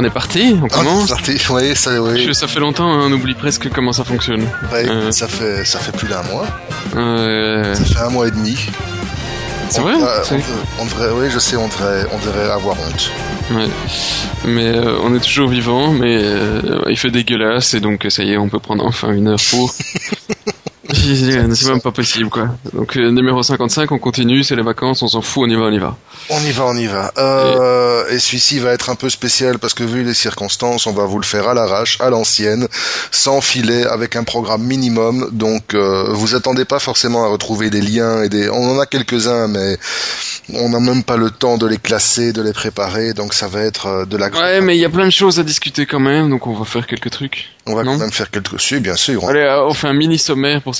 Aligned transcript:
On 0.00 0.04
est 0.04 0.10
parti, 0.10 0.54
on 0.62 0.66
Ah, 0.66 0.68
commence. 0.68 1.08
parti. 1.10 1.32
Oui, 1.50 1.74
ça, 1.74 2.00
oui. 2.00 2.24
Je- 2.24 2.32
Ça 2.32 2.46
fait 2.46 2.60
longtemps, 2.60 2.88
hein, 2.88 3.06
on 3.08 3.12
oublie 3.12 3.34
presque 3.34 3.68
comment 3.68 3.92
ça 3.92 4.04
fonctionne. 4.04 4.42
Ouais, 4.72 4.88
Euh. 4.88 5.10
ça 5.10 5.26
fait 5.26 5.64
ça 5.64 5.80
fait 5.80 5.90
plus 5.90 6.06
d'un 6.06 6.22
mois. 6.22 6.46
Euh, 6.96 7.74
Ça 7.74 7.84
fait 7.84 7.98
un 8.04 8.10
mois 8.10 8.28
et 8.28 8.30
demi. 8.30 8.56
c'est 9.68 9.80
vrai 9.80 9.94
euh, 9.94 9.96
on, 9.96 10.34
devrait- 10.36 10.42
on 10.78 10.84
devrait, 10.84 11.10
oui, 11.14 11.26
je 11.34 11.38
sais, 11.40 11.56
on 11.56 11.66
devrait, 11.66 12.06
on 12.12 12.18
devrait 12.24 12.48
avoir 12.48 12.76
honte. 12.78 13.10
ouais. 13.56 13.68
Mais 14.46 14.66
euh, 14.68 14.98
on 15.02 15.14
est 15.16 15.20
toujours 15.20 15.48
vivant, 15.48 15.92
mais 15.92 16.16
euh, 16.22 16.80
il 16.88 16.96
fait 16.96 17.10
dégueulasse 17.10 17.74
et 17.74 17.80
donc 17.80 18.06
ça 18.08 18.22
y 18.22 18.32
est, 18.34 18.38
on 18.38 18.48
peut 18.48 18.60
prendre 18.60 18.86
enfin 18.86 19.10
une 19.12 19.26
heure 19.26 19.40
pour. 19.50 19.74
c'est 20.92 21.68
même 21.68 21.80
pas 21.80 21.92
possible 21.92 22.30
quoi. 22.30 22.48
Donc 22.72 22.96
euh, 22.96 23.10
numéro 23.10 23.42
55, 23.42 23.90
on 23.92 23.98
continue, 23.98 24.42
c'est 24.44 24.56
les 24.56 24.62
vacances, 24.62 25.02
on 25.02 25.08
s'en 25.08 25.22
fout, 25.22 25.44
on 25.46 25.50
y 25.50 25.56
va, 25.56 25.62
on 25.62 25.72
y 25.72 25.78
va. 25.78 25.96
On 26.30 26.40
y 26.40 26.50
va, 26.52 26.66
on 26.66 26.76
y 26.76 26.86
va. 26.86 27.12
Euh, 27.18 28.08
et 28.10 28.18
celui-ci 28.18 28.58
va 28.58 28.72
être 28.72 28.90
un 28.90 28.94
peu 28.94 29.08
spécial 29.08 29.58
parce 29.58 29.74
que 29.74 29.84
vu 29.84 30.02
les 30.04 30.14
circonstances, 30.14 30.86
on 30.86 30.92
va 30.92 31.04
vous 31.04 31.18
le 31.18 31.24
faire 31.24 31.48
à 31.48 31.54
l'arrache, 31.54 31.98
à 32.00 32.10
l'ancienne, 32.10 32.68
sans 33.10 33.40
filet, 33.40 33.86
avec 33.86 34.16
un 34.16 34.24
programme 34.24 34.62
minimum. 34.62 35.28
Donc, 35.32 35.74
euh, 35.74 36.12
vous 36.12 36.34
attendez 36.34 36.64
pas 36.64 36.78
forcément 36.78 37.24
à 37.24 37.28
retrouver 37.28 37.70
des 37.70 37.80
liens 37.80 38.22
et 38.22 38.28
des. 38.28 38.48
On 38.50 38.76
en 38.76 38.78
a 38.78 38.86
quelques-uns, 38.86 39.48
mais 39.48 39.78
on 40.54 40.68
n'a 40.68 40.80
même 40.80 41.02
pas 41.02 41.16
le 41.16 41.30
temps 41.30 41.58
de 41.58 41.66
les 41.66 41.78
classer, 41.78 42.32
de 42.32 42.42
les 42.42 42.52
préparer. 42.52 43.14
Donc, 43.14 43.34
ça 43.34 43.48
va 43.48 43.62
être 43.62 43.86
euh, 43.86 44.04
de 44.04 44.16
la. 44.16 44.28
Ouais, 44.28 44.60
mais 44.60 44.76
il 44.76 44.80
y 44.80 44.84
a 44.84 44.90
plein 44.90 45.06
de 45.06 45.12
choses 45.12 45.38
à 45.38 45.44
discuter 45.44 45.86
quand 45.86 46.00
même, 46.00 46.30
donc 46.30 46.46
on 46.46 46.54
va 46.54 46.64
faire 46.64 46.86
quelques 46.86 47.10
trucs. 47.10 47.50
On 47.66 47.74
va 47.74 47.84
non. 47.84 47.92
quand 47.92 47.98
même 47.98 48.12
faire 48.12 48.30
quelques. 48.30 48.60
Si, 48.60 48.80
bien 48.80 48.96
sûr. 48.96 49.28
Allez, 49.28 49.40
euh, 49.40 49.66
on 49.66 49.74
fait 49.74 49.88
un 49.88 49.92
mini 49.92 50.18
sommaire 50.18 50.62
pour 50.62 50.74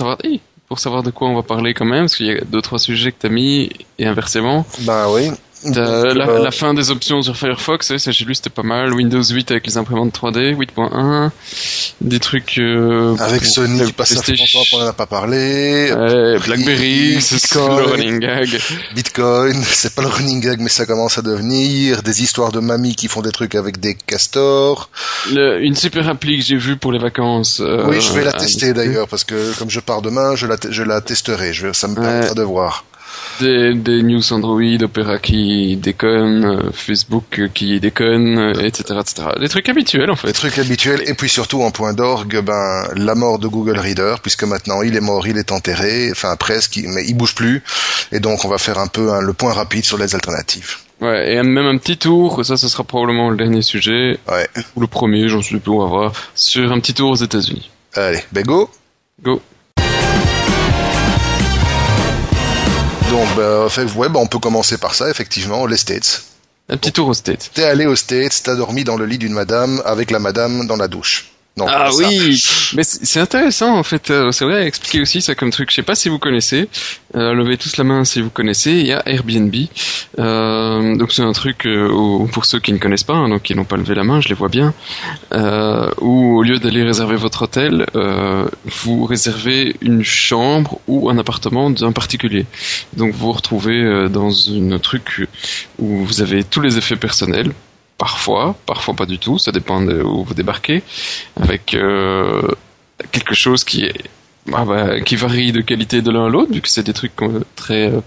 pour 0.68 0.78
savoir 0.78 1.02
de 1.02 1.10
quoi 1.10 1.28
on 1.28 1.34
va 1.34 1.42
parler 1.42 1.74
quand 1.74 1.86
même, 1.86 2.04
parce 2.04 2.16
qu'il 2.16 2.26
y 2.26 2.30
a 2.30 2.40
deux 2.42 2.60
trois 2.60 2.78
sujets 2.78 3.12
que 3.12 3.16
t'as 3.20 3.28
mis 3.28 3.70
et 3.98 4.06
inversement. 4.06 4.66
Ben 4.80 5.06
oui. 5.10 5.30
Donc, 5.64 5.74
la, 5.76 6.28
euh, 6.28 6.42
la 6.44 6.50
fin 6.52 6.72
des 6.72 6.90
options 6.92 7.20
sur 7.20 7.36
Firefox, 7.36 7.90
ouais, 7.90 7.98
ça 7.98 8.12
j'ai 8.12 8.24
lu, 8.24 8.34
c'était 8.34 8.48
pas 8.50 8.62
mal. 8.62 8.94
Windows 8.94 9.22
8 9.22 9.50
avec 9.50 9.66
les 9.66 9.76
imprimantes 9.76 10.12
3D, 10.14 10.54
8.1, 10.56 11.30
des 12.00 12.20
trucs 12.20 12.58
euh, 12.58 13.16
Avec 13.18 13.42
pour- 13.42 13.50
Sony, 13.50 13.82
pour 13.82 13.92
pas 13.94 14.04
ça 14.04 14.22
fait 14.22 14.32
PlayStation. 14.34 14.60
longtemps 14.60 14.70
qu'on 14.70 14.84
n'en 14.84 14.90
a 14.90 14.92
pas 14.92 15.06
parlé. 15.06 15.92
Ouais, 15.92 16.38
BlackBerry, 16.38 17.20
c'est 17.20 17.34
Bitcoin. 17.36 17.76
le 17.78 17.84
running 17.86 18.18
gag. 18.20 18.60
Bitcoin, 18.94 19.60
c'est 19.64 19.94
pas 19.94 20.02
le 20.02 20.08
running 20.08 20.40
gag, 20.40 20.60
mais 20.60 20.68
ça 20.68 20.86
commence 20.86 21.18
à 21.18 21.22
devenir 21.22 22.02
des 22.02 22.22
histoires 22.22 22.52
de 22.52 22.60
mamies 22.60 22.94
qui 22.94 23.08
font 23.08 23.22
des 23.22 23.32
trucs 23.32 23.56
avec 23.56 23.80
des 23.80 23.94
castors. 23.94 24.90
Le- 25.32 25.60
une 25.64 25.74
super 25.74 26.08
appli 26.08 26.38
que 26.38 26.44
j'ai 26.44 26.56
vue 26.56 26.76
pour 26.76 26.92
les 26.92 26.98
vacances. 27.00 27.60
euh, 27.60 27.84
oui, 27.88 28.00
je 28.00 28.12
vais 28.12 28.22
la 28.22 28.30
à 28.30 28.34
tester 28.34 28.72
d'ailleurs 28.74 29.08
parce 29.08 29.24
que 29.24 29.58
comme 29.58 29.70
je 29.70 29.80
pars 29.80 30.02
demain, 30.02 30.36
je 30.36 30.46
la, 30.46 30.56
je 30.70 30.82
la 30.84 31.00
testerai. 31.00 31.52
Je 31.52 31.66
vais, 31.66 31.74
ça 31.74 31.88
me 31.88 31.96
permettra 31.96 32.34
de 32.34 32.42
voir. 32.42 32.84
Des, 33.40 33.74
des 33.74 34.02
news 34.02 34.32
Android, 34.32 34.82
Opera 34.82 35.18
qui 35.18 35.76
déconne, 35.76 36.44
euh, 36.44 36.70
Facebook 36.72 37.48
qui 37.54 37.78
déconne, 37.78 38.36
euh, 38.38 38.64
etc., 38.64 38.98
etc. 39.00 39.28
Des 39.38 39.48
trucs 39.48 39.68
habituels 39.68 40.10
en 40.10 40.16
fait. 40.16 40.32
trucs 40.32 40.58
habituels 40.58 41.02
et 41.06 41.14
puis 41.14 41.28
surtout 41.28 41.62
en 41.62 41.70
point 41.70 41.92
d'orgue, 41.92 42.40
ben 42.42 42.82
la 42.96 43.14
mort 43.14 43.38
de 43.38 43.46
Google 43.46 43.78
Reader 43.78 44.16
puisque 44.22 44.42
maintenant 44.44 44.82
il 44.82 44.96
est 44.96 45.00
mort, 45.00 45.26
il 45.28 45.36
est 45.38 45.52
enterré, 45.52 46.08
enfin 46.10 46.34
presque, 46.36 46.80
mais 46.84 47.04
il 47.06 47.14
bouge 47.16 47.34
plus 47.34 47.62
et 48.10 48.18
donc 48.18 48.44
on 48.44 48.48
va 48.48 48.58
faire 48.58 48.78
un 48.78 48.88
peu 48.88 49.12
hein, 49.12 49.20
le 49.20 49.32
point 49.32 49.52
rapide 49.52 49.84
sur 49.84 49.98
les 49.98 50.14
alternatives. 50.14 50.76
Ouais, 51.00 51.32
et 51.32 51.42
même 51.42 51.58
un 51.66 51.78
petit 51.78 51.96
tour, 51.96 52.44
ça 52.44 52.56
ce 52.56 52.66
sera 52.66 52.82
probablement 52.82 53.30
le 53.30 53.36
dernier 53.36 53.62
sujet, 53.62 54.18
Ouais, 54.28 54.48
ou 54.74 54.80
le 54.80 54.88
premier, 54.88 55.28
j'en 55.28 55.42
suis 55.42 55.58
plus, 55.60 55.70
on 55.70 55.78
va 55.78 55.86
voir, 55.86 56.12
sur 56.34 56.72
un 56.72 56.80
petit 56.80 56.94
tour 56.94 57.10
aux 57.10 57.14
États-Unis. 57.16 57.70
allez, 57.94 58.20
ben 58.32 58.42
go. 58.44 58.68
Go. 59.22 59.40
Donc 63.10 63.70
fait, 63.70 63.90
ouais, 63.94 64.08
ben, 64.08 64.20
on 64.20 64.26
peut 64.26 64.38
commencer 64.38 64.76
par 64.76 64.94
ça 64.94 65.08
effectivement, 65.08 65.66
les 65.66 65.76
States. 65.76 66.24
Un 66.68 66.76
petit 66.76 66.92
tour 66.92 67.08
aux 67.08 67.14
States. 67.14 67.50
T'es 67.54 67.64
allé 67.64 67.86
aux 67.86 67.96
States, 67.96 68.42
t'as 68.44 68.54
dormi 68.54 68.84
dans 68.84 68.96
le 68.96 69.06
lit 69.06 69.16
d'une 69.16 69.32
madame 69.32 69.82
avec 69.86 70.10
la 70.10 70.18
madame 70.18 70.66
dans 70.66 70.76
la 70.76 70.88
douche. 70.88 71.32
Non, 71.58 71.66
Ah 71.68 71.90
ça. 71.90 71.96
oui, 71.98 72.42
mais 72.76 72.82
c'est 72.84 73.20
intéressant 73.20 73.76
en 73.76 73.82
fait. 73.82 74.10
euh, 74.10 74.30
C'est 74.30 74.44
vrai 74.44 74.66
expliquer 74.66 75.00
aussi 75.00 75.20
ça 75.20 75.34
comme 75.34 75.50
truc. 75.50 75.70
Je 75.70 75.74
sais 75.76 75.82
pas 75.82 75.94
si 75.96 76.08
vous 76.08 76.18
connaissez. 76.18 76.68
Euh, 77.16 77.32
levez 77.34 77.56
tous 77.56 77.76
la 77.78 77.84
main 77.84 78.04
si 78.04 78.20
vous 78.20 78.30
connaissez. 78.30 78.72
Il 78.72 78.86
y 78.86 78.92
a 78.92 79.02
Airbnb. 79.06 79.54
Euh, 80.18 80.96
donc 80.96 81.12
c'est 81.12 81.22
un 81.22 81.32
truc 81.32 81.66
euh, 81.66 81.88
où, 81.90 82.26
pour 82.32 82.44
ceux 82.44 82.60
qui 82.60 82.72
ne 82.72 82.78
connaissent 82.78 83.02
pas, 83.04 83.14
hein, 83.14 83.28
donc 83.28 83.42
qui 83.42 83.54
n'ont 83.54 83.64
pas 83.64 83.76
levé 83.76 83.94
la 83.94 84.04
main, 84.04 84.20
je 84.20 84.28
les 84.28 84.34
vois 84.34 84.48
bien. 84.48 84.72
Euh, 85.32 85.90
où 86.00 86.38
au 86.38 86.42
lieu 86.42 86.58
d'aller 86.58 86.82
réserver 86.84 87.16
votre 87.16 87.42
hôtel, 87.42 87.86
euh, 87.96 88.46
vous 88.84 89.04
réservez 89.04 89.76
une 89.80 90.04
chambre 90.04 90.80
ou 90.86 91.10
un 91.10 91.18
appartement 91.18 91.70
d'un 91.70 91.92
particulier. 91.92 92.46
Donc 92.96 93.12
vous 93.14 93.26
vous 93.26 93.32
retrouvez 93.32 93.82
euh, 93.82 94.08
dans 94.08 94.30
un 94.50 94.78
truc 94.78 95.26
où 95.78 96.04
vous 96.04 96.20
avez 96.22 96.44
tous 96.44 96.60
les 96.60 96.78
effets 96.78 96.96
personnels. 96.96 97.52
Parfois, 97.98 98.56
parfois 98.64 98.94
pas 98.94 99.06
du 99.06 99.18
tout, 99.18 99.38
ça 99.38 99.50
dépend 99.52 99.80
de 99.80 100.00
où 100.02 100.24
vous 100.24 100.34
débarquez. 100.34 100.82
Avec 101.40 101.74
euh, 101.74 102.42
quelque 103.12 103.34
chose 103.34 103.64
qui 103.64 103.84
est 103.84 104.04
ah 104.52 104.64
bah, 104.64 105.00
qui 105.00 105.16
varie 105.16 105.52
de 105.52 105.60
qualité 105.60 106.00
de 106.00 106.10
l'un 106.10 106.26
à 106.26 106.28
l'autre 106.28 106.52
vu 106.52 106.60
que 106.60 106.68
c'est 106.68 106.82
des 106.82 106.92
trucs 106.92 107.20
euh, 107.22 107.40
très 107.54 107.90
euh, 107.92 108.00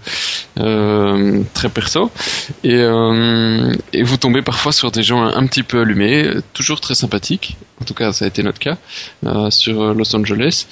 euh, 0.58 1.42
très 1.54 1.68
perso. 1.68 2.10
Et 2.64 2.74
euh, 2.74 3.72
et 3.92 4.02
vous 4.02 4.16
tombez 4.16 4.42
parfois 4.42 4.72
sur 4.72 4.90
des 4.90 5.02
gens 5.02 5.22
un, 5.22 5.46
petit 5.46 5.62
peu 5.62 5.80
allumés 5.82 6.24
euh, 6.24 6.42
toujours 6.52 6.80
très 6.80 6.94
sympathiques. 6.94 7.56
En 7.80 7.84
tout 7.84 7.94
cas 7.94 8.12
ça 8.12 8.24
a 8.24 8.28
été 8.28 8.42
notre 8.42 8.58
cas 8.58 8.76
euh, 9.26 9.50
sur 9.50 9.94
Los 9.94 10.14
Angeles 10.16 10.66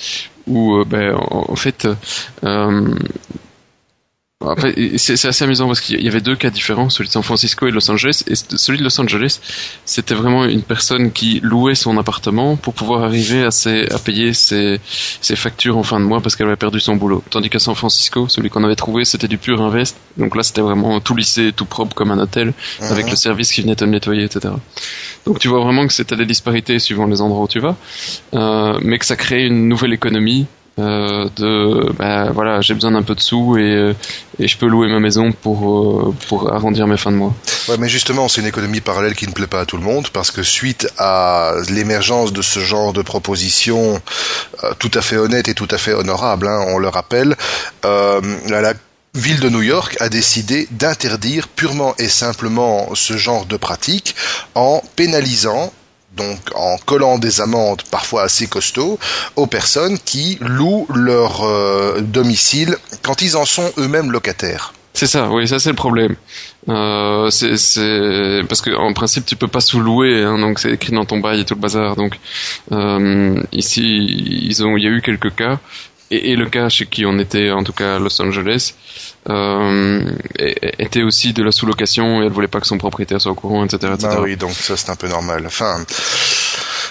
où 0.47 0.77
euh, 0.77 0.85
ben, 0.85 1.15
en, 1.15 1.47
en 1.49 1.57
fait 1.57 1.87
euh, 2.45 2.95
après, 4.49 4.75
c'est 4.97 5.23
assez 5.27 5.45
amusant 5.45 5.67
parce 5.67 5.83
qu'il 5.83 6.03
y 6.03 6.09
avait 6.09 6.23
deux 6.23 6.34
cas 6.34 6.49
différents, 6.49 6.89
celui 6.89 7.09
de 7.09 7.12
San 7.12 7.23
Francisco 7.23 7.67
et 7.67 7.71
de 7.71 7.75
Los 7.75 7.91
Angeles. 7.91 8.25
Et 8.27 8.34
celui 8.34 8.78
de 8.78 8.84
Los 8.84 8.99
Angeles, 8.99 9.39
c'était 9.84 10.15
vraiment 10.15 10.47
une 10.47 10.62
personne 10.62 11.12
qui 11.12 11.41
louait 11.43 11.75
son 11.75 11.99
appartement 11.99 12.56
pour 12.56 12.73
pouvoir 12.73 13.03
arriver 13.05 13.43
à, 13.45 13.51
ses, 13.51 13.87
à 13.93 13.99
payer 13.99 14.33
ses, 14.33 14.81
ses 15.21 15.37
factures 15.37 15.77
en 15.77 15.83
fin 15.83 16.01
de 16.01 16.06
mois 16.06 16.23
parce 16.23 16.37
qu'elle 16.37 16.47
avait 16.47 16.56
perdu 16.56 16.81
son 16.81 16.97
boulot. 16.97 17.23
Tandis 17.28 17.51
qu'à 17.51 17.59
San 17.59 17.75
Francisco, 17.75 18.28
celui 18.28 18.49
qu'on 18.49 18.65
avait 18.65 18.77
trouvé, 18.77 19.05
c'était 19.05 19.28
du 19.28 19.37
pur 19.37 19.61
invest. 19.61 19.95
Donc 20.17 20.34
là, 20.34 20.43
c'était 20.43 20.62
vraiment 20.62 21.01
tout 21.01 21.15
lissé, 21.15 21.53
tout 21.55 21.67
propre 21.67 21.95
comme 21.95 22.11
un 22.11 22.19
hôtel, 22.19 22.55
avec 22.81 23.05
Mhm. 23.05 23.11
le 23.11 23.17
service 23.17 23.53
qui 23.53 23.61
venait 23.61 23.77
te 23.77 23.84
nettoyer, 23.84 24.25
etc. 24.25 24.55
Donc 25.27 25.39
tu 25.39 25.49
vois 25.49 25.61
vraiment 25.62 25.87
que 25.87 25.93
c'était 25.93 26.17
des 26.17 26.25
disparités 26.25 26.78
suivant 26.78 27.07
les 27.07 27.21
endroits 27.21 27.45
où 27.45 27.49
tu 27.49 27.61
vas, 27.61 27.77
euh, 28.33 28.78
mais 28.81 28.99
que 28.99 29.05
ça 29.05 29.17
crée 29.17 29.45
une 29.45 29.69
nouvelle 29.69 29.93
économie. 29.93 30.47
Euh, 30.79 31.29
de 31.37 31.93
bah, 31.99 32.31
voilà 32.31 32.61
j'ai 32.61 32.75
besoin 32.75 32.93
d'un 32.93 33.03
peu 33.03 33.15
de 33.15 33.21
sous 33.21 33.59
et, 33.59 33.75
euh, 33.75 33.95
je 34.39 34.57
peux 34.57 34.67
louer 34.67 34.89
ma 34.89 35.01
maison 35.01 35.33
pour 35.33 35.69
euh, 35.69 36.15
pour 36.29 36.53
arrondir 36.53 36.87
mes 36.87 36.97
fins 36.97 37.11
de 37.11 37.17
mois. 37.17 37.35
Ouais, 37.69 37.77
mais 37.79 37.89
justement, 37.89 38.29
c'est 38.29 38.41
une 38.41 38.47
économie 38.47 38.81
parallèle 38.81 39.15
qui 39.15 39.27
ne 39.27 39.33
plaît 39.33 39.49
pas 39.49 39.61
à 39.61 39.67
tout 39.67 39.77
le 39.77 39.83
monde 39.83 40.09
parce 40.09 40.31
que 40.31 40.43
suite 40.43 40.89
à 40.97 41.55
l'émergence 41.69 42.33
de 42.33 42.41
ce 42.41 42.61
genre 42.61 42.93
de 42.93 43.03
propositions 43.03 44.01
tout 44.79 44.91
à 44.95 45.03
fait 45.03 45.17
honnêtes 45.17 45.49
et 45.49 45.55
tout 45.55 45.69
à 45.71 45.77
fait 45.77 45.93
honorables, 45.93 46.47
hein, 46.47 46.65
on 46.69 46.79
le 46.79 46.89
rappelle, 46.89 47.37
la, 47.83 48.21
la 48.49 48.75
ville 49.15 49.41
de 49.41 49.49
New 49.49 49.63
York 49.63 49.97
a 50.01 50.09
décidé 50.09 50.69
d'interdire 50.71 51.49
purement 51.49 51.95
et 51.99 52.09
simplement 52.09 52.95
ce 52.95 53.17
genre 53.17 53.45
de 53.47 53.57
pratique 53.57 54.15
en 54.55 54.83
pénalisant 54.97 55.73
donc 56.21 56.39
en 56.55 56.77
collant 56.85 57.19
des 57.19 57.41
amendes 57.41 57.83
parfois 57.91 58.23
assez 58.23 58.47
costauds 58.47 58.99
aux 59.37 59.47
personnes 59.47 59.99
qui 59.99 60.39
louent 60.41 60.87
leur 60.95 61.43
euh, 61.43 62.01
domicile 62.01 62.77
quand 63.03 63.23
ils 63.23 63.37
en 63.37 63.45
sont 63.45 63.71
eux-mêmes 63.79 64.11
locataires. 64.11 64.73
C'est 64.93 65.07
ça, 65.07 65.31
oui, 65.31 65.47
ça 65.47 65.59
c'est 65.59 65.71
le 65.71 65.77
problème. 65.77 66.17
Euh, 66.69 67.31
parce 68.49 68.61
que 68.61 68.77
en 68.77 68.93
principe 68.93 69.25
tu 69.25 69.37
peux 69.37 69.49
pas 69.49 69.61
sous-louer, 69.61 70.23
hein, 70.25 70.39
donc 70.39 70.59
c'est 70.59 70.73
écrit 70.73 70.93
dans 70.93 71.07
ton 71.07 71.19
bail 71.21 71.41
et 71.41 71.45
tout 71.45 71.55
le 71.55 71.61
bazar. 71.61 71.97
Donc 71.97 72.19
euh, 72.73 73.41
ici 73.53 73.83
ils 73.83 74.65
ont, 74.65 74.77
il 74.77 74.84
y 74.84 74.87
a 74.87 74.91
eu 74.91 75.01
quelques 75.01 75.34
cas 75.34 75.59
et, 76.10 76.33
et 76.33 76.36
le 76.36 76.48
cas 76.48 76.68
chez 76.68 76.86
qui 76.86 77.04
on 77.07 77.18
était, 77.18 77.51
en 77.51 77.62
tout 77.65 77.72
cas 77.72 77.97
à 77.97 77.98
Los 77.98 78.21
Angeles, 78.21 78.74
euh, 79.28 80.03
était 80.39 81.03
aussi 81.03 81.33
de 81.33 81.42
la 81.42 81.53
sous-location 81.53 82.22
et 82.22 82.27
elle 82.27 82.33
voulait 82.33 82.48
pas 82.48 82.60
que 82.60 82.66
son 82.66 82.78
propriétaire 82.78 83.21
soit 83.21 83.33
au 83.33 83.34
courant, 83.34 83.65
etc., 83.65 83.92
etc. 83.95 84.09
Bah 84.15 84.21
oui, 84.22 84.36
donc 84.36 84.53
ça 84.53 84.77
c'est 84.77 84.91
un 84.91 84.97
peu 84.97 85.09
normal. 85.09 85.45
Enfin, 85.47 85.84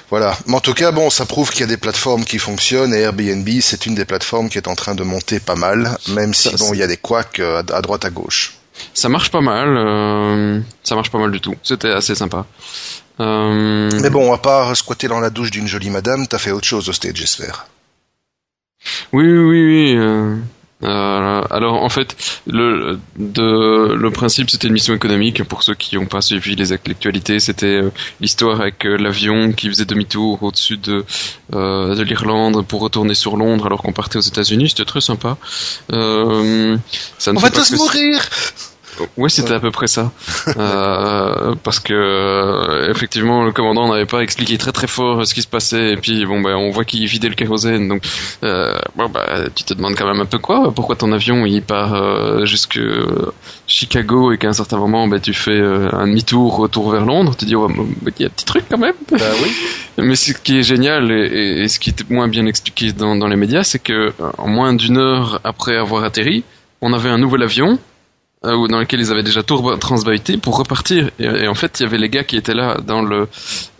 voilà. 0.09 0.37
Mais 0.47 0.55
en 0.55 0.59
tout 0.59 0.73
cas, 0.73 0.91
bon, 0.91 1.09
ça 1.09 1.25
prouve 1.25 1.51
qu'il 1.51 1.61
y 1.61 1.63
a 1.63 1.67
des 1.67 1.77
plateformes 1.77 2.25
qui 2.25 2.39
fonctionnent 2.39 2.93
et 2.93 2.99
Airbnb, 2.99 3.47
c'est 3.61 3.85
une 3.85 3.95
des 3.95 4.05
plateformes 4.05 4.49
qui 4.49 4.57
est 4.57 4.67
en 4.67 4.75
train 4.75 4.95
de 4.95 5.03
monter 5.03 5.39
pas 5.39 5.55
mal, 5.55 5.97
même 6.09 6.33
si 6.33 6.49
Ça, 6.49 6.57
bon, 6.57 6.73
il 6.73 6.79
y 6.79 6.83
a 6.83 6.87
des 6.87 6.97
couacs 6.97 7.39
euh, 7.39 7.61
à 7.69 7.75
à 7.75 7.81
droite 7.81 8.05
à 8.05 8.09
gauche. 8.09 8.53
Ça 8.93 9.09
marche 9.09 9.29
pas 9.29 9.41
mal, 9.41 9.75
euh, 9.75 10.59
ça 10.83 10.95
marche 10.95 11.11
pas 11.11 11.19
mal 11.19 11.31
du 11.31 11.41
tout. 11.41 11.55
C'était 11.63 11.91
assez 11.91 12.15
sympa. 12.15 12.45
Euh, 13.19 13.89
Mais 14.01 14.09
bon, 14.09 14.31
à 14.31 14.37
part 14.37 14.75
squatter 14.77 15.07
dans 15.09 15.19
la 15.19 15.29
douche 15.29 15.51
d'une 15.51 15.67
jolie 15.67 15.89
madame, 15.89 16.27
t'as 16.27 16.37
fait 16.37 16.51
autre 16.51 16.67
chose 16.67 16.87
au 16.87 16.93
stage, 16.93 17.15
j'espère. 17.15 17.67
Oui, 19.13 19.25
oui, 19.25 19.65
oui. 19.65 19.95
euh, 19.97 20.35
euh, 20.83 21.41
alors 21.49 21.83
en 21.83 21.89
fait, 21.89 22.15
le, 22.47 22.97
de, 23.17 23.93
le 23.93 24.11
principe 24.11 24.49
c'était 24.49 24.67
une 24.67 24.73
mission 24.73 24.93
économique. 24.93 25.43
Pour 25.43 25.63
ceux 25.63 25.75
qui 25.75 25.95
n'ont 25.97 26.05
pas 26.05 26.21
suivi 26.21 26.55
les 26.55 26.71
act- 26.71 26.87
l'actualité, 26.87 27.39
c'était 27.41 27.65
euh, 27.81 27.91
l'histoire 28.21 28.61
avec 28.61 28.85
l'avion 28.85 29.51
qui 29.51 29.67
faisait 29.67 29.83
demi-tour 29.85 30.41
au-dessus 30.41 30.77
de, 30.77 31.03
de 31.51 32.01
l'Irlande 32.03 32.65
pour 32.65 32.79
retourner 32.81 33.13
sur 33.13 33.35
Londres 33.35 33.65
alors 33.65 33.81
qu'on 33.81 33.91
partait 33.91 34.17
aux 34.17 34.21
États-Unis. 34.21 34.69
C'était 34.69 34.85
très 34.85 35.01
sympa. 35.01 35.35
Ça 35.89 35.97
ne 35.97 37.37
On 37.37 37.39
fait 37.39 37.39
va 37.41 37.49
tous 37.51 37.71
mourir 37.73 38.21
Oui, 39.17 39.29
c'était 39.29 39.53
à 39.53 39.59
peu 39.59 39.71
près 39.71 39.87
ça. 39.87 40.11
euh, 40.57 41.55
parce 41.63 41.79
que 41.79 41.93
euh, 41.93 42.91
effectivement, 42.91 43.43
le 43.43 43.51
commandant 43.51 43.87
n'avait 43.91 44.05
pas 44.05 44.21
expliqué 44.21 44.57
très 44.57 44.71
très 44.71 44.87
fort 44.87 45.25
ce 45.25 45.33
qui 45.33 45.41
se 45.41 45.47
passait. 45.47 45.91
Et 45.91 45.97
puis 45.97 46.25
bon, 46.25 46.41
bah, 46.41 46.57
on 46.57 46.69
voit 46.69 46.85
qu'il 46.85 47.05
vidait 47.05 47.29
le 47.29 47.35
kérosène. 47.35 47.87
Donc, 47.87 48.03
euh, 48.43 48.77
bon, 48.95 49.09
bah, 49.09 49.25
tu 49.55 49.63
te 49.63 49.73
demandes 49.73 49.95
quand 49.95 50.07
même 50.07 50.21
un 50.21 50.25
peu 50.25 50.39
quoi? 50.39 50.71
Pourquoi 50.73 50.95
ton 50.95 51.11
avion 51.11 51.45
il 51.45 51.61
part 51.61 51.93
euh, 51.93 52.45
jusque 52.45 52.79
Chicago 53.67 54.31
et 54.31 54.37
qu'à 54.37 54.49
un 54.49 54.53
certain 54.53 54.77
moment, 54.77 55.07
bah, 55.07 55.19
tu 55.19 55.33
fais 55.33 55.51
euh, 55.51 55.89
un 55.93 56.07
demi-tour, 56.07 56.57
retour 56.57 56.91
vers 56.91 57.05
Londres? 57.05 57.35
Tu 57.37 57.45
dis, 57.45 57.55
oh, 57.55 57.67
bah, 57.67 58.11
il 58.17 58.21
y 58.21 58.25
a 58.25 58.27
un 58.27 58.31
petit 58.31 58.45
truc 58.45 58.65
quand 58.69 58.77
même. 58.77 58.95
Bah 59.11 59.17
oui. 59.41 59.51
Mais 59.97 60.15
ce 60.15 60.33
qui 60.33 60.59
est 60.59 60.63
génial 60.63 61.11
et, 61.11 61.63
et, 61.63 61.67
ce 61.67 61.79
qui 61.79 61.89
est 61.89 62.09
moins 62.09 62.27
bien 62.27 62.45
expliqué 62.45 62.93
dans, 62.93 63.15
dans 63.15 63.27
les 63.27 63.35
médias, 63.35 63.63
c'est 63.63 63.79
que 63.79 64.13
en 64.37 64.47
moins 64.47 64.73
d'une 64.73 64.97
heure 64.97 65.41
après 65.43 65.75
avoir 65.75 66.03
atterri, 66.03 66.43
on 66.81 66.93
avait 66.93 67.09
un 67.09 67.17
nouvel 67.17 67.43
avion 67.43 67.77
euh, 68.45 68.67
dans 68.67 68.79
lequel 68.79 69.01
ils 69.01 69.11
avaient 69.11 69.23
déjà 69.23 69.43
tout 69.43 69.75
transbyté 69.77 70.37
pour 70.37 70.57
repartir. 70.57 71.09
Et, 71.19 71.47
en 71.49 71.55
fait, 71.55 71.79
il 71.79 71.83
y 71.83 71.85
avait 71.85 71.97
les 71.97 72.07
gars 72.07 72.23
qui 72.23 72.37
étaient 72.37 72.53
là 72.53 72.77
dans 72.79 73.01
le 73.01 73.27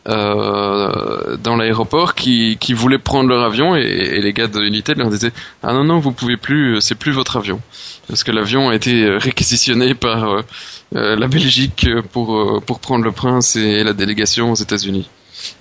euh, 0.10 1.38
dans 1.38 1.56
l'aéroport 1.56 2.14
qui, 2.14 2.58
qui 2.60 2.74
voulaient 2.74 2.98
prendre 2.98 3.30
leur 3.30 3.44
avion 3.44 3.76
et, 3.76 4.20
les 4.20 4.34
gars 4.34 4.48
de 4.48 4.60
United 4.62 4.98
leur 4.98 5.10
disaient 5.10 5.32
ah 5.62 5.72
non 5.72 5.84
non 5.84 6.00
vous 6.00 6.12
pouvez 6.12 6.36
plus 6.36 6.82
c'est 6.82 6.96
plus 6.96 7.12
votre 7.12 7.38
avion 7.38 7.62
parce 8.08 8.24
que 8.24 8.32
l'avion 8.32 8.70
a 8.70 8.76
été 8.76 9.08
réquisitionné 9.18 9.94
par 9.94 10.44
euh, 10.96 11.16
la 11.16 11.28
Belgique 11.28 11.88
pour 12.12 12.62
pour 12.66 12.80
prendre 12.80 13.06
le 13.06 13.12
prince 13.12 13.56
et 13.56 13.84
la 13.84 13.94
délégation 13.94 14.52
aux 14.52 14.56
États-Unis. 14.56 15.08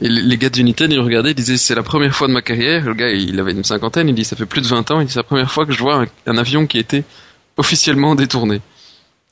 Et 0.00 0.08
les 0.08 0.36
gars 0.38 0.50
d'United, 0.50 0.90
ils 0.92 0.98
regardaient, 0.98 1.30
ils 1.30 1.36
disaient 1.36 1.56
c'est 1.56 1.76
la 1.76 1.84
première 1.84 2.14
fois 2.16 2.26
de 2.26 2.32
ma 2.32 2.42
carrière. 2.42 2.84
Le 2.84 2.94
gars, 2.94 3.10
il 3.10 3.38
avait 3.38 3.52
une 3.52 3.62
cinquantaine, 3.62 4.08
il 4.08 4.14
dit 4.14 4.24
ça 4.24 4.34
fait 4.34 4.46
plus 4.46 4.60
de 4.60 4.66
20 4.66 4.90
ans, 4.90 5.00
il 5.00 5.06
dit 5.06 5.12
c'est 5.12 5.20
la 5.20 5.24
première 5.24 5.52
fois 5.52 5.66
que 5.66 5.72
je 5.72 5.78
vois 5.78 6.02
un, 6.02 6.06
un 6.26 6.36
avion 6.36 6.66
qui 6.66 6.78
a 6.78 6.80
été 6.80 7.04
officiellement 7.56 8.16
détourné. 8.16 8.60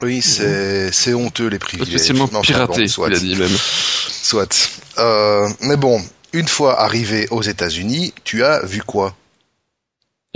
Oui, 0.02 0.20
c'est 0.20 0.92
c'est 0.92 1.14
honteux 1.14 1.48
les 1.48 1.58
privilèges. 1.58 1.94
Officiellement 1.94 2.28
piraté, 2.42 2.82
bon, 2.82 2.88
soit. 2.88 3.08
il 3.08 3.14
a 3.14 3.18
dit 3.18 3.36
même. 3.36 3.48
Soit. 3.48 4.80
Euh, 4.98 5.48
mais 5.62 5.76
bon, 5.76 6.00
une 6.32 6.48
fois 6.48 6.80
arrivé 6.80 7.26
aux 7.30 7.42
États-Unis, 7.42 8.12
tu 8.24 8.44
as 8.44 8.64
vu 8.64 8.82
quoi? 8.82 9.14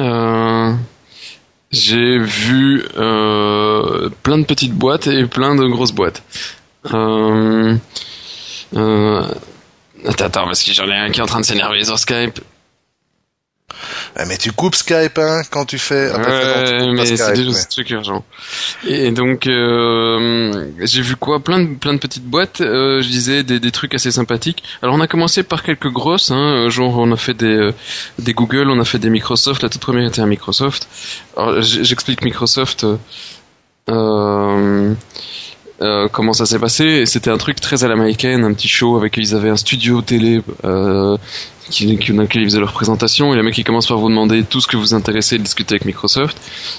Euh, 0.00 0.72
J'ai 1.70 2.18
vu 2.18 2.84
euh, 2.96 4.08
plein 4.22 4.38
de 4.38 4.44
petites 4.44 4.72
boîtes 4.72 5.06
et 5.08 5.26
plein 5.26 5.54
de 5.54 5.66
grosses 5.66 5.92
boîtes. 5.92 6.22
Attends, 6.84 7.78
attends, 10.24 10.44
parce 10.46 10.62
que 10.62 10.72
j'en 10.72 10.88
ai 10.88 10.96
un 10.96 11.10
qui 11.10 11.20
est 11.20 11.22
en 11.22 11.26
train 11.26 11.40
de 11.40 11.44
s'énerver 11.44 11.84
sur 11.84 11.98
Skype. 11.98 12.40
Mais 14.26 14.36
tu 14.36 14.52
coupes 14.52 14.74
Skype 14.74 15.18
hein, 15.18 15.42
quand 15.50 15.64
tu 15.64 15.78
fais. 15.78 16.10
Après, 16.10 16.80
ouais, 16.80 16.92
mais 16.92 17.06
c'est 17.06 17.32
déjà 17.32 17.50
mais... 17.50 17.64
truc 17.70 17.90
urgent. 17.90 18.24
Et 18.86 19.10
donc 19.12 19.46
euh, 19.46 20.66
j'ai 20.80 21.02
vu 21.02 21.16
quoi, 21.16 21.40
plein 21.40 21.60
de 21.60 21.74
plein 21.74 21.94
de 21.94 21.98
petites 21.98 22.24
boîtes. 22.24 22.60
Euh, 22.60 23.00
je 23.02 23.08
disais 23.08 23.42
des, 23.42 23.60
des 23.60 23.70
trucs 23.70 23.94
assez 23.94 24.10
sympathiques. 24.10 24.62
Alors 24.82 24.94
on 24.94 25.00
a 25.00 25.06
commencé 25.06 25.42
par 25.42 25.62
quelques 25.62 25.90
grosses, 25.90 26.30
hein, 26.30 26.68
genre 26.68 26.98
on 26.98 27.12
a 27.12 27.16
fait 27.16 27.34
des 27.34 27.46
euh, 27.46 27.74
des 28.18 28.34
Google, 28.34 28.68
on 28.68 28.80
a 28.80 28.84
fait 28.84 28.98
des 28.98 29.10
Microsoft. 29.10 29.62
La 29.62 29.68
toute 29.68 29.80
première 29.80 30.06
était 30.06 30.20
un 30.20 30.26
Microsoft. 30.26 30.88
Alors 31.36 31.60
j'explique 31.62 32.22
Microsoft. 32.22 32.86
Euh, 33.88 34.94
euh, 35.82 36.08
comment 36.08 36.32
ça 36.32 36.46
s'est 36.46 36.58
passé? 36.58 37.06
C'était 37.06 37.30
un 37.30 37.38
truc 37.38 37.60
très 37.60 37.84
à 37.84 37.88
l'américaine, 37.88 38.44
un 38.44 38.52
petit 38.52 38.68
show 38.68 38.96
avec 38.96 39.16
ils 39.16 39.34
avaient 39.34 39.50
un 39.50 39.56
studio 39.56 40.02
télé 40.02 40.42
euh, 40.64 41.16
qui, 41.70 41.96
qui, 41.98 42.12
dans 42.12 42.22
lequel 42.22 42.42
ils 42.42 42.46
faisaient 42.46 42.60
leur 42.60 42.72
présentation 42.72 43.32
et 43.32 43.36
les 43.36 43.42
mecs 43.42 43.54
qui 43.54 43.64
commencent 43.64 43.86
par 43.86 43.98
vous 43.98 44.08
demander 44.08 44.42
tout 44.42 44.60
ce 44.60 44.66
que 44.66 44.76
vous 44.76 44.92
intéressez 44.92 45.38
de 45.38 45.42
discuter 45.42 45.74
avec 45.74 45.84
Microsoft. 45.86 46.36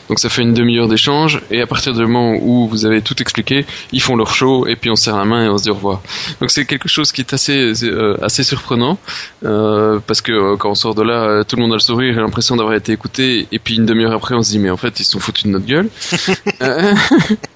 Donc 0.09 0.19
ça 0.19 0.29
fait 0.29 0.43
une 0.43 0.53
demi-heure 0.53 0.87
d'échange 0.87 1.41
et 1.49 1.61
à 1.61 1.67
partir 1.67 1.93
du 1.93 2.05
moment 2.05 2.37
où 2.41 2.67
vous 2.67 2.85
avez 2.85 3.01
tout 3.01 3.19
expliqué, 3.21 3.65
ils 3.91 4.01
font 4.01 4.15
leur 4.15 4.33
show 4.33 4.67
et 4.67 4.75
puis 4.75 4.89
on 4.91 4.95
se 4.95 5.05
serre 5.05 5.17
la 5.17 5.25
main 5.25 5.45
et 5.45 5.49
on 5.49 5.57
se 5.57 5.63
dit 5.63 5.71
au 5.71 5.75
revoir. 5.75 6.01
Donc 6.39 6.51
c'est 6.51 6.65
quelque 6.65 6.89
chose 6.89 7.11
qui 7.11 7.21
est 7.21 7.33
assez 7.33 7.83
euh, 7.83 8.17
assez 8.21 8.43
surprenant 8.43 8.99
euh, 9.45 9.99
parce 10.05 10.21
que 10.21 10.31
euh, 10.31 10.57
quand 10.57 10.71
on 10.71 10.75
sort 10.75 10.95
de 10.95 11.03
là, 11.03 11.43
tout 11.45 11.55
le 11.55 11.61
monde 11.61 11.71
a 11.71 11.75
le 11.75 11.79
sourire 11.79 12.17
et 12.17 12.21
l'impression 12.21 12.55
d'avoir 12.55 12.75
été 12.75 12.91
écouté 12.91 13.47
et 13.51 13.59
puis 13.59 13.75
une 13.75 13.85
demi-heure 13.85 14.13
après 14.13 14.35
on 14.35 14.43
se 14.43 14.51
dit 14.51 14.59
mais 14.59 14.69
en 14.69 14.77
fait 14.77 14.99
ils 14.99 15.05
se 15.05 15.11
sont 15.11 15.19
foutus 15.19 15.45
de 15.45 15.49
notre 15.49 15.65
gueule. 15.65 15.89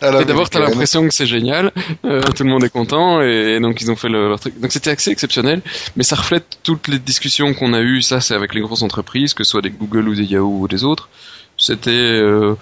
Alors, 0.00 0.20
et 0.20 0.24
d'abord, 0.24 0.50
t'as 0.50 0.60
l'impression 0.60 1.06
que 1.06 1.14
c'est 1.14 1.26
génial, 1.26 1.72
euh, 2.04 2.22
tout 2.34 2.44
le 2.44 2.50
monde 2.50 2.64
est 2.64 2.70
content, 2.70 3.22
et, 3.22 3.56
et 3.56 3.60
donc 3.60 3.80
ils 3.80 3.90
ont 3.90 3.96
fait 3.96 4.08
le, 4.08 4.28
leur 4.28 4.40
truc. 4.40 4.58
Donc 4.60 4.72
c'était 4.72 4.90
assez 4.90 5.10
exceptionnel, 5.10 5.62
mais 5.96 6.02
ça 6.04 6.16
reflète 6.16 6.58
toutes 6.62 6.88
les 6.88 6.98
discussions 6.98 7.54
qu'on 7.54 7.72
a 7.72 7.80
eues. 7.80 8.02
Ça, 8.02 8.20
c'est 8.20 8.34
avec 8.34 8.54
les 8.54 8.60
grosses 8.60 8.82
entreprises, 8.82 9.34
que 9.34 9.44
ce 9.44 9.50
soit 9.50 9.62
des 9.62 9.70
Google 9.70 10.08
ou 10.08 10.14
des 10.14 10.24
Yahoo 10.24 10.62
ou 10.62 10.68
des 10.68 10.84
autres. 10.84 11.08
C'était 11.56 11.90
euh, 11.90 12.54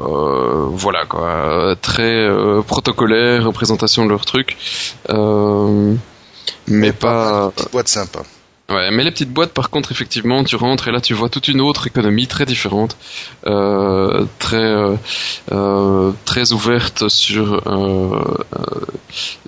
euh, 0.00 0.66
voilà 0.70 1.04
quoi, 1.06 1.76
très 1.80 2.02
euh, 2.02 2.62
protocolaire, 2.62 3.44
représentation 3.44 4.04
de 4.04 4.10
leur 4.10 4.24
truc, 4.24 4.56
euh, 5.10 5.94
mais, 6.66 6.92
pas. 6.92 7.52
Petite 7.54 7.70
boîte 7.72 7.88
sympa. 7.88 8.22
Ouais, 8.70 8.90
mais 8.90 9.04
les 9.04 9.10
petites 9.10 9.30
boîtes, 9.30 9.52
par 9.52 9.68
contre, 9.68 9.92
effectivement, 9.92 10.42
tu 10.42 10.56
rentres 10.56 10.88
et 10.88 10.90
là, 10.90 10.98
tu 10.98 11.12
vois 11.12 11.28
toute 11.28 11.48
une 11.48 11.60
autre 11.60 11.86
économie 11.86 12.26
très 12.26 12.46
différente, 12.46 12.96
euh, 13.46 14.24
très 14.38 14.96
euh, 15.52 16.12
très 16.24 16.52
ouverte 16.52 17.10
sur 17.10 17.60
euh, 17.66 18.24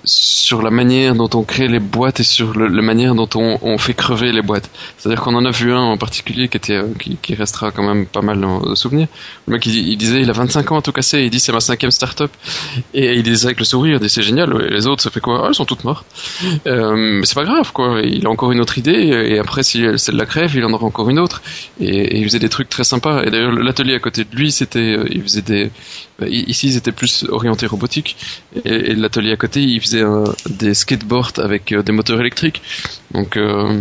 sur 0.03 0.61
la 0.61 0.69
manière 0.69 1.15
dont 1.15 1.29
on 1.33 1.41
crée 1.41 1.67
les 1.67 1.79
boîtes 1.79 2.19
et 2.19 2.23
sur 2.23 2.53
le, 2.53 2.67
la 2.67 2.81
manière 2.83 3.15
dont 3.15 3.27
on, 3.33 3.57
on 3.63 3.79
fait 3.79 3.95
crever 3.95 4.31
les 4.31 4.43
boîtes. 4.43 4.69
C'est-à-dire 4.97 5.21
qu'on 5.21 5.33
en 5.33 5.45
a 5.45 5.51
vu 5.51 5.73
un 5.73 5.81
en 5.81 5.97
particulier 5.97 6.47
qui 6.47 6.57
était 6.57 6.79
qui, 6.99 7.17
qui 7.17 7.33
restera 7.33 7.71
quand 7.71 7.83
même 7.83 8.05
pas 8.05 8.21
mal 8.21 8.39
de 8.39 8.75
souvenirs. 8.75 9.07
Le 9.47 9.53
mec, 9.53 9.65
il, 9.65 9.97
disait, 9.97 10.21
il 10.21 10.29
a 10.29 10.33
25 10.33 10.71
ans 10.71 10.77
à 10.77 10.81
tout 10.83 10.91
casser, 10.91 11.23
il 11.23 11.31
dit 11.31 11.39
c'est 11.39 11.51
ma 11.51 11.59
cinquième 11.59 11.91
start-up 11.91 12.31
et 12.93 13.15
il 13.15 13.23
disait 13.23 13.47
avec 13.47 13.59
le 13.59 13.65
sourire, 13.65 13.95
il 13.95 13.99
dit 13.99 14.09
c'est 14.09 14.21
génial. 14.21 14.55
Les 14.69 14.85
autres, 14.85 15.01
ça 15.01 15.09
fait 15.09 15.21
quoi? 15.21 15.41
Ah, 15.43 15.47
elles 15.49 15.55
sont 15.55 15.65
toutes 15.65 15.83
mortes. 15.83 16.05
Euh, 16.67 16.95
mais 16.95 17.25
c'est 17.25 17.35
pas 17.35 17.45
grave, 17.45 17.71
quoi. 17.73 17.99
Il 18.03 18.25
a 18.27 18.29
encore 18.29 18.51
une 18.51 18.61
autre 18.61 18.77
idée 18.77 19.06
et 19.09 19.39
après 19.39 19.63
si 19.63 19.85
c'est 19.97 20.11
de 20.11 20.17
la 20.17 20.25
crève 20.25 20.55
il 20.55 20.63
en 20.65 20.73
aura 20.73 20.85
encore 20.85 21.09
une 21.09 21.19
autre. 21.19 21.41
Et, 21.79 21.85
et 21.87 22.17
il 22.17 22.23
faisait 22.25 22.39
des 22.39 22.49
trucs 22.49 22.69
très 22.69 22.83
sympas. 22.83 23.23
Et 23.23 23.31
d'ailleurs 23.31 23.51
l'atelier 23.51 23.95
à 23.95 23.99
côté 23.99 24.23
de 24.23 24.35
lui 24.35 24.51
c'était 24.51 24.97
il 25.09 25.21
faisait 25.23 25.41
des 25.41 25.71
ici 26.25 26.67
ils 26.67 26.77
étaient 26.77 26.91
plus 26.91 27.25
orientés 27.29 27.67
robotique 27.67 28.17
et, 28.65 28.91
et 28.91 28.95
l'atelier 28.95 29.31
à 29.31 29.37
côté 29.37 29.61
il 29.61 29.81
faisait 29.81 30.01
euh, 30.03 30.25
des 30.49 30.73
skateboards 30.73 31.33
avec 31.37 31.71
euh, 31.71 31.83
des 31.83 31.91
moteurs 31.91 32.19
électriques. 32.19 32.61
Donc 33.11 33.37
euh, 33.37 33.79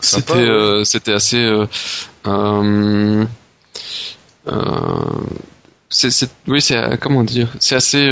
c'était 0.00 0.34
euh, 0.34 0.84
c'était 0.84 1.12
assez 1.12 1.44
c'est 5.90 6.30
oui 6.48 6.60
c'est 6.60 6.98
comment 7.00 7.22
dire 7.22 7.48
c'est 7.60 7.76
assez 7.76 8.08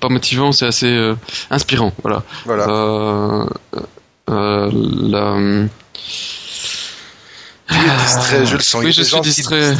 pas 0.00 0.08
motivant 0.08 0.52
c'est 0.52 0.66
assez 0.66 1.14
inspirant. 1.50 1.92
Voilà. 2.02 2.24
Voilà. 2.44 2.68
Euh, 2.68 3.46
la... 4.30 5.36
Tu 7.68 7.76
es 7.76 7.96
distrait, 8.04 8.46
je 8.46 8.56
le 8.56 8.62
sens. 8.62 8.82
Oui, 8.84 8.92
je 8.92 9.02
suis 9.02 9.20
distrait. 9.20 9.70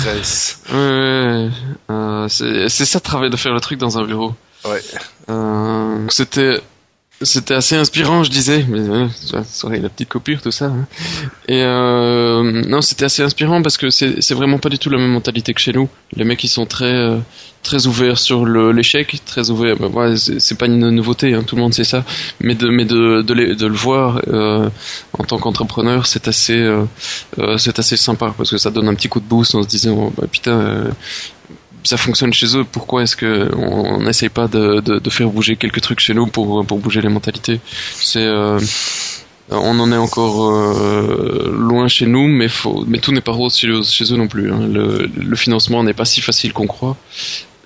Ouais, 0.73 1.49
euh, 1.91 2.29
c'est 2.29 2.69
ça 2.69 2.99
de 2.99 3.05
travail 3.05 3.31
de 3.31 3.37
faire 3.37 3.53
le 3.53 3.61
truc 3.61 3.79
dans 3.79 3.99
un 3.99 4.05
bureau. 4.05 4.35
Ouais. 4.65 4.83
Euh, 5.29 6.07
c'était 6.09 6.61
c'était 7.23 7.55
assez 7.55 7.77
inspirant, 7.77 8.25
je 8.25 8.31
disais, 8.31 8.65
mais 8.69 8.81
euh, 8.81 9.07
la 9.33 9.89
petite 9.89 10.09
coupure, 10.09 10.41
tout 10.41 10.51
ça. 10.51 10.67
Hein. 10.67 10.87
Et 11.49 11.63
euh, 11.63 12.63
non, 12.67 12.81
c'était 12.81 13.05
assez 13.05 13.23
inspirant 13.23 13.63
parce 13.63 13.77
que 13.77 13.91
c'est 13.91 14.23
c'est 14.23 14.35
vraiment 14.35 14.59
pas 14.59 14.69
du 14.69 14.79
tout 14.79 14.91
la 14.91 14.99
même 14.99 15.11
mentalité 15.11 15.53
que 15.53 15.61
chez 15.61 15.73
nous. 15.73 15.89
Les 16.15 16.25
mecs, 16.25 16.43
ils 16.45 16.49
sont 16.49 16.67
très 16.67 16.87
euh, 16.87 17.19
très 17.63 17.87
ouverts 17.87 18.19
sur 18.19 18.47
l'échec, 18.47 19.21
très 19.27 19.51
ouverts. 19.51 19.77
Ben, 19.77 19.89
ouais, 19.89 20.17
c'est 20.17 20.57
pas 20.57 20.67
une 20.67 20.91
nouveauté, 20.91 21.35
hein, 21.35 21.43
tout 21.43 21.57
le 21.57 21.63
monde 21.63 21.75
sait 21.75 21.85
ça. 21.85 22.05
Mais 22.41 22.55
de 22.55 22.69
mais 22.69 22.85
de 22.85 23.23
de, 23.23 23.35
les, 23.35 23.55
de 23.55 23.67
le 23.67 23.75
voir 23.75 24.23
euh, 24.29 24.69
en 25.19 25.25
tant 25.25 25.39
qu'entrepreneur, 25.39 26.07
c'est 26.07 26.29
assez 26.29 26.59
euh, 26.59 26.85
euh, 27.39 27.59
c'est 27.59 27.79
assez 27.79 27.97
sympa 27.97 28.35
parce 28.37 28.51
que 28.51 28.59
ça 28.59 28.71
donne 28.71 28.89
un 28.89 28.95
petit 28.95 29.09
coup 29.09 29.21
de 29.21 29.27
boost 29.27 29.55
en 29.55 29.63
se 29.63 29.69
disant 29.69 29.97
oh, 29.99 30.13
bah, 30.17 30.27
putain 30.31 30.85
ça 31.85 31.97
fonctionne 31.97 32.33
chez 32.33 32.57
eux, 32.57 32.65
pourquoi 32.65 33.03
est-ce 33.03 33.17
que 33.17 33.51
on 33.57 34.03
n'essaye 34.03 34.29
pas 34.29 34.49
de, 34.49 34.81
de, 34.81 34.99
de, 34.99 35.11
faire 35.11 35.29
bouger 35.29 35.57
quelques 35.57 35.81
trucs 35.81 36.01
chez 36.01 36.15
nous 36.15 36.27
pour, 36.27 36.65
pour 36.67 36.79
bouger 36.79 37.01
les 37.01 37.09
mentalités? 37.09 37.61
C'est 37.97 38.25
euh, 38.25 38.59
on 39.51 39.81
en 39.81 39.91
est 39.93 39.97
encore 39.97 40.53
euh, 40.53 41.53
loin 41.59 41.89
chez 41.89 42.07
nous, 42.07 42.29
mais 42.29 42.49
faut, 42.49 42.85
mais 42.87 42.99
tout 42.99 43.13
n'est 43.13 43.21
pas 43.21 43.33
rose 43.33 43.57
chez, 43.57 43.83
chez 43.83 44.13
eux 44.13 44.17
non 44.17 44.29
plus. 44.29 44.53
Hein. 44.53 44.61
Le, 44.67 45.11
le, 45.17 45.37
financement 45.37 45.83
n'est 45.83 45.95
pas 45.95 46.05
si 46.05 46.21
facile 46.21 46.53
qu'on 46.53 46.67
croit. 46.67 46.97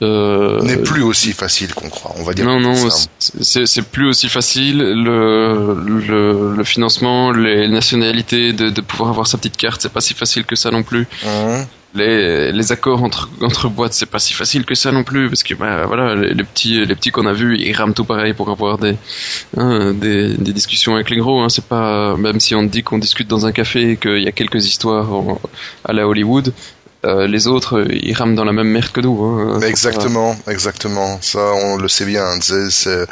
Euh, 0.03 0.61
n'est 0.63 0.79
plus 0.79 1.03
aussi 1.03 1.33
facile 1.33 1.73
qu'on 1.73 1.89
croit, 1.89 2.15
on 2.19 2.25
va 2.25 2.35
dire. 2.35 2.47
Non, 2.47 2.59
non, 2.59 2.75
c'est 3.19 3.83
plus 3.83 4.09
aussi 4.09 4.29
facile. 4.29 4.79
Le, 4.79 5.83
le, 5.87 6.55
le, 6.57 6.65
financement, 6.65 7.31
les 7.31 7.69
nationalités, 7.69 8.53
de, 8.53 8.71
de 8.71 8.81
pouvoir 8.81 9.11
avoir 9.11 9.27
sa 9.27 9.39
petite 9.39 9.57
carte, 9.57 9.83
c'est 9.83 9.93
pas 9.93 10.01
si 10.01 10.15
facile 10.15 10.45
que 10.45 10.57
ça 10.57 10.71
non 10.71 10.83
plus. 10.83 11.07
Mmh 11.25 11.63
les, 11.95 12.53
les 12.53 12.73
accords 12.73 13.03
entre, 13.03 13.31
entre 13.41 13.69
boîtes, 13.69 13.95
c'est 13.95 14.07
pas 14.07 14.19
si 14.19 14.35
facile 14.35 14.65
que 14.65 14.75
ça 14.75 14.91
non 14.93 15.05
plus, 15.05 15.29
parce 15.29 15.43
que 15.43 15.55
bah, 15.55 15.87
voilà, 15.87 16.15
les, 16.15 16.35
les 16.35 16.45
petits, 16.45 16.85
les 16.85 16.95
petits 16.95 17.11
qu'on 17.11 17.27
a 17.27 17.33
vus, 17.33 17.57
ils 17.59 17.73
rament 17.73 17.95
tout 17.95 18.05
pareil 18.05 18.35
pour 18.35 18.51
avoir 18.51 18.79
des, 18.79 18.97
hein, 19.57 19.93
des, 19.95 20.35
des, 20.35 20.53
discussions 20.53 20.95
avec 20.95 21.11
les 21.11 21.19
gros. 21.19 21.41
Hein. 21.41 21.49
C'est 21.49 21.65
pas, 21.65 22.17
même 22.17 22.41
si 22.41 22.55
on 22.55 22.65
dit 22.65 22.83
qu'on 22.83 22.99
discute 22.99 23.29
dans 23.29 23.47
un 23.47 23.53
café 23.53 23.93
et 23.93 23.97
qu'il 23.97 24.23
y 24.23 24.29
a 24.29 24.33
quelques 24.33 24.67
histoires 24.67 25.13
en, 25.13 25.41
à 25.85 25.93
la 25.93 26.09
Hollywood, 26.09 26.53
euh, 27.05 27.27
les 27.27 27.47
autres, 27.47 27.87
ils 27.91 28.15
rament 28.15 28.35
dans 28.35 28.45
la 28.45 28.53
même 28.53 28.69
merde 28.69 28.91
que 28.91 29.01
nous. 29.01 29.23
Hein. 29.23 29.61
exactement, 29.61 30.37
exactement. 30.49 31.19
Ça, 31.21 31.53
on 31.53 31.77
le 31.77 31.89
sait 31.89 32.07
bien. 32.07 32.25
ce 32.41 33.07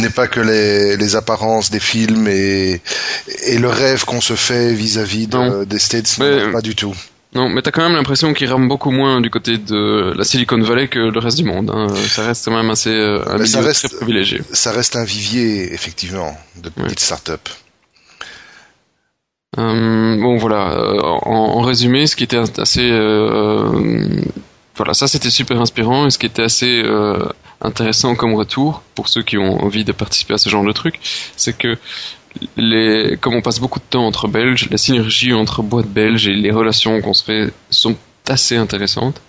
n'est 0.00 0.10
pas 0.10 0.28
que 0.28 0.40
les, 0.40 0.96
les, 0.96 1.16
apparences 1.16 1.70
des 1.70 1.80
films 1.80 2.28
et, 2.28 2.80
et 3.46 3.58
le 3.58 3.68
rêve 3.68 4.04
qu'on 4.04 4.20
se 4.20 4.34
fait 4.34 4.72
vis-à-vis 4.72 5.28
des 5.66 5.78
States, 5.78 6.18
pas 6.52 6.60
du 6.62 6.76
tout. 6.76 6.94
Non, 7.34 7.48
mais 7.50 7.60
t'as 7.60 7.70
quand 7.70 7.82
même 7.82 7.94
l'impression 7.94 8.32
qu'ils 8.32 8.50
rament 8.50 8.68
beaucoup 8.68 8.90
moins 8.90 9.20
du 9.20 9.28
côté 9.28 9.58
de 9.58 10.14
la 10.16 10.24
Silicon 10.24 10.60
Valley 10.60 10.88
que 10.88 10.98
le 10.98 11.18
reste 11.18 11.36
du 11.36 11.44
monde. 11.44 11.70
Hein. 11.70 11.88
Ça 11.94 12.26
reste 12.26 12.46
quand 12.46 12.56
même 12.56 12.70
assez 12.70 12.90
euh, 12.90 13.22
un 13.26 13.38
milieu 13.38 13.58
reste, 13.60 13.86
très 13.86 13.96
privilégié. 13.96 14.40
Ça 14.52 14.72
reste 14.72 14.96
un 14.96 15.04
vivier, 15.04 15.72
effectivement, 15.72 16.34
de 16.56 16.70
petites 16.70 17.00
startups. 17.00 17.52
Euh, 19.58 20.16
bon 20.20 20.36
voilà, 20.36 20.72
euh, 20.72 21.00
en, 21.00 21.60
résumé, 21.62 22.06
ce 22.06 22.16
qui 22.16 22.24
était 22.24 22.38
assez, 22.58 22.90
euh, 22.90 24.22
voilà, 24.76 24.92
ça 24.94 25.08
c'était 25.08 25.30
super 25.30 25.60
inspirant 25.60 26.06
et 26.06 26.10
ce 26.10 26.18
qui 26.18 26.26
était 26.26 26.42
assez 26.42 26.82
intéressant 27.60 28.14
comme 28.14 28.34
retour 28.34 28.82
pour 28.94 29.08
ceux 29.08 29.22
qui 29.22 29.36
ont 29.38 29.62
envie 29.64 29.84
de 29.84 29.92
participer 29.92 30.34
à 30.34 30.38
ce 30.38 30.48
genre 30.48 30.64
de 30.64 30.72
truc, 30.72 31.00
c'est 31.36 31.56
que 31.56 31.76
les, 32.56 33.16
comme 33.20 33.34
on 33.34 33.42
passe 33.42 33.60
beaucoup 33.60 33.78
de 33.78 33.84
temps 33.88 34.06
entre 34.06 34.28
Belges, 34.28 34.68
la 34.70 34.78
synergie 34.78 35.32
entre 35.32 35.62
boîtes 35.62 35.88
belges 35.88 36.28
et 36.28 36.34
les 36.34 36.50
relations 36.50 37.00
qu'on 37.00 37.14
se 37.14 37.24
fait 37.24 37.52
sont 37.70 37.96
assez 38.26 38.56
intéressantes, 38.56 39.20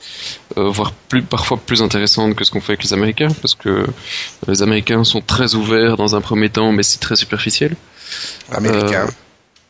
voire 0.55 0.91
plus, 0.91 1.21
parfois 1.21 1.57
plus 1.57 1.81
intéressantes 1.81 2.35
que 2.35 2.43
ce 2.43 2.51
qu'on 2.51 2.59
fait 2.59 2.73
avec 2.73 2.83
les 2.83 2.93
Américains, 2.93 3.29
parce 3.41 3.55
que 3.55 3.87
les 4.47 4.61
Américains 4.61 5.05
sont 5.05 5.21
très 5.21 5.55
ouverts 5.55 5.95
dans 5.95 6.17
un 6.17 6.21
premier 6.21 6.49
temps, 6.49 6.73
mais 6.73 6.83
c'est 6.83 6.99
très 6.99 7.15
superficiel. 7.15 7.75
Américains. 8.51 9.07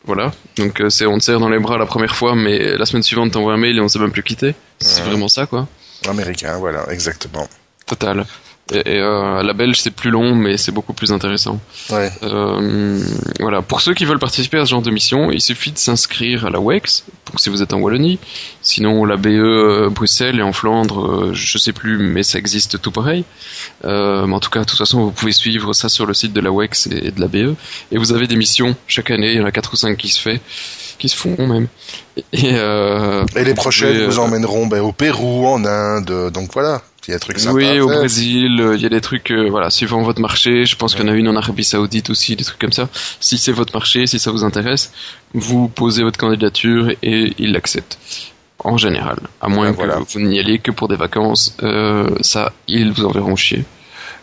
Voilà. 0.04 0.32
Donc 0.56 0.80
euh, 0.80 0.88
c'est 0.88 1.06
on 1.06 1.18
te 1.18 1.24
serre 1.24 1.40
dans 1.40 1.48
les 1.48 1.58
bras 1.58 1.76
la 1.76 1.86
première 1.86 2.16
fois, 2.16 2.34
mais 2.34 2.76
la 2.76 2.86
semaine 2.86 3.02
suivante 3.02 3.32
t'envoies 3.32 3.52
un 3.52 3.58
mail 3.58 3.76
et 3.76 3.80
on 3.80 3.88
s'est 3.88 3.98
même 3.98 4.12
plus 4.12 4.22
quitté. 4.22 4.54
C'est 4.78 5.02
vraiment 5.02 5.28
ça, 5.28 5.46
quoi. 5.46 5.68
Américain, 6.08 6.56
voilà, 6.58 6.90
exactement. 6.90 7.46
Total. 7.86 8.24
Et, 8.72 8.82
euh, 8.86 9.42
la 9.42 9.52
belge 9.52 9.80
c'est 9.80 9.90
plus 9.90 10.10
long 10.10 10.34
mais 10.34 10.56
c'est 10.56 10.72
beaucoup 10.72 10.92
plus 10.92 11.12
intéressant. 11.12 11.58
Ouais. 11.90 12.10
Euh, 12.22 13.00
voilà. 13.40 13.62
Pour 13.62 13.80
ceux 13.80 13.94
qui 13.94 14.04
veulent 14.04 14.18
participer 14.18 14.58
à 14.58 14.64
ce 14.64 14.70
genre 14.70 14.82
de 14.82 14.90
mission, 14.90 15.30
il 15.30 15.40
suffit 15.40 15.72
de 15.72 15.78
s'inscrire 15.78 16.46
à 16.46 16.50
la 16.50 16.60
WEX, 16.60 17.04
pour 17.24 17.40
si 17.40 17.50
vous 17.50 17.62
êtes 17.62 17.72
en 17.72 17.78
Wallonie. 17.78 18.18
Sinon 18.62 19.04
la 19.04 19.16
BE 19.16 19.28
euh, 19.28 19.88
Bruxelles 19.90 20.38
et 20.38 20.42
en 20.42 20.52
Flandre, 20.52 21.06
euh, 21.06 21.30
je 21.34 21.58
sais 21.58 21.72
plus, 21.72 21.98
mais 21.98 22.22
ça 22.22 22.38
existe 22.38 22.80
tout 22.80 22.90
pareil. 22.90 23.24
Euh, 23.84 24.26
mais 24.26 24.34
en 24.34 24.40
tout 24.40 24.50
cas, 24.50 24.60
de 24.60 24.64
toute 24.66 24.78
façon, 24.78 25.04
vous 25.04 25.10
pouvez 25.12 25.32
suivre 25.32 25.72
ça 25.72 25.88
sur 25.88 26.06
le 26.06 26.14
site 26.14 26.32
de 26.32 26.40
la 26.40 26.50
WEX 26.50 26.86
et 26.86 27.10
de 27.10 27.20
la 27.20 27.28
BE. 27.28 27.54
Et 27.92 27.98
vous 27.98 28.12
avez 28.12 28.26
des 28.26 28.36
missions 28.36 28.76
chaque 28.86 29.10
année. 29.10 29.32
Il 29.32 29.38
y 29.38 29.40
en 29.40 29.46
a 29.46 29.52
quatre 29.52 29.72
ou 29.72 29.76
cinq 29.76 29.96
qui 29.96 30.08
se 30.08 30.20
fait, 30.20 30.40
qui 30.98 31.08
se 31.08 31.16
font 31.16 31.36
même. 31.46 31.68
Et, 32.32 32.52
euh, 32.52 33.24
et 33.34 33.44
les 33.44 33.54
prochaines 33.54 34.04
vous 34.04 34.18
emmèneront 34.18 34.66
ben, 34.66 34.80
au 34.80 34.92
Pérou, 34.92 35.46
en 35.46 35.64
Inde. 35.64 36.30
Donc 36.32 36.52
voilà. 36.52 36.82
Il 37.06 37.12
y 37.12 37.14
a 37.14 37.16
des 37.16 37.20
trucs 37.20 37.38
sympas 37.38 37.54
Oui, 37.54 37.80
au 37.80 37.86
Brésil, 37.86 38.72
il 38.74 38.80
y 38.80 38.86
a 38.86 38.88
des 38.88 39.00
trucs, 39.00 39.30
euh, 39.30 39.48
voilà, 39.48 39.70
suivant 39.70 40.02
votre 40.02 40.20
marché. 40.20 40.66
Je 40.66 40.76
pense 40.76 40.94
qu'il 40.94 41.04
y 41.04 41.08
en 41.08 41.12
a 41.12 41.16
une 41.16 41.28
en 41.28 41.36
Arabie 41.36 41.64
Saoudite 41.64 42.10
aussi, 42.10 42.36
des 42.36 42.44
trucs 42.44 42.58
comme 42.58 42.72
ça. 42.72 42.88
Si 43.20 43.38
c'est 43.38 43.52
votre 43.52 43.72
marché, 43.74 44.06
si 44.06 44.18
ça 44.18 44.30
vous 44.30 44.44
intéresse, 44.44 44.92
vous 45.32 45.68
posez 45.68 46.02
votre 46.02 46.18
candidature 46.18 46.90
et 47.02 47.32
ils 47.38 47.52
l'acceptent. 47.52 47.98
En 48.62 48.76
général, 48.76 49.18
à 49.40 49.48
moins 49.48 49.72
que 49.72 49.80
vous 50.12 50.20
n'y 50.20 50.38
alliez 50.38 50.58
que 50.58 50.70
pour 50.70 50.88
des 50.88 50.96
vacances, 50.96 51.56
euh, 51.62 52.10
ça, 52.20 52.52
ils 52.68 52.92
vous 52.92 53.06
enverront 53.06 53.34
chier. 53.34 53.64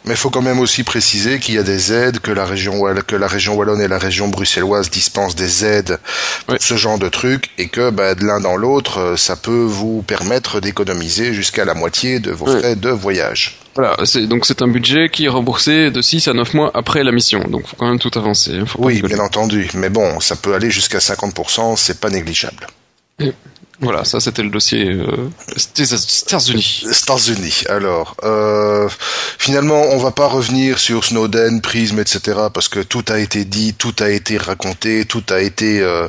Mais 0.08 0.14
il 0.14 0.18
faut 0.18 0.30
quand 0.30 0.42
même 0.42 0.60
aussi 0.60 0.84
préciser 0.84 1.40
qu'il 1.40 1.56
y 1.56 1.58
a 1.58 1.64
des 1.64 1.92
aides, 1.92 2.20
que 2.20 2.32
la 2.32 2.46
région 2.46 2.82
que 3.06 3.16
la 3.16 3.28
région 3.28 3.56
wallonne 3.56 3.82
et 3.82 3.90
la 3.90 3.98
région 3.98 4.30
bruxelloise 4.30 4.90
dispensent 4.90 5.36
des 5.36 5.66
aides 5.66 6.00
pour 6.46 6.56
ce 6.60 6.78
genre 6.78 6.98
de 6.98 7.10
trucs, 7.10 7.50
et 7.58 7.68
que 7.68 7.90
bah, 7.90 8.16
de 8.16 8.26
l'un 8.26 8.40
dans 8.40 8.56
l'autre, 8.56 9.00
euh, 9.00 9.18
ça 9.18 9.36
peut 9.36 9.66
vous 9.66 10.04
permettre 10.04 10.62
d'économiser 10.62 11.34
jusqu'à 11.34 11.66
la 11.66 11.74
moitié 11.74 12.20
de 12.20 12.32
vos 12.32 12.46
frais 12.46 12.78
de 12.78 12.90
voyage. 12.90 13.60
Voilà, 13.76 13.98
donc 14.28 14.46
c'est 14.46 14.62
un 14.62 14.68
budget 14.68 15.10
qui 15.12 15.26
est 15.26 15.30
remboursé 15.30 15.92
de 15.92 16.02
6 16.02 16.30
à 16.30 16.34
9 16.34 16.54
mois 16.54 16.72
après 16.74 17.04
la 17.04 17.12
mission, 17.12 17.42
donc 17.42 17.68
faut 17.68 17.76
quand 17.76 17.88
même 17.88 18.00
tout 18.00 18.12
avancer. 18.16 18.56
Hein, 18.56 18.66
oui, 18.78 19.02
bien 19.02 19.20
entendu, 19.20 19.70
mais 19.76 19.90
bon, 19.90 20.20
ça 20.20 20.36
peut 20.36 20.54
aller 20.54 20.72
jusqu'à 20.72 21.00
50%, 21.00 21.76
c'est 21.76 22.00
pas 22.00 22.10
négligeable. 22.10 22.66
Voilà, 23.80 24.04
ça 24.06 24.20
c'était 24.20 24.42
le 24.42 24.50
dossier 24.50 24.90
euh, 24.90 25.30
États-Unis. 25.56 26.84
États-Unis. 26.90 27.64
Alors, 27.70 28.16
euh, 28.24 28.90
finalement, 29.38 29.82
on 29.92 29.98
va 30.00 30.10
pas 30.10 30.26
revenir 30.26 30.80
sur 30.80 31.06
Snowden, 31.06 31.62
Prism, 31.62 32.00
etc. 32.00 32.40
parce 32.52 32.70
que 32.70 32.80
tout 32.80 33.06
a 33.10 33.20
été 33.20 33.46
dit, 33.46 33.76
tout 33.76 33.94
a 34.00 34.10
été 34.10 34.38
raconté, 34.38 35.06
tout 35.06 35.24
a 35.30 35.42
été. 35.42 35.80
Euh, 35.80 36.08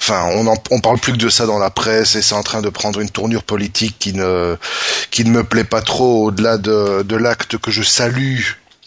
enfin, 0.00 0.28
on 0.34 0.46
en, 0.46 0.56
on 0.70 0.80
parle 0.80 0.98
plus 0.98 1.12
que 1.12 1.18
de 1.18 1.30
ça 1.30 1.46
dans 1.46 1.58
la 1.58 1.70
presse 1.70 2.14
et 2.14 2.20
c'est 2.20 2.34
en 2.34 2.42
train 2.42 2.60
de 2.60 2.68
prendre 2.68 3.00
une 3.00 3.10
tournure 3.10 3.44
politique 3.44 3.96
qui 3.98 4.12
ne 4.12 4.56
qui 5.10 5.24
ne 5.24 5.30
me 5.30 5.44
plaît 5.44 5.64
pas 5.64 5.80
trop 5.80 6.26
au-delà 6.26 6.58
de, 6.58 7.02
de 7.04 7.16
l'acte 7.16 7.56
que 7.56 7.70
je 7.70 7.82
salue 7.82 8.40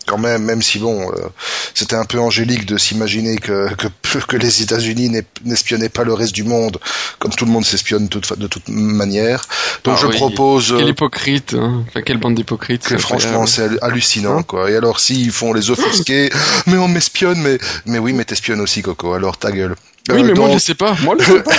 quand 0.05 0.17
même, 0.17 0.43
même 0.43 0.61
si 0.61 0.79
bon, 0.79 1.11
euh, 1.11 1.29
c'était 1.73 1.95
un 1.95 2.05
peu 2.05 2.19
angélique 2.19 2.65
de 2.65 2.77
s'imaginer 2.77 3.37
que, 3.37 3.73
que, 3.75 3.87
que 4.27 4.37
les 4.37 4.61
États-Unis 4.61 5.11
n'espionnaient 5.43 5.89
pas 5.89 6.03
le 6.03 6.13
reste 6.13 6.33
du 6.33 6.43
monde, 6.43 6.79
comme 7.19 7.31
tout 7.31 7.45
le 7.45 7.51
monde 7.51 7.65
s'espionne 7.65 8.07
de 8.07 8.47
toute 8.47 8.67
manière. 8.69 9.45
Donc 9.83 9.97
ah 9.97 10.01
je 10.01 10.07
propose. 10.07 10.73
Quel 10.77 10.87
euh, 10.87 10.89
hypocrite, 10.89 11.53
hein. 11.53 11.83
enfin, 11.87 12.01
quelle 12.01 12.17
bande 12.17 12.35
d'hypocrites. 12.35 12.97
franchement, 12.97 13.45
c'est 13.45 13.81
hallucinant, 13.83 14.43
quoi. 14.43 14.69
Et 14.71 14.75
alors, 14.75 14.99
s'ils 14.99 15.31
font 15.31 15.53
les 15.53 15.69
offusqués, 15.71 16.29
mais 16.67 16.77
on 16.77 16.87
m'espionne, 16.87 17.39
mais, 17.39 17.57
mais 17.85 17.99
oui, 17.99 18.13
mais 18.13 18.25
t'espionnes 18.25 18.61
aussi, 18.61 18.81
Coco. 18.81 19.13
Alors, 19.13 19.37
ta 19.37 19.51
gueule. 19.51 19.75
Oui, 20.09 20.23
mais 20.23 20.33
moi 20.33 20.49
je 20.53 20.59
sais 20.59 20.75
pas. 20.75 20.95
Moi 21.01 21.15
je 21.19 21.25
sais 21.25 21.41
pas. 21.41 21.51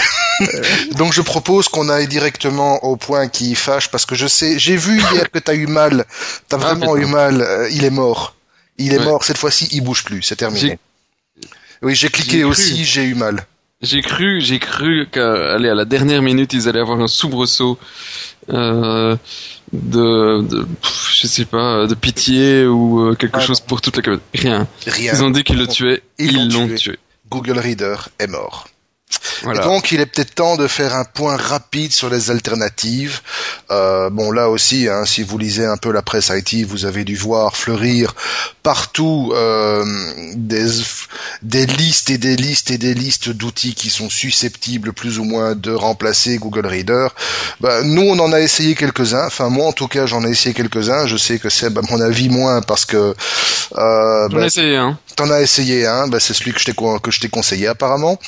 donc 0.99 1.13
je 1.13 1.23
propose 1.23 1.69
qu'on 1.69 1.89
aille 1.89 2.07
directement 2.07 2.85
au 2.85 2.97
point 2.97 3.29
qui 3.29 3.55
fâche 3.55 3.89
parce 3.91 4.07
que 4.07 4.15
je 4.15 4.27
sais, 4.27 4.59
j'ai 4.59 4.77
vu 4.77 5.01
hier 5.01 5.31
que 5.31 5.39
t'as 5.39 5.55
eu 5.55 5.67
mal, 5.67 6.05
t'as 6.49 6.57
ah, 6.57 6.61
vraiment 6.61 6.97
eu 6.97 7.07
mal. 7.07 7.41
Euh, 7.41 7.69
il 7.71 7.85
est 7.85 7.91
mort. 7.91 8.36
Il 8.79 8.93
est 8.93 9.05
mort, 9.05 9.25
cette 9.25 9.39
fois-ci, 9.39 9.69
il 9.73 9.83
bouge 9.83 10.05
plus, 10.05 10.23
c'est 10.23 10.37
terminé. 10.37 10.79
Oui, 11.83 11.95
j'ai 11.95 12.09
cliqué 12.09 12.45
aussi, 12.45 12.85
j'ai 12.85 13.05
eu 13.05 13.15
mal. 13.15 13.47
J'ai 13.83 14.01
cru, 14.01 14.41
j'ai 14.41 14.59
cru 14.59 15.07
qu'à 15.11 15.55
à 15.55 15.59
la 15.59 15.85
dernière 15.85 16.23
minute, 16.23 16.55
ils 16.55 16.69
allaient 16.69 16.81
avoir 16.81 16.99
un 17.01 17.09
soubresaut 17.09 17.79
euh, 18.49 19.17
de, 19.73 20.41
de, 20.43 20.67
je 21.13 21.27
sais 21.27 21.45
pas, 21.45 21.87
de 21.87 21.95
pitié 21.95 22.67
ou 22.67 23.01
euh, 23.01 23.15
quelque 23.15 23.37
ah 23.37 23.41
chose 23.41 23.61
pour 23.61 23.83
toute 23.83 23.97
la 23.97 24.03
communauté. 24.03 24.27
Rien. 24.39 24.67
Rien. 24.87 25.13
Ils 25.13 25.23
ont 25.23 25.31
dit 25.31 25.45
qu'ils 25.45 25.59
le 25.59 25.67
tuaient, 25.67 26.03
ils 26.19 26.51
l'ont 26.51 26.75
tué. 26.75 26.99
Google 27.29 27.59
Reader 27.59 27.97
est 28.19 28.29
mort. 28.29 28.69
Et 29.53 29.59
donc, 29.59 29.93
il 29.93 30.01
est 30.01 30.07
peut-être 30.07 30.35
temps 30.35 30.57
de 30.57 30.67
faire 30.67 30.95
un 30.95 31.05
point 31.05 31.37
rapide 31.37 31.93
sur 31.93 32.11
les 32.11 32.31
alternatives. 32.31 33.21
Euh, 33.71 34.11
bon, 34.11 34.31
là 34.31 34.49
aussi, 34.49 34.89
hein, 34.89 35.05
si 35.05 35.23
vous 35.23 35.39
lisez 35.39 35.65
un 35.65 35.77
peu 35.77 35.93
la 35.93 36.03
presse 36.03 36.31
IT, 36.35 36.67
vous 36.67 36.85
avez 36.85 37.05
dû 37.05 37.17
voir 37.17 37.57
fleurir 37.57 38.15
partout 38.63 39.33
euh, 39.35 39.85
des, 40.35 40.67
des 41.43 41.67
listes 41.67 42.11
et 42.11 42.19
des 42.19 42.37
listes 42.37 42.71
et 42.71 42.79
des 42.79 42.95
listes 42.95 43.29
d'outils 43.29 43.75
qui 43.75 43.91
sont 43.91 44.11
susceptibles 44.11 44.93
plus 44.93 45.19
ou 45.19 45.25
moins 45.25 45.55
de 45.55 45.73
remplacer 45.73 46.39
Google 46.39 46.67
Reader. 46.67 47.09
Bah, 47.61 47.83
nous, 47.83 48.03
on 48.03 48.19
en 48.19 48.33
a 48.33 48.41
essayé 48.41 48.75
quelques-uns. 48.75 49.27
Enfin, 49.27 49.49
moi, 49.49 49.67
en 49.67 49.73
tout 49.73 49.89
cas, 49.89 50.07
j'en 50.07 50.25
ai 50.25 50.31
essayé 50.31 50.55
quelques-uns. 50.55 51.07
Je 51.07 51.17
sais 51.17 51.39
que 51.39 51.49
c'est, 51.49 51.71
mon 51.91 52.01
avis, 52.01 52.29
moins 52.29 52.63
parce 52.63 52.85
que... 52.85 53.15
Euh, 53.77 54.29
J'en 54.31 54.37
ai 54.39 54.41
bah, 54.41 54.47
essayé 54.47 54.77
un. 54.77 54.99
T'en 55.17 55.31
as 55.31 55.41
essayé 55.41 55.87
un. 55.87 56.09
Bah, 56.09 56.21
c'est 56.21 56.35
celui 56.35 56.53
que 56.53 56.61
je 56.61 56.67
t'ai 56.67 56.75
que 56.75 57.11
je 57.11 57.21
t'ai 57.21 57.29
conseillé 57.29 57.67
apparemment. 57.67 58.19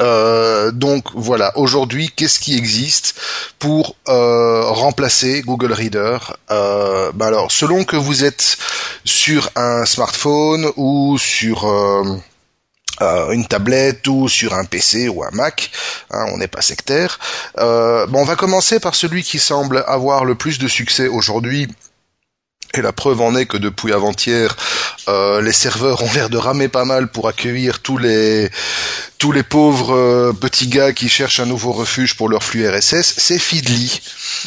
Euh, 0.00 0.70
donc 0.70 1.04
voilà, 1.14 1.56
aujourd'hui, 1.56 2.10
qu'est-ce 2.14 2.40
qui 2.40 2.56
existe 2.56 3.14
pour 3.58 3.96
euh, 4.08 4.62
remplacer 4.64 5.42
Google 5.42 5.72
Reader? 5.72 6.18
Euh, 6.50 7.12
bah 7.14 7.26
Alors, 7.26 7.52
selon 7.52 7.84
que 7.84 7.96
vous 7.96 8.24
êtes 8.24 8.56
sur 9.04 9.50
un 9.56 9.84
smartphone 9.84 10.70
ou 10.76 11.18
sur 11.18 11.66
une 13.00 13.46
tablette 13.46 14.06
ou 14.08 14.28
sur 14.28 14.52
un 14.54 14.64
PC 14.64 15.08
ou 15.08 15.24
un 15.24 15.30
Mac, 15.32 15.70
hein, 16.10 16.26
on 16.32 16.38
n'est 16.38 16.48
pas 16.48 16.60
sectaire. 16.60 17.18
bon, 17.56 18.20
on 18.20 18.24
va 18.24 18.36
commencer 18.36 18.78
par 18.80 18.94
celui 18.94 19.22
qui 19.22 19.38
semble 19.38 19.84
avoir 19.86 20.24
le 20.24 20.34
plus 20.34 20.58
de 20.58 20.68
succès 20.68 21.08
aujourd'hui 21.08 21.68
et 22.74 22.82
la 22.82 22.92
preuve 22.92 23.20
en 23.20 23.34
est 23.34 23.46
que 23.46 23.56
depuis 23.56 23.92
avant-hier, 23.92 24.56
euh, 25.08 25.42
les 25.42 25.52
serveurs 25.52 26.02
ont 26.02 26.12
l'air 26.12 26.30
de 26.30 26.36
ramer 26.36 26.68
pas 26.68 26.84
mal 26.84 27.08
pour 27.08 27.28
accueillir 27.28 27.80
tous 27.80 27.98
les 27.98 28.50
tous 29.20 29.32
les 29.32 29.42
pauvres 29.42 29.94
euh, 29.94 30.32
petits 30.32 30.68
gars 30.68 30.94
qui 30.94 31.10
cherchent 31.10 31.40
un 31.40 31.46
nouveau 31.46 31.72
refuge 31.72 32.16
pour 32.16 32.30
leur 32.30 32.42
flux 32.42 32.66
RSS. 32.66 33.16
C'est 33.18 33.38
Feedly. 33.38 34.00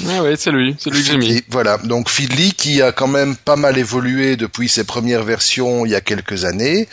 Ah 0.09 0.23
ouais, 0.23 0.35
c'est 0.35 0.49
lui, 0.49 0.75
c'est 0.79 0.89
lui 0.89 1.03
que 1.03 1.11
j'ai 1.11 1.17
mis. 1.17 1.43
Voilà, 1.49 1.77
donc 1.77 2.09
Feedly 2.09 2.53
qui 2.53 2.81
a 2.81 2.91
quand 2.91 3.07
même 3.07 3.35
pas 3.35 3.55
mal 3.55 3.77
évolué 3.77 4.35
depuis 4.35 4.67
ses 4.67 4.83
premières 4.83 5.23
versions 5.23 5.85
il 5.85 5.91
y 5.91 5.95
a 5.95 6.01
quelques 6.01 6.45
années, 6.45 6.87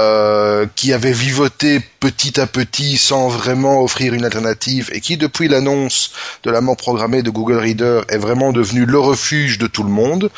euh, 0.00 0.66
qui 0.74 0.92
avait 0.92 1.12
vivoté 1.12 1.80
petit 2.00 2.40
à 2.40 2.48
petit 2.48 2.96
sans 2.96 3.28
vraiment 3.28 3.80
offrir 3.80 4.12
une 4.12 4.24
alternative 4.24 4.90
et 4.92 5.00
qui 5.00 5.16
depuis 5.16 5.46
l'annonce 5.46 6.10
de 6.42 6.50
la 6.50 6.60
mort 6.60 6.76
programmée 6.76 7.22
de 7.22 7.30
Google 7.30 7.58
Reader 7.58 8.00
est 8.08 8.18
vraiment 8.18 8.52
devenu 8.52 8.86
le 8.86 8.98
refuge 8.98 9.58
de 9.58 9.68
tout 9.68 9.84
le 9.84 9.90
monde. 9.90 10.30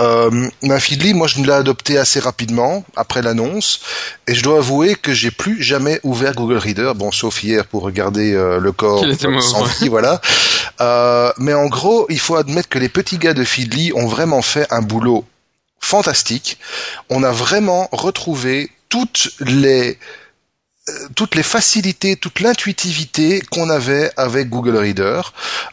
Euh, 0.00 0.48
Feedly, 0.78 1.14
moi 1.14 1.26
je 1.26 1.40
l'ai 1.40 1.52
adopté 1.52 1.98
assez 1.98 2.20
rapidement 2.20 2.84
après 2.96 3.22
l'annonce 3.22 3.80
et 4.26 4.34
je 4.34 4.42
dois 4.42 4.58
avouer 4.58 4.94
que 4.94 5.12
j'ai 5.12 5.30
plus 5.30 5.62
jamais 5.62 6.00
ouvert 6.02 6.34
Google 6.34 6.58
Reader, 6.58 6.92
bon 6.94 7.12
sauf 7.12 7.42
hier 7.42 7.66
pour 7.66 7.82
regarder 7.82 8.34
euh, 8.34 8.58
le 8.58 8.72
corps 8.72 9.04
sans 9.40 9.64
vie, 9.64 9.88
voilà. 9.88 10.20
Euh, 10.80 11.32
mais 11.38 11.54
en 11.54 11.66
gros, 11.66 12.06
il 12.10 12.18
faut 12.18 12.36
admettre 12.36 12.68
que 12.68 12.78
les 12.78 12.88
petits 12.88 13.18
gars 13.18 13.34
de 13.34 13.44
Feedly 13.44 13.92
ont 13.94 14.06
vraiment 14.06 14.42
fait 14.42 14.66
un 14.70 14.82
boulot 14.82 15.24
fantastique. 15.80 16.58
On 17.10 17.22
a 17.22 17.30
vraiment 17.30 17.88
retrouvé 17.92 18.70
toutes 18.88 19.30
les 19.40 19.98
toutes 21.14 21.34
les 21.34 21.42
facilités, 21.42 22.16
toute 22.16 22.40
l'intuitivité 22.40 23.40
qu'on 23.50 23.70
avait 23.70 24.10
avec 24.16 24.50
Google 24.50 24.76
Reader, 24.76 25.22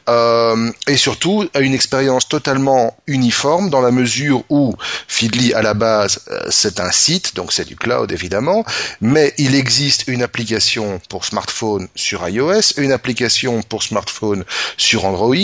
euh, 0.10 0.72
et 0.88 0.96
surtout 0.96 1.50
à 1.54 1.60
une 1.60 1.74
expérience 1.74 2.30
totalement 2.30 2.96
uniforme 3.08 3.70
dans 3.70 3.82
la 3.82 3.92
mesure 3.92 4.44
où 4.50 4.74
Feedly 5.08 5.54
à 5.54 5.62
la 5.62 5.74
base 5.74 6.22
euh, 6.30 6.40
c'est 6.50 6.80
un 6.80 6.92
site, 6.92 7.36
donc 7.36 7.52
c'est 7.52 7.68
du 7.68 7.76
cloud 7.76 8.12
évidemment, 8.12 8.64
mais 9.02 9.34
il 9.38 9.56
existe 9.56 10.06
une 10.08 10.24
application 10.24 11.02
pour 11.10 11.26
smartphone 11.26 11.90
sur 11.96 12.28
iOS, 12.28 12.78
une 12.78 12.94
application 12.94 13.62
pour 13.64 13.84
smartphone 13.84 14.46
sur 14.78 15.04
Android. 15.06 15.36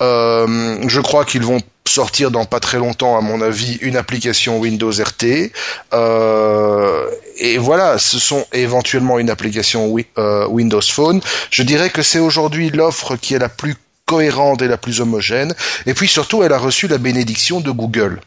je 0.00 1.00
crois 1.00 1.24
qu'ils 1.24 1.42
vont 1.42 1.60
sortir 1.86 2.30
dans 2.30 2.44
pas 2.44 2.60
très 2.60 2.78
longtemps, 2.78 3.16
à 3.16 3.20
mon 3.20 3.40
avis, 3.40 3.78
une 3.80 3.96
application 3.96 4.58
Windows 4.58 4.92
RT. 4.92 5.52
Euh, 5.92 7.10
et 7.38 7.58
voilà, 7.58 7.98
ce 7.98 8.18
sont 8.18 8.46
éventuellement 8.52 9.18
une 9.18 9.30
application 9.30 9.94
euh, 10.18 10.46
Windows 10.46 10.80
Phone. 10.82 11.20
Je 11.50 11.62
dirais 11.62 11.90
que 11.90 12.02
c'est 12.02 12.18
aujourd'hui 12.18 12.70
l'offre 12.70 13.16
qui 13.16 13.34
est 13.34 13.38
la 13.38 13.48
plus 13.48 13.76
cohérente 14.06 14.62
et 14.62 14.68
la 14.68 14.76
plus 14.76 15.00
homogène. 15.00 15.54
Et 15.86 15.94
puis 15.94 16.08
surtout, 16.08 16.42
elle 16.42 16.52
a 16.52 16.58
reçu 16.58 16.88
la 16.88 16.98
bénédiction 16.98 17.60
de 17.60 17.70
Google. 17.70 18.20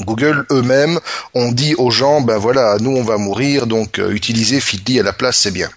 Google 0.00 0.44
eux-mêmes 0.50 0.98
ont 1.34 1.52
dit 1.52 1.74
aux 1.76 1.90
gens, 1.90 2.20
ben 2.20 2.36
voilà, 2.36 2.76
nous 2.80 2.96
on 2.96 3.04
va 3.04 3.16
mourir, 3.16 3.68
donc 3.68 4.00
euh, 4.00 4.10
utiliser 4.10 4.58
Fitly 4.60 4.98
à 4.98 5.04
la 5.04 5.12
place, 5.12 5.36
c'est 5.36 5.52
bien. 5.52 5.70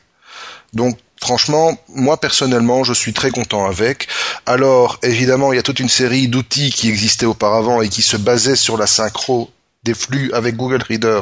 Donc 0.73 0.97
franchement, 1.21 1.77
moi 1.89 2.17
personnellement, 2.17 2.83
je 2.83 2.93
suis 2.93 3.13
très 3.13 3.31
content 3.31 3.65
avec. 3.65 4.07
Alors, 4.45 4.99
évidemment, 5.03 5.53
il 5.53 5.57
y 5.57 5.59
a 5.59 5.63
toute 5.63 5.79
une 5.79 5.89
série 5.89 6.27
d'outils 6.27 6.71
qui 6.71 6.89
existaient 6.89 7.25
auparavant 7.25 7.81
et 7.81 7.89
qui 7.89 8.01
se 8.01 8.17
basaient 8.17 8.55
sur 8.55 8.77
la 8.77 8.87
synchro 8.87 9.49
des 9.83 9.93
flux 9.93 10.31
avec 10.33 10.55
Google 10.55 10.83
Reader, 10.87 11.21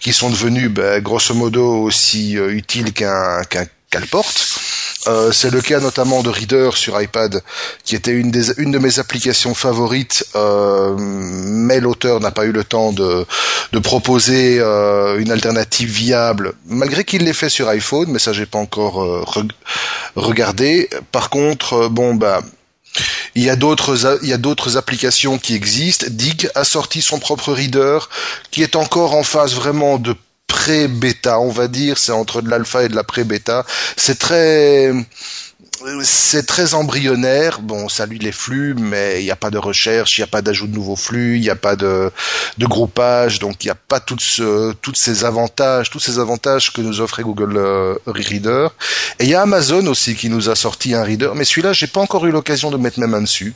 qui 0.00 0.12
sont 0.12 0.30
devenus, 0.30 0.70
ben, 0.70 1.02
grosso 1.02 1.34
modo, 1.34 1.82
aussi 1.82 2.38
euh, 2.38 2.52
utiles 2.52 2.92
qu'un 2.92 3.42
qu'un 3.44 3.66
porte. 4.10 4.58
Euh, 5.06 5.32
c'est 5.32 5.50
le 5.50 5.60
cas 5.60 5.80
notamment 5.80 6.22
de 6.22 6.30
Reader 6.30 6.70
sur 6.74 7.00
iPad, 7.00 7.42
qui 7.84 7.94
était 7.94 8.12
une, 8.12 8.30
des, 8.30 8.58
une 8.58 8.70
de 8.70 8.78
mes 8.78 8.98
applications 8.98 9.54
favorites, 9.54 10.24
euh, 10.34 10.94
mais 10.98 11.80
l'auteur 11.80 12.20
n'a 12.20 12.30
pas 12.30 12.44
eu 12.44 12.52
le 12.52 12.64
temps 12.64 12.92
de, 12.92 13.26
de 13.72 13.78
proposer 13.78 14.58
euh, 14.60 15.18
une 15.18 15.30
alternative 15.30 15.90
viable, 15.90 16.54
malgré 16.66 17.04
qu'il 17.04 17.24
l'ait 17.24 17.32
fait 17.32 17.48
sur 17.50 17.68
iPhone, 17.68 18.08
mais 18.10 18.18
ça 18.18 18.32
j'ai 18.32 18.46
pas 18.46 18.58
encore 18.58 18.94
regardé. 20.16 20.88
Par 21.12 21.30
contre, 21.30 21.88
bon 21.88 22.14
bah 22.14 22.40
il 23.34 23.42
y 23.42 23.50
a 23.50 23.56
d'autres 23.56 24.18
il 24.22 24.28
y 24.28 24.32
a 24.32 24.38
d'autres 24.38 24.76
applications 24.76 25.38
qui 25.38 25.54
existent. 25.54 26.06
Dig 26.08 26.48
a 26.54 26.64
sorti 26.64 27.02
son 27.02 27.18
propre 27.18 27.52
reader 27.52 27.98
qui 28.50 28.62
est 28.62 28.76
encore 28.76 29.14
en 29.14 29.24
phase 29.24 29.54
vraiment 29.54 29.98
de 29.98 30.14
pré-bêta, 30.46 31.40
on 31.40 31.50
va 31.50 31.68
dire, 31.68 31.98
c'est 31.98 32.12
entre 32.12 32.42
de 32.42 32.48
l'alpha 32.48 32.84
et 32.84 32.88
de 32.88 32.96
la 32.96 33.04
pré-bêta. 33.04 33.64
C'est 33.96 34.18
très 34.18 34.92
c'est 36.02 36.46
très 36.46 36.74
embryonnaire. 36.74 37.60
Bon, 37.60 37.88
ça 37.88 38.06
lui 38.06 38.18
les 38.18 38.32
flux, 38.32 38.74
mais 38.74 39.20
il 39.20 39.24
n'y 39.24 39.30
a 39.30 39.36
pas 39.36 39.50
de 39.50 39.58
recherche, 39.58 40.16
il 40.16 40.20
n'y 40.20 40.24
a 40.24 40.28
pas 40.28 40.42
d'ajout 40.42 40.66
de 40.66 40.74
nouveaux 40.74 40.96
flux, 40.96 41.36
il 41.36 41.42
n'y 41.42 41.50
a 41.50 41.56
pas 41.56 41.76
de, 41.76 42.10
groupage, 42.58 43.38
donc 43.38 43.64
il 43.64 43.68
n'y 43.68 43.72
a 43.72 43.76
pas 43.76 44.00
toutes 44.00 44.20
ce, 44.20 44.72
toutes 44.74 44.96
ces 44.96 45.24
avantages, 45.24 45.90
tous 45.90 46.00
ces 46.00 46.18
avantages 46.18 46.72
que 46.72 46.80
nous 46.80 47.00
offrait 47.00 47.22
Google 47.22 47.56
euh, 47.56 47.94
Reader. 48.06 48.68
Et 49.18 49.24
il 49.24 49.30
y 49.30 49.34
a 49.34 49.42
Amazon 49.42 49.86
aussi 49.86 50.14
qui 50.14 50.28
nous 50.28 50.48
a 50.48 50.54
sorti 50.54 50.94
un 50.94 51.02
reader, 51.02 51.32
mais 51.34 51.44
celui-là, 51.44 51.72
j'ai 51.72 51.86
pas 51.86 52.00
encore 52.00 52.26
eu 52.26 52.30
l'occasion 52.30 52.70
de 52.70 52.76
mettre 52.76 53.00
mes 53.00 53.06
mains 53.06 53.22
dessus. 53.22 53.54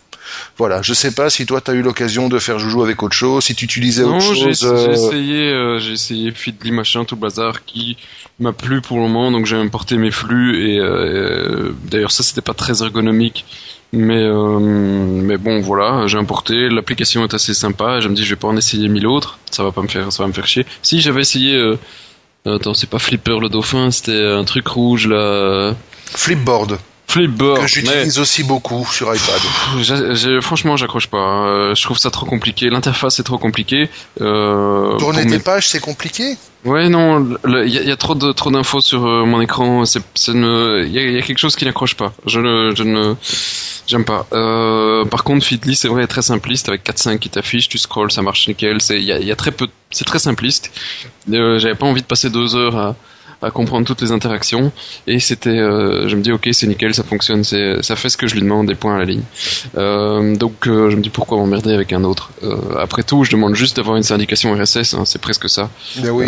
Voilà, 0.57 0.83
je 0.83 0.93
sais 0.95 1.13
pas 1.13 1.31
si 1.31 1.47
toi 1.47 1.61
tu 1.61 1.71
as 1.71 1.75
eu 1.75 1.83
l'occasion 1.83 2.29
de 2.29 2.39
faire 2.39 2.59
joujou 2.59 2.83
avec 2.83 3.03
autre 3.03 3.15
chose, 3.15 3.45
si 3.45 3.55
tu 3.55 3.65
utilisais 3.65 4.03
autre 4.03 4.21
chose. 4.21 4.39
Non, 4.39 4.53
j'ai 4.53 4.67
euh, 4.67 4.93
essayé, 4.93 5.51
euh, 5.51 5.79
j'ai 5.79 5.93
essayé 5.93 6.31
Feedly 6.33 6.73
machin 6.73 7.05
tout 7.05 7.17
bazar 7.17 7.65
qui 7.65 7.97
m'a 8.41 8.53
plu 8.53 8.81
pour 8.81 8.99
le 8.99 9.05
moment, 9.05 9.31
donc 9.31 9.47
j'ai 9.47 9.57
importé 9.57 9.97
mes 9.97 10.11
flux 10.11 10.69
et 10.69 10.79
euh, 10.79 11.73
d'ailleurs 11.85 12.13
ça 12.13 12.23
c'était 12.23 12.41
pas 12.41 12.55
très 12.55 12.83
ergonomique. 12.83 13.45
Mais 13.93 14.23
euh, 14.23 14.59
mais 14.61 15.39
bon 15.39 15.61
voilà, 15.61 16.07
j'ai 16.07 16.19
importé, 16.19 16.69
l'application 16.69 17.25
est 17.25 17.33
assez 17.33 17.55
sympa, 17.55 18.01
je 18.01 18.09
me 18.09 18.15
dis 18.15 18.23
je 18.23 18.31
vais 18.31 18.37
pas 18.37 18.49
en 18.49 18.57
essayer 18.57 18.87
mille 18.89 19.07
autres, 19.07 19.39
ça 19.51 19.63
va 19.63 19.73
pas 19.73 19.81
me 19.81 19.89
faire 19.89 20.13
ça 20.13 20.23
va 20.23 20.29
me 20.29 20.35
faire 20.35 20.47
chier. 20.47 20.67
Si 20.83 21.01
j'avais 21.01 21.23
essayé 21.23 21.55
euh, 21.57 21.77
attends, 22.45 22.75
c'est 22.75 22.91
pas 22.91 22.99
Flipper 22.99 23.39
le 23.41 23.49
dauphin, 23.49 23.91
c'était 23.91 24.23
un 24.23 24.45
truc 24.45 24.69
rouge 24.69 25.07
là 25.07 25.75
Flipboard. 26.05 26.79
Flipboard. 27.09 27.63
Que 27.63 27.67
j'utilise 27.67 28.19
aussi 28.19 28.45
beaucoup 28.45 28.87
sur 28.93 29.13
iPad. 29.15 30.43
franchement, 30.43 30.77
j'accroche 30.77 31.07
pas. 31.07 31.19
Hein. 31.19 31.75
je 31.75 31.83
trouve 31.83 31.99
ça 31.99 32.11
trop 32.11 32.27
compliqué. 32.27 32.69
L'interface 32.69 33.19
est 33.19 33.23
trop 33.23 33.39
compliquée. 33.39 33.89
Euh, 34.21 34.97
Tourner 34.99 35.25
des 35.25 35.39
pages, 35.39 35.69
c'est 35.69 35.81
compliqué? 35.81 36.37
Ouais, 36.65 36.89
non, 36.89 37.37
il 37.65 37.69
y, 37.69 37.91
a 37.91 37.97
trop 37.97 38.15
de 38.15 38.33
trop 38.33 38.51
d'infos 38.51 38.81
sur 38.81 39.07
euh, 39.07 39.25
mon 39.25 39.41
écran. 39.41 39.85
C'est, 39.87 40.03
il 40.27 40.91
y, 40.91 41.19
a, 41.19 41.23
quelque 41.23 41.39
chose 41.39 41.57
qui 41.57 41.65
n'accroche 41.65 41.95
pas. 41.95 42.13
Je 42.27 42.41
ne, 42.41 42.75
je 42.75 42.83
ne, 42.83 43.15
j'aime 43.87 44.05
pas. 44.05 44.27
Euh, 44.33 45.05
par 45.07 45.25
contre, 45.25 45.47
Fitly, 45.47 45.77
c'est 45.77 45.89
vrai, 45.89 46.03
est 46.03 46.09
très 46.09 46.21
simpliste 46.21 46.69
avec 46.69 46.85
4-5 46.85 47.21
qui 47.21 47.31
t'affichent, 47.31 47.69
tu 47.69 47.79
scrolls, 47.79 48.11
ça 48.11 48.23
marche 48.23 48.49
nickel. 48.49 48.83
C'est, 48.83 48.99
il 48.99 49.05
y 49.05 49.13
a, 49.13 49.19
y 49.21 49.31
a, 49.31 49.37
très 49.37 49.53
peu, 49.53 49.69
c'est 49.91 50.05
très 50.05 50.19
simpliste. 50.19 50.73
J'avais 51.31 51.77
pas 51.77 51.87
envie 51.87 52.03
de 52.03 52.07
passer 52.07 52.29
deux 52.29 52.55
heures 52.55 52.77
à 52.77 52.97
à 53.43 53.51
comprendre 53.51 53.87
toutes 53.87 54.01
les 54.01 54.13
interactions. 54.13 54.73
Et 55.07 55.19
c'était 55.21 55.57
je 55.57 56.17
me 56.17 56.23
dis 56.23 56.33
ok 56.33 56.49
c'est 56.53 56.67
nickel 56.67 56.95
ça 56.95 57.05
fonctionne 57.05 57.45
c'est 57.45 57.83
ça 57.83 57.97
fait 57.97 58.09
ce 58.09 58.17
que 58.17 58.27
je 58.27 58.35
lui 58.35 58.43
demande 58.43 58.67
des 58.67 58.75
points 58.75 58.97
à 58.97 58.99
la 58.99 59.05
ligne. 59.05 59.23
Euh, 59.77 60.37
donc 60.37 60.55
je 60.65 60.97
me 60.97 61.01
dis 61.01 61.11
pourquoi 61.11 61.39
m'emmerder 61.39 61.73
avec 61.73 61.93
un 61.93 62.05
autre? 62.05 62.31
Euh, 62.43 62.57
après 62.79 63.03
tout 63.03 63.25
je 63.25 63.31
demande 63.31 63.55
juste 63.55 63.77
d'avoir 63.77 63.97
une 63.97 64.03
syndication 64.03 64.55
RSS 64.55 64.95
hein, 64.95 65.05
c'est 65.05 65.21
presque 65.21 65.49
ça. 65.49 65.71
Mais 66.03 66.11
oui. 66.11 66.27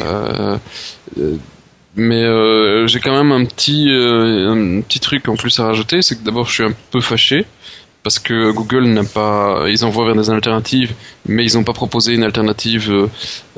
mais 1.96 2.86
j'ai 2.86 3.00
quand 3.00 3.16
même 3.16 3.32
un 3.32 3.44
petit 3.44 3.88
un 3.90 4.80
petit 4.80 5.00
truc 5.00 5.28
en 5.28 5.36
plus 5.36 5.58
à 5.60 5.64
rajouter 5.64 6.02
c'est 6.02 6.16
que 6.16 6.24
d'abord 6.24 6.46
je 6.46 6.54
suis 6.54 6.64
un 6.64 6.74
peu 6.90 7.00
fâché 7.00 7.46
parce 8.02 8.18
que 8.18 8.50
Google 8.50 8.86
n'a 8.86 9.04
pas, 9.04 9.64
ils 9.68 9.84
envoient 9.84 10.06
vers 10.06 10.14
des 10.14 10.30
alternatives, 10.30 10.94
mais 11.26 11.44
ils 11.44 11.56
n'ont 11.56 11.64
pas 11.64 11.74
proposé 11.74 12.14
une 12.14 12.22
alternative 12.22 12.90
euh, 12.90 13.08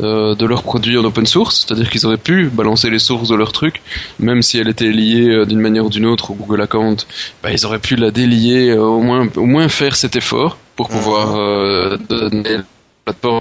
euh, 0.00 0.34
de 0.34 0.46
leurs 0.46 0.64
produits 0.64 0.98
en 0.98 1.04
open 1.04 1.26
source, 1.26 1.64
c'est-à-dire 1.64 1.88
qu'ils 1.90 2.04
auraient 2.06 2.16
pu 2.16 2.46
balancer 2.46 2.90
les 2.90 2.98
sources 2.98 3.28
de 3.28 3.36
leurs 3.36 3.52
trucs, 3.52 3.82
même 4.18 4.42
si 4.42 4.58
elle 4.58 4.68
était 4.68 4.90
liée 4.90 5.28
euh, 5.28 5.46
d'une 5.46 5.60
manière 5.60 5.86
ou 5.86 5.90
d'une 5.90 6.06
autre 6.06 6.32
au 6.32 6.34
Google 6.34 6.60
Account, 6.62 6.96
bah, 7.42 7.52
ils 7.52 7.64
auraient 7.64 7.78
pu 7.78 7.94
la 7.94 8.10
délier, 8.10 8.72
au 8.72 9.00
moins, 9.00 9.28
au 9.36 9.46
moins 9.46 9.68
faire 9.68 9.94
cet 9.94 10.16
effort 10.16 10.58
pour 10.74 10.88
pouvoir 10.88 11.36
donner 12.08 12.56
la 12.56 12.64
plateforme 13.04 13.40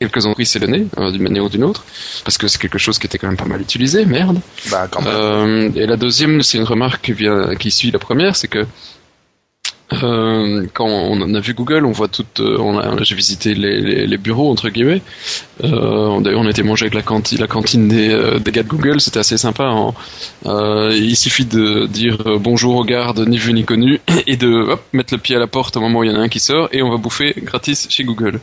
quelques 0.00 0.24
entreprises 0.24 0.48
c'est 0.52 0.58
le 0.58 0.66
nez, 0.66 0.86
d'une 1.12 1.22
manière 1.22 1.44
ou 1.44 1.50
d'une 1.50 1.62
autre, 1.62 1.84
parce 2.24 2.38
que 2.38 2.48
c'est 2.48 2.58
quelque 2.58 2.78
chose 2.78 2.98
qui 2.98 3.06
était 3.06 3.18
quand 3.18 3.26
même 3.26 3.36
pas 3.36 3.44
mal 3.44 3.60
utilisé, 3.60 4.06
merde. 4.06 4.40
Bah, 4.70 4.88
quand 4.90 5.02
même. 5.02 5.72
et 5.76 5.86
la 5.86 5.98
deuxième, 5.98 6.42
c'est 6.42 6.56
une 6.56 6.64
remarque 6.64 7.02
qui, 7.04 7.12
vient, 7.12 7.54
qui 7.54 7.70
suit 7.70 7.90
la 7.90 7.98
première, 7.98 8.34
c'est 8.34 8.48
que 8.48 8.66
euh, 9.92 10.66
quand 10.72 10.86
on 10.86 11.34
a 11.34 11.40
vu 11.40 11.54
Google, 11.54 11.84
on 11.84 11.92
voit 11.92 12.08
tout. 12.08 12.24
Euh, 12.38 12.96
j'ai 13.02 13.14
visité 13.14 13.54
les, 13.54 13.80
les, 13.80 14.06
les, 14.06 14.18
bureaux 14.18 14.50
entre 14.50 14.68
guillemets. 14.68 15.02
Euh, 15.64 16.20
D'ailleurs, 16.20 16.40
on 16.40 16.48
était 16.48 16.62
mangé 16.62 16.84
avec 16.84 16.94
la 16.94 17.02
cantine, 17.02 17.38
la 17.38 17.46
cantine 17.46 17.88
des, 17.88 18.10
euh, 18.10 18.38
des 18.38 18.52
gars 18.52 18.62
de 18.62 18.68
Google. 18.68 19.00
C'était 19.00 19.18
assez 19.18 19.36
sympa. 19.36 19.64
Hein. 19.64 19.92
Euh, 20.46 20.92
il 20.94 21.16
suffit 21.16 21.44
de 21.44 21.86
dire 21.86 22.18
bonjour 22.38 22.76
aux 22.76 22.84
gardes, 22.84 23.26
ni 23.26 23.36
vu 23.36 23.52
ni 23.52 23.64
connu, 23.64 24.00
et 24.26 24.36
de 24.36 24.52
hop, 24.52 24.82
mettre 24.92 25.14
le 25.14 25.20
pied 25.20 25.36
à 25.36 25.38
la 25.38 25.46
porte 25.46 25.76
au 25.76 25.80
moment 25.80 26.00
où 26.00 26.04
il 26.04 26.10
y 26.10 26.14
en 26.14 26.20
a 26.20 26.22
un 26.22 26.28
qui 26.28 26.40
sort, 26.40 26.68
et 26.72 26.82
on 26.82 26.90
va 26.90 26.96
bouffer 26.96 27.34
gratis 27.38 27.88
chez 27.90 28.04
Google. 28.04 28.40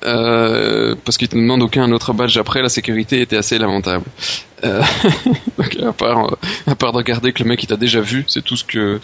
parce 0.00 1.16
qu'ils 1.16 1.28
ne 1.32 1.42
demandent 1.42 1.62
aucun 1.62 1.90
autre 1.92 2.12
badge 2.12 2.36
après. 2.36 2.62
La 2.62 2.68
sécurité 2.68 3.20
était 3.20 3.36
assez 3.36 3.58
lamentable. 3.58 4.04
Euh, 4.64 4.82
à 5.82 5.92
part, 5.92 6.36
à 6.66 6.74
part 6.74 6.92
de 6.92 6.98
regarder 6.98 7.32
que 7.32 7.42
le 7.42 7.48
mec 7.48 7.62
il 7.62 7.66
t'a 7.66 7.76
déjà 7.76 8.00
vu, 8.00 8.24
c'est 8.28 8.42
tout 8.44 8.56
ce 8.56 8.64
que 8.64 9.00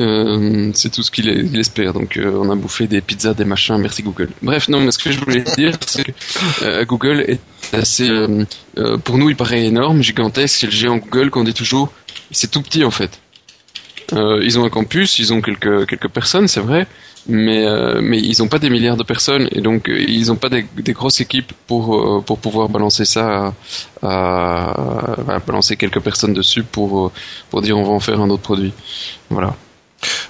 euh, 0.00 0.70
c'est 0.74 0.90
tout 0.90 1.02
ce 1.02 1.10
qu'il 1.10 1.28
espère. 1.56 1.92
Donc 1.92 2.16
euh, 2.16 2.38
on 2.40 2.50
a 2.50 2.54
bouffé 2.54 2.86
des 2.86 3.00
pizzas, 3.00 3.34
des 3.34 3.44
machins, 3.44 3.76
merci 3.78 4.02
Google. 4.02 4.30
Bref, 4.42 4.68
non, 4.68 4.80
mais 4.80 4.90
ce 4.90 4.98
que 4.98 5.12
je 5.12 5.18
voulais 5.18 5.42
dire, 5.56 5.74
c'est 5.86 6.04
que 6.04 6.84
Google 6.84 7.24
est 7.26 7.40
assez, 7.72 8.08
pour 9.04 9.18
nous 9.18 9.30
il 9.30 9.36
paraît 9.36 9.66
énorme, 9.66 10.02
gigantesque, 10.02 10.56
c'est 10.60 10.66
le 10.66 10.72
géant 10.72 10.96
Google 10.96 11.30
qu'on 11.30 11.44
dit 11.44 11.54
toujours, 11.54 11.92
c'est 12.30 12.50
tout 12.50 12.62
petit 12.62 12.84
en 12.84 12.90
fait. 12.90 13.20
Ils 14.12 14.58
ont 14.58 14.64
un 14.64 14.70
campus, 14.70 15.18
ils 15.18 15.32
ont 15.32 15.40
quelques 15.40 15.86
quelques 15.86 16.08
personnes, 16.08 16.48
c'est 16.48 16.60
vrai, 16.60 16.86
mais 17.28 17.66
euh, 17.66 18.00
mais 18.02 18.18
ils 18.18 18.40
n'ont 18.40 18.48
pas 18.48 18.58
des 18.58 18.70
milliards 18.70 18.96
de 18.96 19.02
personnes 19.02 19.48
et 19.52 19.60
donc 19.60 19.88
euh, 19.88 20.00
ils 20.00 20.28
n'ont 20.28 20.36
pas 20.36 20.48
des, 20.48 20.66
des, 20.76 20.92
grosses 20.92 21.20
équipes 21.20 21.52
pour 21.66 21.94
euh, 21.94 22.22
pour 22.22 22.38
pouvoir 22.38 22.68
balancer 22.70 23.04
ça 23.04 23.54
balancer 24.02 25.76
quelques 25.76 26.00
personnes 26.00 26.32
dessus 26.32 26.62
pour 26.62 27.12
pour 27.50 27.60
dire 27.60 27.76
on 27.76 27.84
va 27.84 27.90
en 27.90 28.00
faire 28.00 28.20
un 28.20 28.30
autre 28.30 28.42
produit 28.42 28.72
voilà 29.28 29.54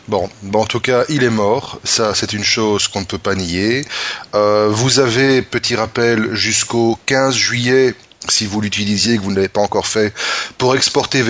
Bon, 0.08 0.30
bon, 0.42 0.62
en 0.62 0.64
tout 0.64 0.80
cas, 0.80 1.04
il 1.10 1.22
est 1.24 1.30
mort. 1.30 1.78
Ça, 1.84 2.14
c'est 2.14 2.32
une 2.32 2.42
chose 2.42 2.88
qu'on 2.88 3.00
ne 3.00 3.04
peut 3.04 3.18
pas 3.18 3.34
nier. 3.34 3.84
Euh, 4.34 4.68
vous 4.70 4.98
avez, 4.98 5.42
petit 5.42 5.76
rappel, 5.76 6.34
jusqu'au 6.34 6.98
15 7.04 7.34
juillet 7.34 7.94
si 8.30 8.46
vous 8.46 8.60
l'utilisiez 8.60 9.14
et 9.14 9.16
que 9.18 9.22
vous 9.22 9.30
ne 9.30 9.36
l'avez 9.36 9.48
pas 9.48 9.60
encore 9.60 9.86
fait, 9.86 10.12
pour 10.58 10.74
exporter 10.76 11.22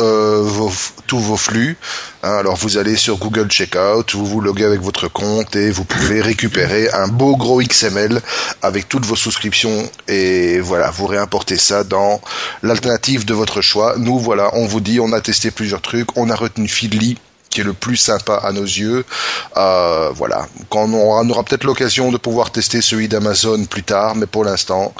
euh, 0.00 0.68
tous 1.06 1.18
vos 1.18 1.36
flux. 1.36 1.76
Hein, 2.22 2.36
alors 2.38 2.56
vous 2.56 2.78
allez 2.78 2.96
sur 2.96 3.18
Google 3.18 3.48
Checkout, 3.48 4.14
vous 4.14 4.26
vous 4.26 4.40
loguez 4.40 4.64
avec 4.64 4.80
votre 4.80 5.08
compte 5.08 5.56
et 5.56 5.70
vous 5.70 5.84
pouvez 5.84 6.20
récupérer 6.20 6.90
un 6.92 7.08
beau 7.08 7.36
gros 7.36 7.60
XML 7.60 8.20
avec 8.62 8.88
toutes 8.88 9.04
vos 9.04 9.16
souscriptions 9.16 9.88
et 10.08 10.60
voilà, 10.60 10.90
vous 10.90 11.06
réimportez 11.06 11.58
ça 11.58 11.84
dans 11.84 12.20
l'alternative 12.62 13.24
de 13.24 13.34
votre 13.34 13.60
choix. 13.60 13.94
Nous 13.98 14.18
voilà, 14.18 14.50
on 14.54 14.66
vous 14.66 14.80
dit, 14.80 15.00
on 15.00 15.12
a 15.12 15.20
testé 15.20 15.50
plusieurs 15.50 15.82
trucs, 15.82 16.16
on 16.16 16.30
a 16.30 16.34
retenu 16.34 16.68
Feedly 16.68 17.18
qui 17.54 17.60
est 17.60 17.64
le 17.64 17.72
plus 17.72 17.96
sympa 17.96 18.34
à 18.42 18.50
nos 18.50 18.64
yeux. 18.64 19.04
Euh, 19.56 20.10
voilà, 20.12 20.46
quand 20.70 20.92
on 20.92 21.30
aura, 21.30 21.44
peut-être 21.44 21.64
l'occasion 21.64 22.10
de 22.10 22.16
pouvoir 22.16 22.50
tester 22.50 22.82
celui 22.82 23.06
d'Amazon 23.06 23.64
plus 23.66 23.84
tard, 23.84 24.16
mais 24.16 24.26
pour 24.26 24.44
l'instant, 24.44 24.92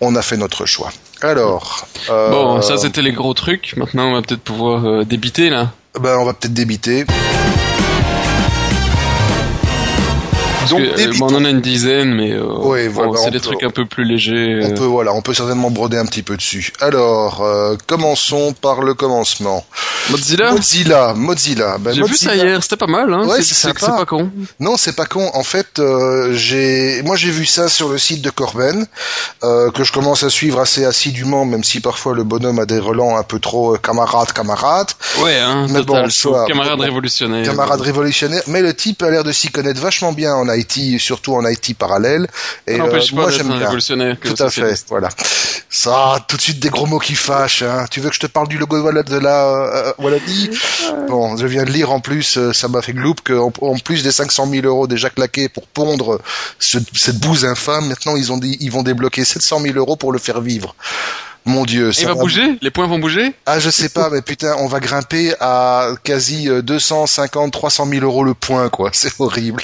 on 0.00 0.16
a 0.16 0.22
fait 0.22 0.36
notre 0.36 0.66
choix. 0.66 0.90
Alors. 1.22 1.86
Euh, 2.10 2.30
bon, 2.30 2.60
ça 2.60 2.76
c'était 2.76 3.02
les 3.02 3.12
gros 3.12 3.34
trucs. 3.34 3.76
Maintenant, 3.76 4.08
on 4.08 4.14
va 4.14 4.22
peut-être 4.22 4.42
pouvoir 4.42 4.84
euh, 4.84 5.04
débiter 5.04 5.48
là. 5.48 5.70
Ben, 6.00 6.18
on 6.18 6.24
va 6.24 6.34
peut-être 6.34 6.54
débiter. 6.54 7.04
Donc, 10.70 10.80
euh, 10.80 11.12
on 11.20 11.34
en 11.34 11.44
a 11.44 11.50
une 11.50 11.60
dizaine, 11.60 12.14
mais 12.14 12.32
euh, 12.32 13.14
c'est 13.22 13.30
des 13.30 13.40
trucs 13.40 13.62
un 13.62 13.70
peu 13.70 13.86
plus 13.86 14.04
légers. 14.04 14.60
On 14.62 14.70
euh. 14.70 14.74
peut, 14.74 14.84
voilà, 14.84 15.12
on 15.12 15.22
peut 15.22 15.34
certainement 15.34 15.70
broder 15.70 15.98
un 15.98 16.06
petit 16.06 16.22
peu 16.22 16.36
dessus. 16.36 16.72
Alors, 16.80 17.44
commençons 17.86 18.52
par 18.52 18.82
le 18.82 18.94
commencement. 18.94 19.64
Mozilla. 20.10 20.52
Mozilla, 20.52 21.14
Mozilla. 21.14 21.78
Ben, 21.78 21.94
j'ai 21.94 22.02
vu 22.02 22.16
ça 22.16 22.34
hier, 22.34 22.62
c'était 22.62 22.76
pas 22.76 22.86
mal. 22.86 23.12
Hein. 23.12 23.26
Ouais, 23.26 23.42
c'est 23.42 23.72
pas 23.72 24.04
con. 24.04 24.30
Non, 24.60 24.76
c'est 24.76 24.96
pas 24.96 25.06
con. 25.06 25.30
En 25.34 25.42
fait, 25.42 25.80
j'ai, 26.32 27.02
moi 27.02 27.16
j'ai 27.16 27.30
vu 27.30 27.46
ça 27.46 27.68
sur 27.68 27.88
le 27.88 27.98
site 27.98 28.22
de 28.22 28.30
Corben, 28.30 28.86
que 29.40 29.84
je 29.84 29.92
commence 29.92 30.22
à 30.22 30.30
suivre 30.30 30.60
assez 30.60 30.84
assidûment, 30.84 31.44
même 31.44 31.64
si 31.64 31.80
parfois 31.80 32.14
le 32.14 32.24
bonhomme 32.24 32.58
a 32.58 32.66
des 32.66 32.78
relents 32.78 33.16
un 33.16 33.22
peu 33.22 33.38
trop 33.38 33.76
camarade, 33.76 34.32
camarade. 34.32 34.88
Ouais, 35.22 35.38
hein, 35.38 35.66
mais 35.70 35.82
bon, 35.82 36.08
soit, 36.10 36.46
camarade 36.46 36.80
révolutionnaire. 36.80 37.44
Camarade 37.44 37.80
révolutionnaire. 37.80 38.42
Mais 38.46 38.60
le 38.60 38.74
type 38.74 39.02
a 39.02 39.10
l'air 39.10 39.24
de 39.24 39.32
s'y 39.32 39.48
connaître 39.48 39.80
vachement 39.80 40.12
bien 40.12 40.34
en 40.34 40.48
IT, 40.54 41.00
surtout 41.00 41.34
en 41.34 41.46
IT 41.46 41.76
parallèle. 41.76 42.26
Et 42.66 42.80
euh, 42.80 43.00
moi 43.12 43.30
j'aime 43.30 43.48
bien. 43.58 43.70
Tout 44.16 44.42
à 44.42 44.50
fait, 44.50 44.84
voilà. 44.88 45.08
Ça, 45.68 46.18
tout 46.28 46.36
de 46.36 46.42
suite 46.42 46.60
des 46.60 46.68
gros 46.68 46.86
mots 46.86 46.98
qui 46.98 47.14
fâchent. 47.14 47.62
Hein. 47.62 47.86
Tu 47.90 48.00
veux 48.00 48.10
que 48.10 48.14
je 48.14 48.20
te 48.20 48.26
parle 48.26 48.48
du 48.48 48.58
logo 48.58 48.92
de 49.02 49.18
la 49.18 49.46
euh, 49.46 49.92
Walladi 49.98 50.50
Bon, 51.08 51.36
je 51.36 51.46
viens 51.46 51.64
de 51.64 51.70
lire 51.70 51.90
en 51.92 52.00
plus, 52.00 52.36
euh, 52.36 52.52
ça 52.52 52.68
m'a 52.68 52.82
fait 52.82 52.92
gloup 52.92 53.14
qu'en 53.24 53.52
en 53.60 53.78
plus 53.78 54.02
des 54.02 54.12
500 54.12 54.48
000 54.50 54.66
euros 54.66 54.86
déjà 54.86 55.08
claqués 55.10 55.48
pour 55.48 55.66
pondre 55.66 56.20
cette 56.58 57.18
bouse 57.18 57.44
infâme, 57.44 57.88
maintenant 57.88 58.16
ils 58.16 58.32
ont 58.32 58.38
dit 58.38 58.56
ils 58.60 58.70
vont 58.70 58.82
débloquer 58.82 59.24
700 59.24 59.60
000 59.60 59.78
euros 59.78 59.96
pour 59.96 60.12
le 60.12 60.18
faire 60.18 60.40
vivre. 60.40 60.74
Mon 61.44 61.64
Dieu, 61.64 61.90
ça 61.90 62.02
Il 62.02 62.06
va, 62.06 62.14
bouger? 62.14 62.58
Les 62.60 62.70
points 62.70 62.86
vont 62.86 62.98
bouger? 62.98 63.34
Ah, 63.46 63.58
je 63.58 63.68
sais 63.68 63.88
pas, 63.88 64.10
mais 64.10 64.22
putain, 64.22 64.54
on 64.58 64.68
va 64.68 64.78
grimper 64.78 65.34
à 65.40 65.88
quasi 66.04 66.48
250, 66.62 67.52
300 67.52 67.86
000 67.86 68.04
euros 68.04 68.22
le 68.22 68.34
point, 68.34 68.68
quoi. 68.68 68.90
C'est 68.92 69.12
horrible. 69.18 69.62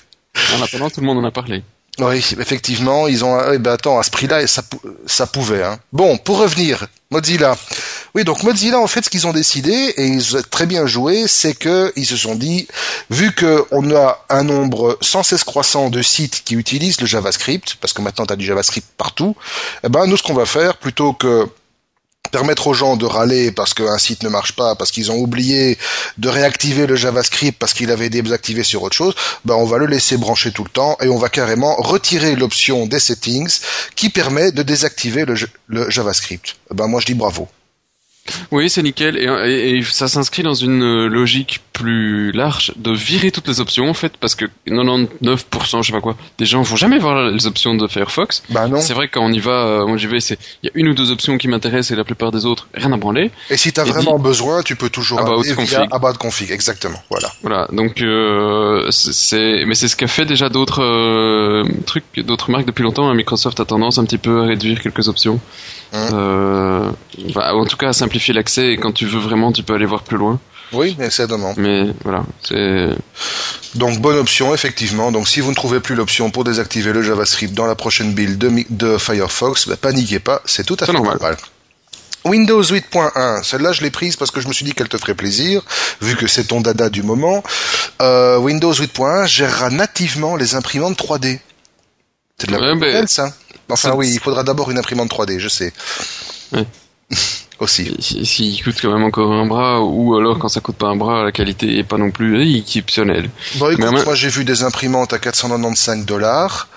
En 0.57 0.62
attendant, 0.62 0.90
tout 0.90 1.01
le 1.01 1.07
monde 1.07 1.18
en 1.18 1.24
a 1.24 1.31
parlé. 1.31 1.62
Oui, 1.98 2.24
effectivement, 2.38 3.09
ils 3.09 3.24
ont. 3.24 3.53
Eh 3.53 3.59
ben 3.59 3.72
attends, 3.72 3.98
à 3.98 4.05
ce 4.05 4.11
prix-là, 4.11 4.46
ça, 4.46 4.62
ça 5.07 5.27
pouvait. 5.27 5.64
Hein. 5.64 5.81
Bon, 5.92 6.16
pour 6.16 6.38
revenir, 6.38 6.87
Mozilla. 7.11 7.57
Oui, 8.14 8.22
donc 8.22 8.44
Mozilla, 8.44 8.79
en 8.79 8.87
fait, 8.87 9.05
ce 9.05 9.11
qu'ils 9.11 9.27
ont 9.27 9.33
décidé 9.33 9.72
et 9.72 10.07
ils 10.07 10.37
ont 10.37 10.42
très 10.48 10.66
bien 10.66 10.87
joué, 10.87 11.27
c'est 11.27 11.55
que 11.55 11.92
ils 11.96 12.07
se 12.07 12.16
sont 12.16 12.37
dit, 12.37 12.68
vu 13.11 13.33
que 13.33 13.64
on 13.72 13.90
a 13.94 14.24
un 14.29 14.44
nombre 14.44 14.96
sans 15.01 15.24
cesse 15.24 15.42
croissant 15.42 15.90
de 15.90 16.01
sites 16.01 16.42
qui 16.44 16.55
utilisent 16.55 17.01
le 17.01 17.07
JavaScript, 17.07 17.77
parce 17.81 17.92
que 17.92 18.01
maintenant 18.01 18.27
tu 18.27 18.33
as 18.33 18.37
du 18.37 18.44
JavaScript 18.44 18.87
partout, 18.96 19.35
eh 19.83 19.88
ben 19.88 20.07
nous, 20.07 20.16
ce 20.16 20.22
qu'on 20.22 20.35
va 20.35 20.46
faire, 20.46 20.77
plutôt 20.77 21.14
que 21.14 21.48
permettre 22.30 22.66
aux 22.66 22.74
gens 22.74 22.96
de 22.96 23.06
râler 23.06 23.52
parce 23.52 23.74
qu'un 23.74 23.98
site 23.98 24.22
ne 24.22 24.28
marche 24.28 24.52
pas, 24.52 24.74
parce 24.74 24.90
qu'ils 24.90 25.10
ont 25.10 25.18
oublié 25.18 25.78
de 26.18 26.28
réactiver 26.28 26.86
le 26.86 26.96
JavaScript 26.96 27.58
parce 27.58 27.72
qu'il 27.72 27.90
avait 27.90 28.10
désactivé 28.10 28.62
sur 28.62 28.82
autre 28.82 28.96
chose, 28.96 29.14
ben 29.44 29.54
on 29.54 29.64
va 29.64 29.78
le 29.78 29.86
laisser 29.86 30.16
brancher 30.16 30.52
tout 30.52 30.64
le 30.64 30.70
temps 30.70 30.96
et 31.00 31.08
on 31.08 31.18
va 31.18 31.28
carrément 31.28 31.76
retirer 31.76 32.36
l'option 32.36 32.86
des 32.86 33.00
settings 33.00 33.60
qui 33.96 34.10
permet 34.10 34.52
de 34.52 34.62
désactiver 34.62 35.24
le, 35.24 35.90
JavaScript. 35.90 36.56
Ben 36.72 36.86
moi 36.86 37.00
je 37.00 37.06
dis 37.06 37.14
bravo. 37.14 37.48
Oui, 38.50 38.70
c'est 38.70 38.82
nickel. 38.82 39.16
Et, 39.16 39.82
ça 39.82 40.08
s'inscrit 40.08 40.42
dans 40.42 40.54
une 40.54 40.82
euh, 40.82 41.08
logique 41.08 41.60
plus 41.72 42.32
large 42.32 42.72
de 42.76 42.90
virer 42.90 43.30
toutes 43.30 43.48
les 43.48 43.60
options, 43.60 43.88
en 43.88 43.94
fait, 43.94 44.16
parce 44.16 44.34
que 44.34 44.46
99%, 44.66 45.82
je 45.82 45.86
sais 45.86 45.92
pas 45.92 46.00
quoi, 46.00 46.16
des 46.38 46.46
gens 46.46 46.62
vont 46.62 46.76
jamais 46.76 46.98
voir 46.98 47.30
les 47.30 47.46
options 47.46 47.74
de 47.74 47.86
Firefox. 47.86 48.42
Bah 48.50 48.66
non. 48.66 48.80
C'est 48.80 48.94
vrai, 48.94 49.08
quand 49.08 49.24
on 49.24 49.32
y 49.32 49.38
va, 49.38 49.84
moi 49.86 49.96
j'y 49.96 50.08
vais, 50.08 50.20
c'est, 50.20 50.38
il 50.62 50.66
y 50.66 50.68
a 50.70 50.72
une 50.74 50.88
ou 50.88 50.94
deux 50.94 51.10
options 51.10 51.38
qui 51.38 51.46
m'intéressent 51.46 51.92
et 51.92 51.96
la 51.96 52.04
plupart 52.04 52.32
des 52.32 52.46
autres, 52.46 52.68
rien 52.74 52.92
à 52.92 52.96
branler. 52.96 53.30
Et 53.50 53.56
si 53.56 53.72
t'as 53.72 53.84
vraiment 53.84 54.18
besoin, 54.18 54.62
tu 54.62 54.74
peux 54.74 54.90
toujours 54.90 55.20
about 55.20 55.42
config. 55.54 55.88
about 55.90 56.14
config, 56.18 56.50
exactement. 56.50 57.00
Voilà. 57.10 57.28
Voilà. 57.42 57.68
Donc, 57.72 58.02
euh, 58.02 58.88
c'est, 58.90 59.64
mais 59.66 59.74
c'est 59.74 59.88
ce 59.88 59.96
qu'a 59.96 60.06
fait 60.06 60.24
déjà 60.24 60.48
d'autres 60.48 60.82
euh, 60.82 61.64
trucs, 61.86 62.04
d'autres 62.18 62.50
marques 62.50 62.66
depuis 62.66 62.82
longtemps. 62.82 63.08
Hein. 63.08 63.14
Microsoft 63.14 63.60
a 63.60 63.64
tendance 63.64 63.98
un 63.98 64.04
petit 64.04 64.18
peu 64.18 64.42
à 64.42 64.46
réduire 64.46 64.80
quelques 64.80 65.08
options. 65.08 65.40
Euh, 65.94 66.90
en 67.34 67.64
tout 67.64 67.76
cas, 67.76 67.88
à 67.88 67.92
simplifier 67.92 68.17
l'accès 68.33 68.72
et 68.72 68.76
quand 68.76 68.92
tu 68.92 69.07
veux 69.07 69.20
vraiment, 69.20 69.52
tu 69.52 69.62
peux 69.62 69.74
aller 69.74 69.87
voir 69.87 70.02
plus 70.02 70.16
loin. 70.16 70.38
Oui, 70.72 70.96
exactement. 71.00 71.54
Mais 71.57 71.87
voilà, 72.04 72.24
c'est. 72.42 72.88
Donc 73.74 73.98
bonne 74.00 74.18
option 74.18 74.52
effectivement. 74.54 75.12
Donc 75.12 75.28
si 75.28 75.40
vous 75.40 75.50
ne 75.50 75.54
trouvez 75.54 75.81
plus 75.81 75.94
l'option 75.94 76.31
pour 76.31 76.44
désactiver 76.44 76.92
le 76.92 77.02
JavaScript 77.02 77.54
dans 77.54 77.66
la 77.66 77.74
prochaine 77.74 78.12
build 78.12 78.38
de, 78.70 78.98
Firefox, 78.98 79.68
bah, 79.68 79.76
paniquez 79.81 80.18
pas, 80.18 80.42
c'est 80.44 80.64
tout 80.64 80.76
à 80.81 80.87
fait 80.87 80.92
normal. 80.92 81.18
Windows 82.24 82.62
8.1, 82.62 83.42
celle-là 83.42 83.72
je 83.72 83.83
l'ai 83.83 83.90
prise 83.90 84.16
parce 84.16 84.31
que 84.31 84.40
je 84.40 84.48
me 84.48 84.52
suis 84.52 84.64
dit 84.64 84.74
qu'elle 84.74 84.88
te 84.88 84.98
ferait 84.98 85.14
plaisir, 85.14 85.62
vu 86.02 86.16
que 86.16 86.26
c'est 86.26 86.44
ton 86.44 86.61
dada 86.61 86.90
du 86.90 87.02
moment. 87.02 87.42
Euh, 88.02 88.37
Windows 88.38 88.72
8.1 88.72 89.26
gérera 89.26 89.70
nativement 89.70 90.37
les 90.37 90.54
imprimantes 90.54 90.98
3D. 90.98 91.38
C'est 92.38 92.48
de 92.48 92.57
la 92.57 92.74
ouais, 92.74 93.07
ça. 93.07 93.33
Enfin 93.70 93.92
oui, 93.94 94.11
il 94.12 94.20
faudra 94.20 94.44
d'abord 94.44 94.70
une 94.70 94.78
imprimante 94.78 95.11
3D, 95.11 95.38
je 95.38 95.48
sais. 95.48 95.72
Aussi. 97.61 97.92
S'il 98.01 98.62
coûte 98.62 98.77
quand 98.81 98.92
même 98.92 99.03
encore 99.03 99.33
un 99.33 99.47
bras, 99.47 99.83
ou 99.83 100.14
alors 100.16 100.38
quand 100.38 100.49
ça 100.49 100.61
coûte 100.61 100.77
pas 100.77 100.87
un 100.87 100.97
bras, 100.97 101.25
la 101.25 101.33
qualité 101.33 101.79
est 101.79 101.85
pas 101.85 101.97
non 101.97 102.12
plus 102.12 102.57
exceptionnelle. 102.57 103.31
Bon 103.57 103.71
écoute, 103.71 104.05
moi 104.05 104.14
j'ai 104.14 104.29
vu 104.29 104.44
des 104.44 104.62
imprimantes 104.62 105.12
à 105.12 105.18
495 105.18 106.07
dollars. 106.07 106.68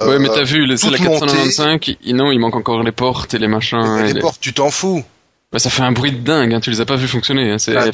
Ouais, 0.00 0.18
mais 0.18 0.28
t'as 0.28 0.42
vu, 0.42 0.66
c'est 0.76 0.90
la 0.90 0.98
495, 0.98 1.96
non, 2.12 2.30
il 2.30 2.38
manque 2.38 2.56
encore 2.56 2.82
les 2.82 2.92
portes 2.92 3.32
et 3.32 3.38
les 3.38 3.48
machins. 3.48 4.02
les, 4.04 4.20
portes, 4.20 4.40
tu 4.40 4.52
t'en 4.52 4.70
fous. 4.70 5.02
Bah, 5.52 5.60
ça 5.60 5.70
fait 5.70 5.82
un 5.82 5.92
bruit 5.92 6.12
de 6.12 6.18
dingue, 6.18 6.52
hein, 6.52 6.60
tu 6.60 6.70
les 6.70 6.80
as 6.80 6.84
pas 6.84 6.96
vu 6.96 7.08
fonctionner. 7.08 7.52
Hein, 7.52 7.58
c'est 7.58 7.72
bah, 7.72 7.86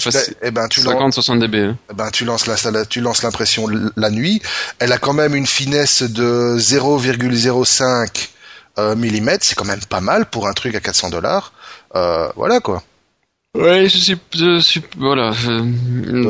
eh 0.42 0.50
ben, 0.50 0.66
tu 0.68 0.80
50-60 0.80 1.38
dB. 1.38 1.58
Hein. 1.58 1.76
Eh 1.90 1.94
ben, 1.94 2.10
tu 2.10 2.24
lances 2.24 2.46
la, 2.46 2.86
tu 2.86 3.00
lances 3.00 3.22
l'impression 3.22 3.68
la 3.96 4.10
nuit. 4.10 4.42
Elle 4.80 4.90
a 4.90 4.98
quand 4.98 5.12
même 5.12 5.36
une 5.36 5.46
finesse 5.46 6.02
de 6.02 6.56
0,05 6.58 8.30
euh, 8.78 8.96
mm, 8.96 9.36
c'est 9.42 9.54
quand 9.54 9.66
même 9.66 9.84
pas 9.88 10.00
mal 10.00 10.26
pour 10.26 10.48
un 10.48 10.54
truc 10.54 10.74
à 10.74 10.80
400 10.80 11.10
dollars. 11.10 11.52
Euh, 11.94 12.28
voilà 12.36 12.60
quoi. 12.60 12.82
Ouais, 13.54 13.88
je 13.88 13.98
suis, 13.98 14.16
je 14.34 14.60
suis, 14.60 14.82
voilà, 14.96 15.32
je, 15.32 15.50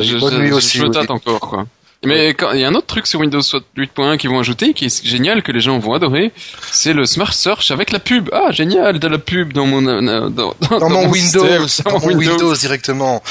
je, 0.01 0.19
je, 0.19 0.53
aussi, 0.53 0.79
je 0.79 0.87
tâte 0.87 1.11
encore 1.11 1.41
quoi. 1.41 1.67
Mais 2.05 2.35
il 2.53 2.59
y 2.59 2.65
a 2.65 2.69
un 2.69 2.75
autre 2.75 2.89
truc 2.89 3.07
sur 3.07 3.21
Windows 3.21 3.41
8.1 3.41 4.17
qu'ils 4.17 4.29
vont 4.29 4.41
ajouter, 4.41 4.75
qui 4.75 4.87
est 4.87 5.07
génial, 5.07 5.43
que 5.45 5.53
les 5.53 5.61
gens 5.61 5.79
vont 5.79 5.95
adorer, 5.95 6.33
c'est 6.73 6.93
le 6.93 7.07
Smart 7.07 7.33
Search 7.33 7.71
avec 7.71 7.93
la 7.93 8.01
pub. 8.01 8.29
Ah, 8.33 8.51
génial, 8.51 8.99
de 8.99 9.07
la 9.07 9.19
pub 9.19 9.53
dans 9.53 9.67
mon, 9.67 9.83
dans, 9.83 10.03
dans, 10.03 10.55
dans, 10.69 10.91
mon, 10.91 11.09
Windows, 11.09 11.47
dans 11.85 12.01
mon 12.01 12.15
Windows. 12.15 12.55
directement. 12.57 13.23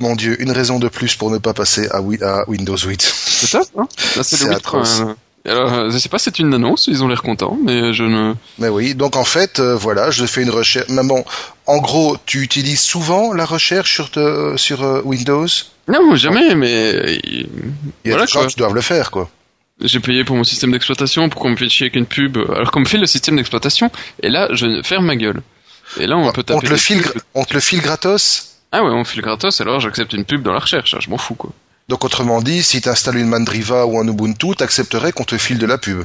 Mon 0.00 0.16
Dieu, 0.16 0.40
une 0.42 0.50
raison 0.50 0.80
de 0.80 0.88
plus 0.88 1.14
pour 1.14 1.30
ne 1.30 1.38
pas 1.38 1.54
passer 1.54 1.86
à, 1.90 1.98
à 1.98 2.48
Windows 2.48 2.76
8. 2.76 3.00
C'est 3.02 3.46
ça, 3.46 3.60
hein 3.76 3.86
c'est 3.94 4.44
le 4.44 4.50
8. 4.52 5.16
Alors, 5.44 5.72
euh, 5.72 5.90
je 5.90 5.98
sais 5.98 6.08
pas, 6.08 6.18
c'est 6.18 6.40
une 6.40 6.52
annonce, 6.52 6.88
ils 6.88 7.02
ont 7.04 7.08
l'air 7.08 7.22
contents, 7.22 7.56
mais 7.64 7.92
je 7.92 8.02
ne. 8.02 8.34
Mais 8.58 8.68
oui, 8.68 8.94
donc 8.94 9.16
en 9.16 9.24
fait, 9.24 9.60
euh, 9.60 9.76
voilà, 9.76 10.10
je 10.10 10.26
fais 10.26 10.42
une 10.42 10.50
recherche. 10.50 10.88
Mais 10.88 11.04
bon, 11.04 11.24
en 11.68 11.78
gros, 11.78 12.16
tu 12.24 12.40
utilises 12.40 12.80
souvent 12.80 13.34
la 13.34 13.44
recherche 13.44 13.92
sur 13.92 14.08
sur 14.56 14.82
euh, 14.82 15.02
Windows? 15.04 15.46
Non, 15.86 16.16
jamais, 16.16 16.54
mais. 16.54 17.20
Il 17.22 17.40
y 18.04 18.08
a 18.08 18.12
voilà, 18.12 18.24
des 18.24 18.32
gens 18.32 18.46
qui 18.46 18.56
doivent 18.56 18.74
le 18.74 18.80
faire, 18.80 19.10
quoi. 19.10 19.30
J'ai 19.80 20.00
payé 20.00 20.24
pour 20.24 20.34
mon 20.34 20.44
système 20.44 20.72
d'exploitation 20.72 21.28
pour 21.28 21.40
qu'on 21.42 21.50
me 21.50 21.56
fait 21.56 21.68
chier 21.68 21.84
avec 21.84 21.96
une 21.96 22.06
pub, 22.06 22.38
alors 22.38 22.70
qu'on 22.72 22.80
me 22.80 22.86
fait 22.86 22.98
le 22.98 23.06
système 23.06 23.36
d'exploitation, 23.36 23.92
et 24.22 24.30
là, 24.30 24.48
je 24.52 24.82
ferme 24.82 25.04
ma 25.04 25.14
gueule. 25.14 25.42
Et 26.00 26.06
là, 26.06 26.16
on 26.16 26.32
peut 26.32 26.42
taper. 26.42 26.58
On 26.58 26.60
te 26.62 26.70
le 26.70 26.76
file, 26.76 27.04
on 27.34 27.44
te 27.44 27.54
le 27.54 27.60
file 27.60 27.82
gratos? 27.82 28.56
Ah 28.72 28.82
ouais, 28.82 28.90
on 28.90 29.04
file 29.04 29.22
gratos, 29.22 29.60
alors 29.60 29.78
j'accepte 29.78 30.14
une 30.14 30.24
pub 30.24 30.42
dans 30.42 30.52
la 30.52 30.58
recherche, 30.60 30.96
je 30.98 31.10
m'en 31.10 31.18
fous, 31.18 31.34
quoi. 31.34 31.50
Donc 31.88 32.04
autrement 32.04 32.42
dit, 32.42 32.62
si 32.62 32.80
tu 32.80 32.88
installes 32.88 33.18
une 33.18 33.28
Mandriva 33.28 33.86
ou 33.86 33.98
un 33.98 34.08
Ubuntu, 34.08 34.54
t'accepterais 34.56 35.12
qu'on 35.12 35.24
te 35.24 35.38
file 35.38 35.58
de 35.58 35.66
la 35.66 35.78
pub. 35.78 36.04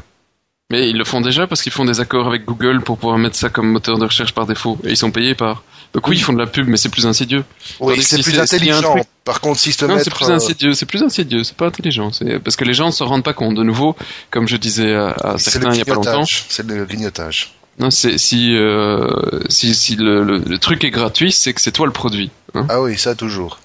Mais 0.71 0.89
ils 0.89 0.97
le 0.97 1.03
font 1.03 1.21
déjà 1.21 1.45
parce 1.45 1.61
qu'ils 1.61 1.71
font 1.71 1.85
des 1.85 1.99
accords 1.99 2.25
avec 2.27 2.45
Google 2.45 2.81
pour 2.81 2.97
pouvoir 2.97 3.17
mettre 3.17 3.35
ça 3.35 3.49
comme 3.49 3.69
moteur 3.69 3.97
de 3.99 4.05
recherche 4.05 4.33
par 4.33 4.45
défaut. 4.47 4.77
Et 4.85 4.91
ils 4.91 4.97
sont 4.97 5.11
payés 5.11 5.35
par. 5.35 5.63
Donc 5.93 6.07
oui, 6.07 6.17
ils 6.17 6.23
font 6.23 6.33
de 6.33 6.39
la 6.39 6.47
pub, 6.47 6.67
mais 6.67 6.77
c'est 6.77 6.89
plus 6.89 7.05
insidieux. 7.05 7.43
Oui, 7.79 8.01
c'est 8.01 8.23
plus 8.23 8.39
intelligent. 8.39 8.95
Par 9.23 9.39
contre, 9.41 9.59
si 9.59 9.69
Non, 9.85 9.99
c'est 9.99 10.09
plus 10.13 10.29
euh, 10.29 10.35
insidieux. 10.35 10.73
C'est 10.73 10.87
plus 10.87 11.03
insidieux. 11.03 11.43
C'est 11.43 11.55
pas 11.55 11.67
intelligent. 11.67 12.09
Parce 12.43 12.55
que 12.55 12.63
les 12.63 12.73
gens 12.73 12.87
ne 12.87 12.91
se 12.91 13.03
rendent 13.03 13.23
pas 13.23 13.33
compte. 13.33 13.55
De 13.55 13.63
nouveau, 13.63 13.95
comme 14.31 14.47
je 14.47 14.57
disais 14.57 14.95
à, 14.95 15.35
certains 15.37 15.71
il 15.73 15.77
y 15.77 15.81
a 15.81 15.85
pas 15.85 15.93
longtemps. 15.93 16.23
C'est 16.25 16.65
le 16.65 16.85
grignotage. 16.85 17.53
Non, 17.79 17.91
c'est 17.91 18.17
si 18.17 18.55
euh, 18.55 19.07
si, 19.49 19.73
si 19.75 19.95
le, 19.95 20.23
le, 20.23 20.37
le 20.39 20.57
truc 20.59 20.83
est 20.83 20.91
gratuit, 20.91 21.31
c'est 21.31 21.53
que 21.53 21.61
c'est 21.61 21.71
toi 21.71 21.85
le 21.85 21.91
produit. 21.91 22.31
hein. 22.53 22.65
Ah 22.69 22.81
oui, 22.81 22.97
ça 22.97 23.15
toujours. 23.15 23.59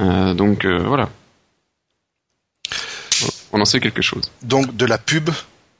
Euh, 0.00 0.34
donc 0.34 0.64
euh, 0.64 0.78
voilà. 0.86 1.08
On 3.52 3.60
en 3.60 3.64
sait 3.64 3.80
quelque 3.80 4.02
chose. 4.02 4.30
Donc 4.42 4.76
de 4.76 4.84
la 4.86 4.98
pub 4.98 5.30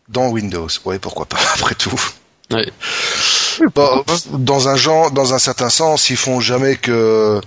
dans 0.09 0.29
Windows. 0.29 0.69
Ouais, 0.85 0.99
pourquoi 0.99 1.27
pas, 1.27 1.39
après 1.55 1.75
tout. 1.75 2.01
Ouais. 2.51 2.71
Bon, 3.75 4.05
dans 4.33 4.69
un 4.69 4.77
genre, 4.77 5.11
dans 5.11 5.35
un 5.35 5.39
certain 5.39 5.71
sens, 5.71 6.11
ils 6.11 6.17
font 6.17 6.41
jamais 6.41 6.77
que, 6.77 7.41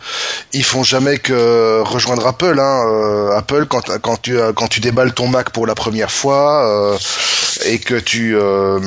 ils 0.53 0.63
font 0.63 0.83
jamais 0.83 1.19
que 1.19 1.81
rejoindre 1.85 2.25
Apple. 2.27 2.59
Hein. 2.59 2.83
Euh, 2.87 3.37
Apple, 3.37 3.65
quand 3.67 3.97
quand 3.99 4.21
tu 4.21 4.37
quand 4.55 4.67
tu 4.67 4.79
déballes 4.79 5.13
ton 5.13 5.27
Mac 5.27 5.51
pour 5.51 5.67
la 5.67 5.75
première 5.75 6.11
fois 6.11 6.67
euh, 6.67 6.97
et 7.65 7.79
que 7.79 7.95
tu 7.95 8.35
euh, 8.35 8.79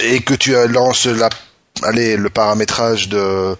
et 0.00 0.20
que 0.20 0.34
tu 0.34 0.54
lances 0.68 1.06
la 1.06 1.28
allez, 1.82 2.16
le 2.16 2.30
paramétrage 2.30 3.08
de 3.08 3.56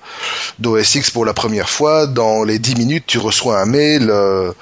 d'OS 0.58 0.94
X 0.94 1.10
pour 1.10 1.24
la 1.24 1.34
première 1.34 1.68
fois, 1.68 2.06
dans 2.06 2.44
les 2.44 2.58
10 2.58 2.76
minutes, 2.76 3.04
tu 3.06 3.18
reçois 3.18 3.60
un 3.60 3.66
mail 3.66 4.10
euh, 4.10 4.52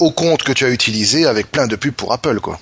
au 0.00 0.10
compte 0.10 0.42
que 0.42 0.52
tu 0.52 0.64
as 0.64 0.70
utilisé 0.70 1.26
avec 1.26 1.50
plein 1.50 1.66
de 1.66 1.76
pubs 1.76 1.94
pour 1.94 2.12
Apple, 2.12 2.40
quoi. 2.40 2.58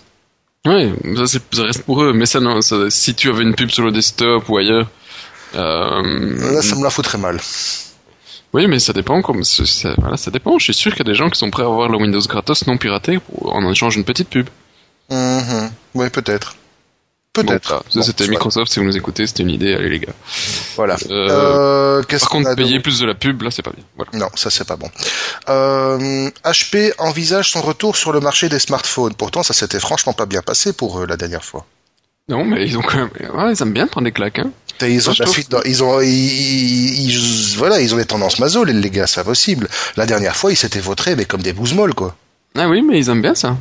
Ouais, 0.67 0.93
ça, 1.27 1.39
reste 1.65 1.83
pour 1.85 2.03
eux. 2.03 2.13
Mais 2.13 2.27
ça, 2.27 2.41
non, 2.41 2.61
ça- 2.61 2.89
si 2.91 3.15
tu 3.15 3.29
avais 3.31 3.43
une 3.43 3.55
pub 3.55 3.71
sur 3.71 3.85
le 3.85 3.91
desktop 3.93 4.49
ou 4.49 4.59
ailleurs. 4.59 4.89
Euh, 5.55 6.53
Là, 6.55 6.63
ça 6.63 6.77
me 6.77 6.83
la 6.85 6.91
foutrait 6.91 7.19
mal. 7.19 7.41
Oui, 8.55 8.67
mais 8.69 8.79
ça 8.79 8.93
dépend. 8.93 9.23
Comme 9.23 9.43
ça, 9.45 9.95
voilà, 9.99 10.17
ça 10.17 10.31
dépend. 10.31 10.59
Je 10.59 10.65
suis 10.65 10.75
sûr 10.75 10.93
qu'il 10.95 11.05
y 11.07 11.09
a 11.09 11.13
des 11.13 11.17
gens 11.19 11.29
qui 11.31 11.39
sont 11.39 11.51
prêts 11.51 11.63
à 11.63 11.67
avoir 11.67 11.89
le 11.89 11.97
Windows 11.99 12.21
gratos 12.21 12.67
non 12.67 12.77
piraté 12.79 13.19
en 13.43 13.71
échange 13.71 13.95
d'une 13.97 14.05
petite 14.05 14.29
pub. 14.29 14.49
Mhm. 15.11 15.71
Oui, 15.95 16.09
peut-être. 16.11 16.55
Peut-être. 17.33 17.83
Bon, 17.95 18.03
c'était 18.03 18.29
Microsoft. 18.29 18.71
Si 18.73 18.79
vous 18.79 18.85
nous 18.85 18.97
écoutez, 18.97 19.27
c'était 19.27 19.43
une 19.43 19.51
idée. 19.51 19.75
Allez, 19.75 19.89
les 19.89 20.01
gars. 20.01 20.13
Voilà. 20.77 20.97
Euh, 21.11 21.29
Euh, 21.31 22.03
Par 22.19 22.29
contre, 22.29 22.55
payer 22.57 22.81
plus 22.81 22.99
de 22.99 23.07
la 23.07 23.15
pub, 23.15 23.41
là, 23.43 23.51
c'est 23.51 23.63
pas 23.63 23.73
bien. 23.73 23.85
Voilà. 23.97 24.11
Non, 24.15 24.29
ça 24.35 24.51
c'est 24.51 24.67
pas 24.67 24.77
bon. 24.77 24.91
Euh, 25.49 26.29
HP 26.45 26.93
envisage 26.99 27.51
son 27.51 27.63
retour 27.63 27.97
sur 27.97 28.13
le 28.13 28.21
marché 28.21 28.49
des 28.51 28.59
smartphones. 28.59 29.15
Pourtant, 29.15 29.43
ça 29.43 29.55
s'était 29.55 29.81
franchement 29.81 30.13
pas 30.13 30.27
bien 30.27 30.43
passé 30.43 30.73
pour 30.75 31.01
eux 31.01 31.07
la 31.07 31.17
dernière 31.17 31.45
fois. 31.45 31.65
Non, 32.29 32.45
mais 32.45 32.67
ils 32.67 32.77
ont 32.77 32.83
quand 32.83 32.97
même. 32.99 33.11
Ouais, 33.35 33.53
ils 33.55 33.63
aiment 33.63 33.73
bien 33.73 33.87
prendre 33.87 34.05
des 34.05 34.13
claques, 34.13 34.39
hein. 34.39 34.51
Ils 34.83 35.09
ont, 35.09 35.13
Moi, 35.13 35.17
la 35.21 35.25
trouve- 35.27 35.35
fuite 35.35 35.51
dans- 35.51 35.63
ils 35.63 35.83
ont, 35.85 36.01
ils, 36.01 36.09
ils- 37.11 37.57
voilà, 37.57 37.81
ils 37.81 37.95
ont 37.95 37.97
des 37.97 38.05
tendances 38.05 38.41
maso, 38.41 38.65
les, 38.65 38.73
les 38.73 38.91
gars, 38.91 39.07
c'est 39.07 39.21
pas 39.21 39.25
possible. 39.25 39.69
La 39.97 40.07
dernière 40.07 40.35
fois, 40.37 40.51
ils 40.53 40.57
s'étaient 40.57 40.81
vautrés, 40.81 41.15
mais 41.17 41.25
comme 41.25 41.43
des 41.43 41.53
bouses 41.53 41.73
molles, 41.75 41.95
quoi. 41.95 42.17
Ah 42.57 42.69
oui, 42.69 42.83
mais 42.83 42.99
ils 42.99 43.09
aiment 43.09 43.23
bien 43.23 43.35
ça. 43.35 43.57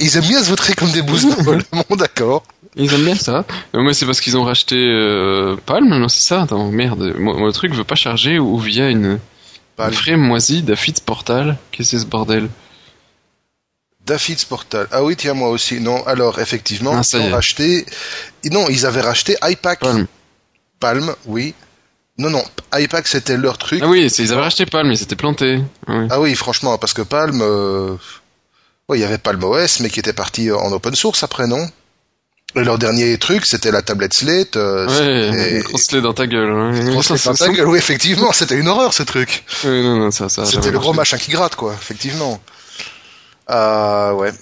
Ils 0.00 0.16
aiment 0.16 0.24
bien 0.26 0.42
se 0.42 0.48
vautrer 0.50 0.74
comme 0.74 0.90
des 0.90 1.02
bouses 1.02 1.24
molles. 1.44 1.62
Bon, 1.88 1.96
d'accord. 1.96 2.42
Ils 2.76 2.92
aiment 2.92 3.04
bien 3.04 3.14
ça. 3.14 3.44
Moi, 3.72 3.94
c'est 3.94 4.04
parce 4.06 4.20
qu'ils 4.20 4.36
ont 4.36 4.44
racheté 4.44 4.76
euh, 4.76 5.56
Palm, 5.64 5.88
non, 5.88 6.08
c'est 6.08 6.20
ça. 6.26 6.42
Attends, 6.42 6.70
merde. 6.70 7.14
Moi, 7.18 7.34
moi, 7.36 7.46
le 7.46 7.52
truc 7.52 7.72
veut 7.72 7.84
pas 7.84 7.94
charger 7.94 8.38
ou 8.38 8.58
via 8.58 8.90
une, 8.90 9.18
Palm. 9.76 9.90
une 9.90 9.96
frame 9.96 10.20
moisie 10.20 10.62
d'Affix 10.62 11.00
Portal. 11.00 11.56
Qu'est-ce 11.72 11.92
que 11.92 11.96
c'est 11.98 12.02
ce 12.04 12.06
bordel? 12.08 12.48
Daffy's 14.04 14.44
Portal. 14.44 14.86
Ah 14.92 15.02
oui, 15.02 15.16
tiens, 15.16 15.34
moi 15.34 15.48
aussi. 15.48 15.80
Non, 15.80 16.06
alors, 16.06 16.38
effectivement, 16.38 16.92
Ah, 16.96 17.00
ils 17.12 17.16
ont 17.16 17.30
racheté, 17.30 17.84
non, 18.52 18.66
ils 18.68 18.86
avaient 18.86 19.00
racheté 19.00 19.36
iPack. 19.42 19.80
Palm. 19.80 20.06
Palm, 20.78 21.14
oui. 21.24 21.54
Non, 22.18 22.30
non, 22.30 22.42
iPack, 22.72 23.06
c'était 23.08 23.36
leur 23.36 23.58
truc. 23.58 23.80
Ah 23.82 23.88
oui, 23.88 24.06
ils 24.18 24.32
avaient 24.32 24.40
racheté 24.42 24.64
Palm, 24.64 24.86
mais 24.86 24.94
ils 24.94 24.98
s'étaient 24.98 25.16
plantés. 25.16 25.60
Ah 25.86 25.92
oui. 25.96 26.06
Ah 26.10 26.20
oui, 26.20 26.34
franchement, 26.34 26.78
parce 26.78 26.92
que 26.94 27.02
Palm, 27.02 27.40
euh... 27.42 27.96
ouais, 28.88 28.98
il 28.98 29.00
y 29.00 29.04
avait 29.04 29.18
Palm 29.18 29.42
OS, 29.42 29.80
mais 29.80 29.90
qui 29.90 29.98
était 30.00 30.12
parti 30.12 30.52
en 30.52 30.70
open 30.72 30.94
source 30.94 31.22
après, 31.24 31.46
non? 31.46 31.66
Leur 32.64 32.78
dernier 32.78 33.16
truc, 33.18 33.44
c'était 33.46 33.70
la 33.70 33.82
tablette 33.82 34.14
Slate. 34.14 34.56
Euh, 34.56 34.86
Ouais, 34.88 35.60
grosse 35.62 35.86
clé 35.86 36.00
dans 36.00 36.14
ta 36.14 36.26
gueule. 36.26 36.52
ouais. 36.52 36.90
grosse 36.92 37.06
Slate 37.06 37.18
ça, 37.20 37.30
dans 37.30 37.36
ta 37.36 37.48
gueule, 37.52 37.68
oui, 37.68 37.78
effectivement, 37.78 38.32
c'était 38.34 38.56
une 38.56 38.68
horreur 38.68 38.92
ce 38.94 39.02
truc. 39.02 39.44
Oui, 39.64 39.82
non, 39.82 39.96
non, 39.96 40.10
ça, 40.10 40.28
ça. 40.28 40.44
C'était 40.44 40.70
le 40.70 40.78
gros 40.78 40.92
machin 40.92 41.18
qui 41.18 41.30
gratte, 41.30 41.56
quoi, 41.56 41.74
effectivement. 41.74 42.40
Ah 43.46 44.14
ouais. 44.14 44.32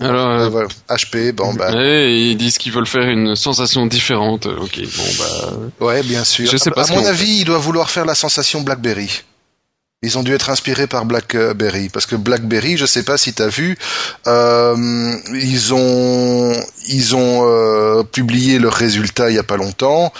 Alors, 0.00 0.28
Euh, 0.28 0.46
euh, 0.46 0.48
voilà. 0.48 0.68
HP, 0.88 1.32
bon 1.32 1.54
bah, 1.54 1.72
ouais, 1.72 2.12
ils 2.14 2.36
disent 2.36 2.58
qu'ils 2.58 2.72
veulent 2.72 2.86
faire 2.86 3.08
une 3.08 3.36
sensation 3.36 3.86
différente. 3.86 4.46
Ok, 4.46 4.80
bon 4.80 5.04
bah. 5.18 5.86
ouais, 5.86 6.02
bien 6.02 6.24
sûr. 6.24 6.50
Je 6.50 6.56
sais 6.56 6.70
pas 6.72 6.82
à 6.82 6.84
ce 6.86 6.92
mon 6.92 7.04
avis, 7.04 7.38
ils 7.40 7.44
doivent 7.44 7.62
vouloir 7.62 7.90
faire 7.90 8.04
la 8.04 8.14
sensation 8.16 8.60
BlackBerry. 8.62 9.22
Ils 10.04 10.18
ont 10.18 10.22
dû 10.22 10.32
être 10.34 10.50
inspirés 10.50 10.86
par 10.86 11.04
BlackBerry 11.06 11.88
parce 11.88 12.06
que 12.06 12.14
BlackBerry, 12.16 12.76
je 12.76 12.86
sais 12.86 13.02
pas 13.02 13.16
si 13.16 13.32
t'as 13.32 13.48
vu, 13.48 13.76
euh, 14.26 15.12
ils 15.32 15.72
ont 15.74 16.52
ils 16.88 17.16
ont 17.16 17.48
euh, 17.48 18.02
publié 18.02 18.58
leurs 18.58 18.74
résultats 18.74 19.30
il 19.30 19.36
y 19.36 19.38
a 19.38 19.42
pas 19.42 19.56
longtemps 19.56 20.12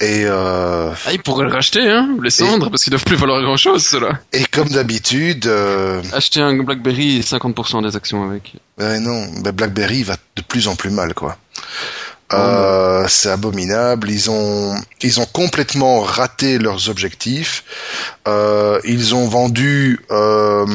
et 0.00 0.22
euh, 0.24 0.90
Ah, 1.06 1.12
ils 1.12 1.22
pourraient 1.22 1.44
le 1.46 1.52
racheter, 1.52 1.88
hein, 1.88 2.08
les 2.22 2.30
cendres, 2.30 2.70
parce 2.70 2.82
qu'ils 2.84 2.90
doivent 2.92 3.04
plus 3.04 3.16
valoir 3.16 3.42
grand 3.42 3.56
chose, 3.56 3.84
ceux-là. 3.86 4.18
et 4.32 4.44
comme 4.46 4.68
d'habitude, 4.68 5.46
euh, 5.46 6.00
Acheter 6.12 6.40
un 6.40 6.56
BlackBerry 6.62 7.18
et 7.18 7.20
50% 7.22 7.82
des 7.88 7.94
actions 7.96 8.28
avec. 8.28 8.54
ouais, 8.78 8.98
non, 9.00 9.26
BlackBerry 9.52 10.02
va 10.04 10.16
de 10.36 10.42
plus 10.42 10.68
en 10.68 10.76
plus 10.76 10.90
mal 10.90 11.14
quoi. 11.14 11.36
Euh, 12.34 13.06
c'est 13.08 13.30
abominable. 13.30 14.10
Ils 14.10 14.30
ont, 14.30 14.74
ils 15.00 15.18
ont 15.18 15.24
complètement 15.26 16.00
raté 16.00 16.58
leurs 16.58 16.90
objectifs. 16.90 17.64
Euh, 18.28 18.78
ils 18.84 19.14
ont 19.14 19.26
vendu 19.26 20.00
euh, 20.10 20.66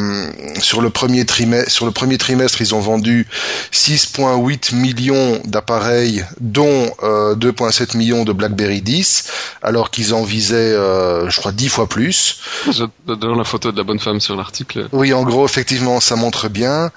sur 0.60 0.82
le 0.82 0.90
premier 0.90 1.24
trimestre, 1.26 1.70
sur 1.72 1.86
le 1.86 1.92
premier 1.92 2.18
trimestre, 2.18 2.62
ils 2.62 2.74
ont 2.74 2.80
vendu 2.80 3.28
6,8 3.72 4.74
millions 4.76 5.40
d'appareils, 5.46 6.26
dont 6.40 6.92
euh, 7.04 7.36
2,7 7.36 7.96
millions 7.96 8.24
de 8.24 8.34
BlackBerry 8.34 8.82
10, 8.82 9.26
alors 9.62 9.92
qu'ils 9.92 10.14
en 10.16 10.24
visaient, 10.24 10.56
euh, 10.56 11.30
je 11.30 11.40
crois, 11.40 11.52
10 11.52 11.70
fois 11.70 11.88
plus. 11.88 12.40
J'adore 12.72 13.36
la 13.36 13.44
photo 13.44 13.72
de 13.72 13.78
la 13.78 13.84
bonne 13.84 14.00
femme 14.00 14.20
sur 14.20 14.36
l'article. 14.36 14.88
Oui, 14.92 15.14
en 15.14 15.24
gros, 15.24 15.46
effectivement, 15.46 16.00
ça 16.00 16.16
montre 16.16 16.50
bien. 16.50 16.90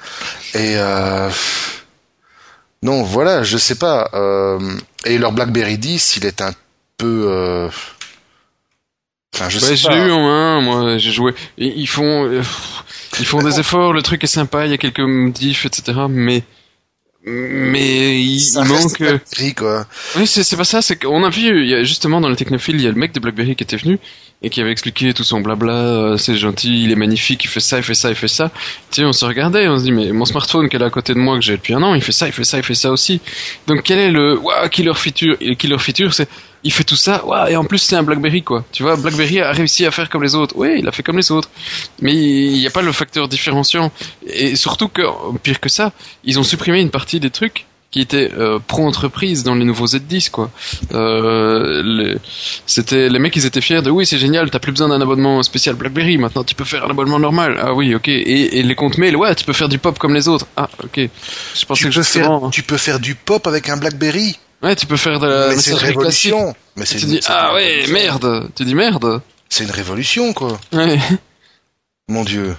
Et 0.55 0.77
euh, 0.77 1.29
non, 2.83 3.03
voilà, 3.03 3.43
je 3.43 3.59
sais 3.59 3.75
pas. 3.75 4.09
euh, 4.15 4.59
et 5.05 5.19
leur 5.19 5.33
BlackBerry 5.33 5.77
10, 5.77 6.17
il 6.17 6.25
est 6.27 6.41
un 6.41 6.53
peu. 6.97 7.69
Enfin, 9.35 9.49
je 9.51 9.59
Ouais, 9.59 9.77
sais 9.77 9.89
pas. 9.89 9.97
eu 9.97 10.11
en 10.11 10.23
main, 10.23 10.61
moi, 10.63 10.99
j'ai 10.99 11.11
joué. 11.13 11.35
Ils 11.59 11.87
font, 11.89 12.25
euh, 12.27 12.43
ils 13.21 13.27
font 13.27 13.43
des 13.43 13.61
efforts, 13.61 13.93
le 13.93 14.03
truc 14.03 14.25
est 14.25 14.29
sympa, 14.29 14.65
il 14.65 14.71
y 14.71 14.75
a 14.75 14.79
quelques 14.79 15.01
modifs, 15.01 15.67
etc. 15.67 16.01
Mais, 16.09 16.43
mais 17.25 18.23
il, 18.23 18.41
Ça 18.41 18.63
il 18.65 18.73
reste 18.73 19.01
manque. 19.01 19.01
euh, 19.03 19.19
quoi. 19.57 19.87
Oui, 20.17 20.27
c'est 20.27 20.43
c'est 20.45 20.57
pas 20.57 20.65
ça, 20.65 20.81
c'est 20.81 20.97
qu'on 20.97 21.25
a 21.25 21.29
vu, 21.29 21.65
il 21.65 21.69
y 21.69 21.75
a 21.75 21.83
justement 21.83 22.21
dans 22.21 22.29
le 22.29 22.37
technophile, 22.37 22.77
il 22.77 22.83
y 22.83 22.87
a 22.87 22.91
le 22.91 22.97
mec 22.97 23.13
de 23.13 23.21
BlackBerry 23.21 23.57
qui 23.57 23.65
était 23.65 23.77
venu 23.77 23.99
et 24.43 24.51
qui 24.51 24.61
avait 24.61 24.71
expliqué 24.71 25.13
tout 25.13 25.25
son 25.25 25.41
blabla, 25.41 25.73
euh, 25.73 26.17
c'est 26.19 26.37
gentil, 26.37 26.85
il 26.85 26.93
est 26.93 26.97
magnifique, 26.97 27.43
il 27.45 27.49
fait 27.49 27.59
ça, 27.61 27.79
il 27.79 27.83
fait 27.83 27.95
ça, 27.95 28.11
il 28.11 28.15
fait 28.15 28.29
ça. 28.29 28.51
Tu 28.91 28.97
sais, 29.01 29.05
on 29.05 29.13
se 29.13 29.25
regardait, 29.25 29.67
on 29.67 29.79
se 29.79 29.85
dit, 29.85 29.93
mais 29.93 30.13
mon 30.13 30.25
smartphone 30.27 30.69
qui 30.69 30.77
est 30.77 30.79
là 30.79 30.87
à 30.87 30.91
côté 30.91 31.15
de 31.15 31.19
moi, 31.19 31.37
que 31.37 31.43
j'ai 31.45 31.57
depuis 31.57 31.75
un 31.75 31.83
an, 31.83 31.95
il 31.95 32.03
fait 32.03 32.13
ça, 32.13 32.27
il 32.27 32.33
fait 32.33 32.45
ça, 32.45 32.59
il 32.59 32.63
fait 32.63 32.75
ça 32.75 32.91
aussi. 32.93 33.21
Donc 33.67 33.83
quel 33.83 33.99
est 33.99 34.11
le, 34.11 34.39
waouh, 34.39 34.69
killer 34.69 34.95
feature? 34.95 35.37
Et 35.41 35.57
killer 35.57 35.79
feature, 35.79 36.15
c'est, 36.15 36.29
il 36.65 36.73
fait 36.73 36.85
tout 36.85 36.97
ça, 36.97 37.23
et 37.49 37.57
en 37.57 37.65
plus 37.65 37.79
c'est 37.79 37.97
un 37.97 38.03
BlackBerry, 38.03 38.43
quoi. 38.43 38.65
Tu 38.73 38.83
vois, 38.83 38.97
BlackBerry 38.97 39.41
a 39.41 39.53
réussi 39.53 39.87
à 39.87 39.91
faire 39.91 40.09
comme 40.09 40.23
les 40.23 40.35
autres. 40.35 40.55
Oui, 40.57 40.77
il 40.79 40.89
a 40.89 40.93
fait 40.93 41.03
comme 41.03 41.17
les 41.17 41.31
autres. 41.31 41.49
Mais 42.01 42.13
il 42.15 42.59
n'y 42.59 42.67
a 42.67 42.71
pas 42.71 42.83
le 42.83 42.93
facteur 42.93 43.29
différenciant. 43.29 43.93
Et 44.27 44.57
surtout 44.57 44.89
que, 44.89 45.03
pire 45.43 45.61
que 45.61 45.69
ça, 45.69 45.93
ils 46.25 46.39
ont 46.39 46.43
supprimé 46.45 46.81
une 46.81 46.91
partie 46.91 47.21
des 47.21 47.31
trucs 47.31 47.67
qui 47.93 48.01
étaient 48.01 48.31
euh, 48.37 48.59
pro-entreprise 48.67 49.45
dans 49.45 49.55
les 49.55 49.65
nouveaux 49.65 49.87
Z10 49.87 50.31
quoi. 50.31 50.51
Euh, 50.93 51.83
les- 51.85 52.17
c'était 52.67 53.09
les 53.09 53.19
mecs 53.21 53.35
ils 53.37 53.47
étaient 53.47 53.61
fiers 53.61 53.81
de 53.81 53.91
oui 53.91 54.05
c'est 54.05 54.19
génial 54.19 54.51
t'as 54.51 54.59
plus 54.59 54.73
besoin 54.73 54.89
d'un 54.89 55.01
abonnement 55.01 55.41
spécial 55.45 55.77
BlackBerry 55.77 56.19
maintenant 56.19 56.43
tu 56.43 56.55
peux 56.57 56.65
faire 56.65 56.85
un 56.85 56.91
abonnement 56.91 57.21
normal 57.21 57.59
ah 57.63 57.75
oui 57.75 57.95
ok 57.95 58.09
et, 58.09 58.59
et 58.59 58.63
les 58.65 58.75
comptes 58.75 58.99
mail 58.99 59.17
ouais 59.17 59.35
tu 59.37 59.45
peux 59.45 59.53
faire 59.53 59.69
du 59.69 59.79
pop 59.79 59.99
comme 59.99 60.15
les 60.15 60.27
autres 60.29 60.47
ah 60.57 60.69
ok 60.83 60.97
je 60.99 61.65
pensais 61.65 61.83
Tu 61.85 61.89
que 61.91 61.95
peux, 61.95 62.03
justement 62.03 62.41
faire, 62.41 62.51
tu 62.51 62.63
peux 62.65 62.77
faire 62.77 62.99
du 63.01 63.15
pop 63.15 63.47
avec 63.47 63.69
un 63.69 63.77
BlackBerry. 63.77 64.37
Ouais 64.63 64.77
tu 64.77 64.87
peux 64.87 64.97
faire 64.97 65.19
de 65.21 65.27
la 65.27 65.49
mais 65.49 65.57
c'est 65.57 65.71
une 65.71 65.77
messagerie 65.77 65.95
classique 65.95 66.33
révolution. 66.33 66.55
Mais 66.77 66.87
c'est 66.87 66.97
tu 66.99 67.05
une- 67.05 67.11
dis 67.13 67.21
ah 67.29 67.55
ouais 67.55 67.65
révolution. 67.85 67.93
merde 67.95 68.51
tu 68.55 68.65
dis 68.65 68.75
merde 68.75 69.21
C'est 69.49 69.65
une 69.65 69.71
révolution, 69.71 70.33
quoi. 70.33 70.59
ouais 70.73 70.99
Mon 72.09 72.25
Dieu. 72.25 72.57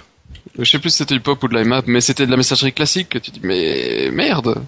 je 0.58 0.64
sais 0.64 0.78
plus 0.78 0.90
si 0.90 0.98
c'était 0.98 1.14
du 1.14 1.20
pop 1.20 1.42
ou 1.42 1.48
de 1.48 1.56
l'IMAP 1.58 1.86
mais 1.86 2.00
c'était 2.00 2.26
de 2.26 2.30
la 2.30 2.36
messagerie 2.36 2.72
classique 2.72 3.08
que 3.10 3.18
tu 3.18 3.30
dis 3.30 3.40
mais 3.42 4.10
merde 4.12 4.62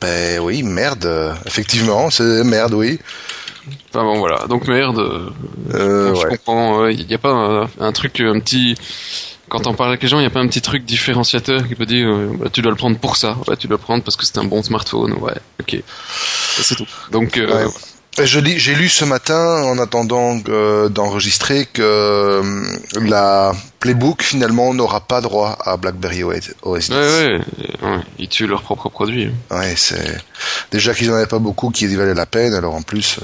Ben 0.00 0.38
oui, 0.40 0.62
merde. 0.62 1.34
Effectivement, 1.46 2.10
c'est 2.10 2.44
merde, 2.44 2.74
oui. 2.74 2.98
enfin 3.90 4.04
bon 4.04 4.18
voilà 4.20 4.46
donc 4.46 4.66
merde 4.68 4.98
euh, 4.98 5.30
Euh, 5.74 6.14
je 6.14 6.20
ouais. 6.22 6.28
comprends. 6.36 6.86
Il 6.86 7.06
n'y 7.06 7.14
a 7.14 7.18
pas 7.18 7.30
un, 7.32 7.68
un 7.80 7.92
truc, 7.92 8.20
un 8.20 8.38
petit. 8.40 8.76
Quand 9.50 9.66
on 9.66 9.74
parle 9.74 9.90
avec 9.90 10.02
les 10.02 10.08
gens, 10.08 10.18
il 10.18 10.22
n'y 10.22 10.26
a 10.26 10.30
pas 10.30 10.40
un 10.40 10.46
petit 10.46 10.62
truc 10.62 10.84
différenciateur 10.84 11.66
qui 11.66 11.74
peut 11.74 11.84
dire 11.84 12.08
euh, 12.08 12.30
bah, 12.38 12.46
tu 12.52 12.62
dois 12.62 12.70
le 12.70 12.76
prendre 12.76 12.96
pour 12.98 13.16
ça. 13.16 13.36
Tu 13.58 13.66
dois 13.66 13.76
le 13.76 13.82
prendre 13.82 14.02
parce 14.02 14.16
que 14.16 14.24
c'est 14.24 14.38
un 14.38 14.44
bon 14.44 14.62
smartphone. 14.62 15.12
Ouais, 15.14 15.34
ok. 15.60 15.82
C'est 16.62 16.76
tout. 16.76 16.86
Donc, 17.10 17.36
euh, 17.36 17.66
Ouais. 17.66 17.72
J'ai 18.24 18.74
lu 18.74 18.88
ce 18.88 19.04
matin, 19.04 19.62
en 19.62 19.78
attendant 19.78 20.34
d'enregistrer, 20.88 21.66
que 21.66 22.42
la 23.00 23.52
Playbook 23.78 24.22
finalement 24.22 24.74
n'aura 24.74 25.00
pas 25.00 25.20
droit 25.20 25.56
à 25.64 25.76
BlackBerry 25.76 26.24
OS 26.24 26.40
10. 26.40 26.90
Ouais, 26.90 26.96
ouais, 26.96 27.40
ouais, 27.82 28.00
ils 28.18 28.28
tuent 28.28 28.48
leurs 28.48 28.62
propres 28.62 28.88
produits. 28.88 29.30
Ouais, 29.50 29.74
c'est 29.76 30.18
déjà 30.70 30.92
qu'ils 30.92 31.08
n'en 31.08 31.14
avaient 31.14 31.26
pas 31.26 31.38
beaucoup 31.38 31.70
qui 31.70 31.86
valaient 31.94 32.14
la 32.14 32.26
peine, 32.26 32.52
alors 32.52 32.74
en 32.74 32.82
plus. 32.82 33.20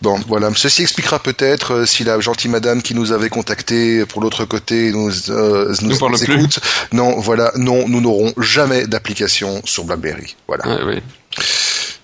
Bon, 0.00 0.18
voilà. 0.28 0.50
Ceci 0.54 0.82
expliquera 0.82 1.18
peut-être 1.18 1.74
euh, 1.74 1.86
si 1.86 2.04
la 2.04 2.20
gentille 2.20 2.50
madame 2.50 2.82
qui 2.82 2.94
nous 2.94 3.12
avait 3.12 3.28
contacté 3.28 4.06
pour 4.06 4.20
l'autre 4.22 4.44
côté 4.44 4.92
nous, 4.92 5.10
euh, 5.30 5.74
nous, 5.82 6.22
écoute. 6.22 6.60
Non, 6.92 7.18
voilà, 7.18 7.50
non, 7.56 7.88
nous 7.88 8.00
n'aurons 8.00 8.32
jamais 8.38 8.86
d'application 8.86 9.60
sur 9.64 9.84
BlackBerry. 9.84 10.36
Voilà. 10.46 10.68
Ouais, 10.84 11.02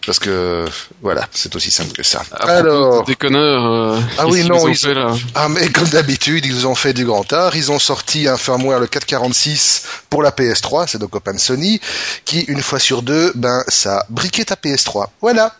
Parce 0.04 0.18
que 0.18 0.64
voilà, 1.02 1.28
c'est 1.30 1.54
aussi 1.54 1.70
simple 1.70 1.92
que 1.92 2.02
ça. 2.02 2.22
Alors, 2.40 3.04
des. 3.04 3.16
Euh, 3.22 4.00
ah 4.18 4.26
oui, 4.26 4.44
non, 4.44 4.66
ils, 4.68 5.06
ah 5.36 5.48
mais 5.48 5.68
comme 5.70 5.88
d'habitude, 5.88 6.44
ils 6.44 6.66
ont 6.66 6.74
fait 6.74 6.94
du 6.94 7.04
grand 7.04 7.32
art. 7.32 7.54
Ils 7.54 7.70
ont 7.70 7.78
sorti 7.78 8.26
un 8.26 8.36
firmware 8.36 8.80
le 8.80 8.88
446 8.88 9.84
pour 10.10 10.22
la 10.22 10.30
PS3, 10.30 10.86
c'est 10.88 10.98
donc 10.98 11.14
Open 11.14 11.38
Sony, 11.38 11.80
qui 12.24 12.40
une 12.40 12.60
fois 12.60 12.80
sur 12.80 13.02
deux, 13.02 13.30
ben 13.36 13.62
ça 13.68 14.04
briquait 14.10 14.44
ta 14.44 14.56
PS3. 14.56 15.06
Voilà. 15.20 15.54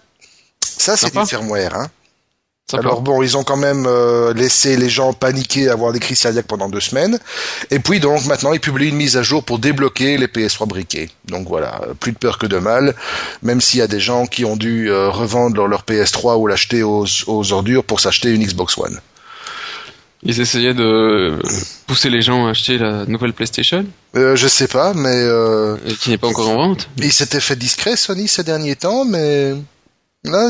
Ça 0.61 0.97
c'est 0.97 1.15
du 1.15 1.25
firmware, 1.27 1.75
hein. 1.75 1.89
Alors 2.73 3.03
bon, 3.03 3.23
ils 3.23 3.37
ont 3.37 3.45
quand 3.45 3.59
même 3.59 3.85
euh, 3.87 4.33
laissé 4.33 4.79
les 4.79 4.89
gens 4.89 5.13
paniquer, 5.13 5.69
avoir 5.69 5.93
des 5.93 6.01
crises 6.01 6.21
cardiaques 6.21 6.47
pendant 6.47 6.71
deux 6.71 6.81
semaines. 6.81 7.19
Et 7.71 7.79
puis 7.79 8.01
donc 8.01 8.25
maintenant, 8.25 8.55
ils 8.55 8.61
publient 8.61 8.89
une 8.89 8.97
mise 8.97 9.19
à 9.19 9.23
jour 9.23 9.45
pour 9.45 9.59
débloquer 9.59 10.17
les 10.17 10.29
PS3 10.29 10.67
briqués. 10.67 11.11
Donc 11.27 11.47
voilà, 11.47 11.83
plus 12.01 12.13
de 12.13 12.17
peur 12.17 12.39
que 12.39 12.47
de 12.47 12.57
mal. 12.59 12.95
Même 13.43 13.61
s'il 13.61 13.81
y 13.81 13.83
a 13.83 13.87
des 13.87 14.01
gens 14.01 14.27
qui 14.27 14.47
ont 14.47 14.57
dû 14.57 14.91
euh, 14.91 15.11
revendre 15.11 15.67
leur, 15.67 15.83
PS3 15.83 16.39
ou 16.39 16.47
l'acheter 16.47 16.83
aux, 16.83 17.07
ordures 17.53 17.85
pour 17.85 18.01
s'acheter 18.01 18.31
une 18.31 18.43
Xbox 18.43 18.79
One. 18.79 18.99
Ils 20.23 20.41
essayaient 20.41 20.73
de 20.73 21.39
pousser 21.87 22.09
les 22.09 22.23
gens 22.23 22.47
à 22.47 22.51
acheter 22.51 22.79
la 22.79 23.05
nouvelle 23.05 23.35
PlayStation? 23.35 23.85
Euh, 24.17 24.37
Je 24.37 24.49
sais 24.49 24.69
pas, 24.69 24.95
mais... 24.95 25.13
Euh... 25.13 25.77
Et 25.87 25.93
qui 25.93 26.09
n'est 26.09 26.19
pas 26.19 26.29
encore 26.29 26.49
en 26.49 26.57
vente? 26.57 26.89
Il 26.97 27.13
s'était 27.13 27.41
fait 27.41 27.57
discret, 27.57 27.95
Sony, 27.97 28.27
ces 28.27 28.43
derniers 28.43 28.77
temps, 28.77 29.05
mais... 29.05 29.53
Là, 30.25 30.49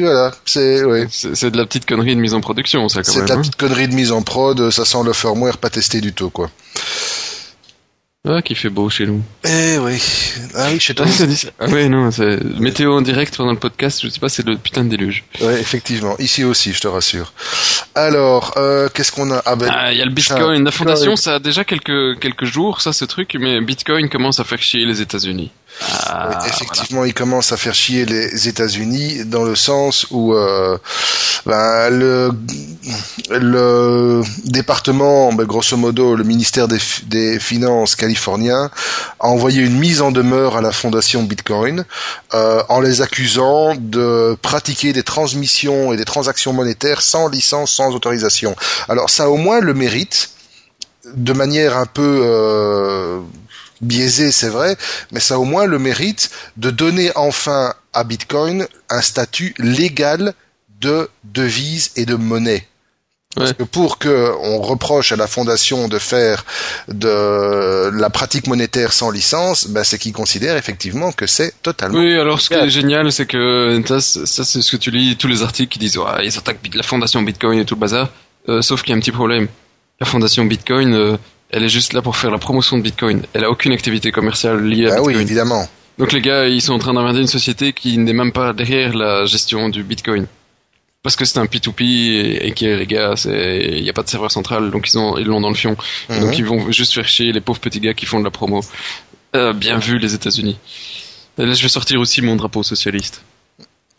voilà, 0.00 0.32
c'est 0.44 0.82
C'est 1.10 1.50
de 1.50 1.56
la 1.56 1.64
petite 1.64 1.86
connerie 1.86 2.14
de 2.14 2.20
mise 2.20 2.34
en 2.34 2.42
production, 2.42 2.88
ça. 2.88 3.02
C'est 3.02 3.22
de 3.22 3.28
la 3.28 3.34
hein. 3.34 3.40
petite 3.40 3.56
connerie 3.56 3.88
de 3.88 3.94
mise 3.94 4.12
en 4.12 4.22
prod, 4.22 4.70
ça 4.70 4.84
sent 4.84 5.02
le 5.04 5.14
firmware 5.14 5.56
pas 5.56 5.70
testé 5.70 6.00
du 6.02 6.12
tout, 6.12 6.28
quoi. 6.28 6.50
Ah, 8.28 8.42
qui 8.42 8.54
fait 8.54 8.68
beau 8.68 8.90
chez 8.90 9.06
nous. 9.06 9.22
Eh 9.44 9.78
oui. 9.78 10.02
Ah 10.54 10.68
oui, 10.70 10.78
chez 10.78 10.94
toi. 10.94 11.06
ah 11.60 11.66
oui, 11.68 11.88
non, 11.88 12.10
c'est 12.10 12.42
météo 12.58 12.92
en 12.92 13.00
direct 13.00 13.34
pendant 13.34 13.52
le 13.52 13.58
podcast, 13.58 14.00
je 14.02 14.08
sais 14.10 14.20
pas, 14.20 14.28
c'est 14.28 14.44
le 14.44 14.58
putain 14.58 14.84
de 14.84 14.90
déluge. 14.90 15.24
Oui, 15.40 15.54
effectivement. 15.54 16.14
Ici 16.18 16.44
aussi, 16.44 16.74
je 16.74 16.80
te 16.80 16.88
rassure. 16.88 17.32
Alors, 17.94 18.52
euh, 18.58 18.90
qu'est-ce 18.92 19.12
qu'on 19.12 19.30
a? 19.30 19.40
Ah 19.46 19.56
ben, 19.56 19.70
ah, 19.72 19.92
il 19.92 19.98
y 19.98 20.02
a 20.02 20.04
le 20.04 20.10
Bitcoin. 20.10 20.64
La 20.64 20.70
fondation, 20.70 21.16
ça 21.16 21.36
a 21.36 21.38
déjà 21.38 21.64
quelques 21.64 22.18
quelques 22.20 22.44
jours, 22.44 22.82
ça, 22.82 22.92
ce 22.92 23.06
truc, 23.06 23.34
mais 23.40 23.62
Bitcoin 23.62 24.10
commence 24.10 24.40
à 24.40 24.44
faire 24.44 24.60
chier 24.60 24.84
les 24.84 25.00
États-Unis. 25.00 25.50
Ah, 25.80 26.40
effectivement, 26.46 27.04
il 27.04 27.14
commence 27.14 27.52
à 27.52 27.56
faire 27.56 27.74
chier 27.74 28.04
les 28.04 28.48
États-Unis 28.48 29.24
dans 29.26 29.44
le 29.44 29.54
sens 29.54 30.06
où 30.10 30.34
euh, 30.34 30.76
ben, 31.46 31.90
le, 31.90 32.30
le 33.30 34.22
département, 34.44 35.32
ben, 35.32 35.44
grosso 35.44 35.76
modo, 35.76 36.16
le 36.16 36.24
ministère 36.24 36.66
des, 36.66 36.78
des, 37.06 37.38
Finances 37.38 37.94
californien 37.94 38.70
a 39.20 39.28
envoyé 39.28 39.62
une 39.62 39.78
mise 39.78 40.02
en 40.02 40.10
demeure 40.10 40.56
à 40.56 40.60
la 40.60 40.72
fondation 40.72 41.22
Bitcoin 41.22 41.84
euh, 42.34 42.62
en 42.68 42.80
les 42.80 43.00
accusant 43.00 43.74
de 43.76 44.36
pratiquer 44.42 44.92
des 44.92 45.04
transmissions 45.04 45.92
et 45.92 45.96
des 45.96 46.04
transactions 46.04 46.52
monétaires 46.52 47.02
sans 47.02 47.28
licence, 47.28 47.72
sans 47.72 47.94
autorisation. 47.94 48.56
Alors 48.88 49.10
ça 49.10 49.24
a 49.24 49.28
au 49.28 49.36
moins 49.36 49.60
le 49.60 49.74
mérite 49.74 50.30
de 51.14 51.32
manière 51.32 51.76
un 51.76 51.86
peu 51.86 52.20
euh, 52.24 53.20
biaisé, 53.80 54.32
c'est 54.32 54.48
vrai, 54.48 54.76
mais 55.12 55.20
ça 55.20 55.34
a 55.34 55.38
au 55.38 55.44
moins 55.44 55.66
le 55.66 55.78
mérite 55.78 56.30
de 56.56 56.70
donner 56.70 57.10
enfin 57.14 57.74
à 57.92 58.04
Bitcoin 58.04 58.66
un 58.90 59.00
statut 59.00 59.54
légal 59.58 60.34
de 60.80 61.08
devise 61.24 61.90
et 61.96 62.06
de 62.06 62.14
monnaie. 62.14 62.66
Parce 63.34 63.52
que 63.52 63.62
pour 63.62 63.98
que 63.98 64.32
on 64.42 64.60
reproche 64.60 65.12
à 65.12 65.16
la 65.16 65.26
fondation 65.26 65.86
de 65.86 65.98
faire 65.98 66.44
de 66.88 67.90
la 67.90 68.10
pratique 68.10 68.46
monétaire 68.46 68.92
sans 68.92 69.10
licence, 69.10 69.68
ben 69.68 69.84
c'est 69.84 69.98
qu'ils 69.98 70.12
considèrent 70.12 70.56
effectivement 70.56 71.12
que 71.12 71.26
c'est 71.26 71.52
totalement. 71.62 71.98
Oui, 71.98 72.18
alors 72.18 72.40
ce 72.40 72.48
qui 72.48 72.54
est 72.54 72.70
génial, 72.70 73.12
c'est 73.12 73.26
que 73.26 73.80
ça, 73.86 74.00
c'est 74.00 74.44
ce 74.62 74.70
que 74.70 74.76
tu 74.76 74.90
lis 74.90 75.16
tous 75.16 75.28
les 75.28 75.42
articles 75.42 75.70
qui 75.70 75.78
disent 75.78 75.98
ouais, 75.98 76.24
ils 76.26 76.36
attaquent 76.36 76.58
la 76.74 76.82
fondation 76.82 77.22
Bitcoin 77.22 77.60
et 77.60 77.64
tout 77.64 77.74
le 77.74 77.80
bazar. 77.80 78.08
Euh, 78.48 78.62
sauf 78.62 78.82
qu'il 78.82 78.90
y 78.90 78.94
a 78.94 78.96
un 78.96 79.00
petit 79.00 79.12
problème. 79.12 79.46
La 80.00 80.06
fondation 80.06 80.44
Bitcoin, 80.44 80.94
euh, 80.94 81.16
elle 81.50 81.64
est 81.64 81.68
juste 81.68 81.92
là 81.92 82.02
pour 82.02 82.16
faire 82.16 82.30
la 82.30 82.38
promotion 82.38 82.76
de 82.76 82.82
Bitcoin. 82.82 83.22
Elle 83.32 83.44
a 83.44 83.50
aucune 83.50 83.72
activité 83.72 84.12
commerciale 84.12 84.62
liée 84.64 84.90
à 84.90 84.96
ah 84.96 85.02
oui, 85.02 85.14
évidemment. 85.14 85.66
Donc 85.98 86.12
les 86.12 86.20
gars, 86.20 86.46
ils 86.46 86.62
sont 86.62 86.74
en 86.74 86.78
train 86.78 86.94
d'inventer 86.94 87.20
une 87.20 87.26
société 87.26 87.72
qui 87.72 87.98
n'est 87.98 88.12
même 88.12 88.32
pas 88.32 88.52
derrière 88.52 88.94
la 88.94 89.26
gestion 89.26 89.68
du 89.68 89.82
Bitcoin. 89.82 90.26
Parce 91.02 91.16
que 91.16 91.24
c'est 91.24 91.38
un 91.38 91.46
P2P 91.46 92.42
et, 92.42 92.52
que 92.52 92.66
les 92.66 92.86
gars, 92.86 93.14
il 93.24 93.82
n'y 93.82 93.88
a 93.88 93.92
pas 93.92 94.02
de 94.02 94.08
serveur 94.08 94.30
central, 94.30 94.70
donc 94.70 94.88
ils 94.88 94.98
ont 94.98 95.16
ils 95.16 95.26
l'ont 95.26 95.40
dans 95.40 95.48
le 95.48 95.54
fion. 95.54 95.76
Mhm. 96.08 96.20
Donc 96.20 96.38
ils 96.38 96.44
vont 96.44 96.70
juste 96.70 96.92
faire 96.92 97.08
chier 97.08 97.32
les 97.32 97.40
pauvres 97.40 97.60
petits 97.60 97.80
gars 97.80 97.94
qui 97.94 98.04
font 98.06 98.18
de 98.18 98.24
la 98.24 98.30
promo. 98.30 98.62
Euh, 99.36 99.52
bien 99.52 99.78
vu 99.78 99.98
les 99.98 100.14
États-Unis. 100.14 100.58
Là, 101.36 101.52
je 101.52 101.62
vais 101.62 101.68
sortir 101.68 102.00
aussi 102.00 102.20
mon 102.20 102.36
drapeau 102.36 102.62
socialiste. 102.62 103.22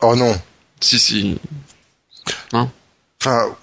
Oh 0.02 0.14
non. 0.14 0.38
Si 0.80 0.98
si. 0.98 1.38
Hein? 2.52 2.68
Enfin, 3.20 3.56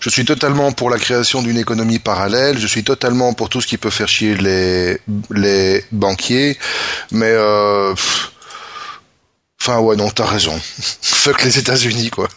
je 0.00 0.10
suis 0.10 0.24
totalement 0.24 0.72
pour 0.72 0.90
la 0.90 0.98
création 0.98 1.42
d'une 1.42 1.56
économie 1.56 1.98
parallèle. 1.98 2.58
Je 2.58 2.66
suis 2.66 2.84
totalement 2.84 3.32
pour 3.32 3.48
tout 3.48 3.60
ce 3.60 3.66
qui 3.66 3.78
peut 3.78 3.90
faire 3.90 4.08
chier 4.08 4.36
les 4.36 4.98
les 5.30 5.84
banquiers. 5.92 6.58
Mais 7.10 7.30
euh, 7.30 7.94
enfin 9.60 9.78
ouais 9.80 9.96
non, 9.96 10.10
t'as 10.10 10.26
raison. 10.26 10.58
Fuck 11.02 11.44
les 11.44 11.58
États-Unis 11.58 12.10
quoi. 12.10 12.28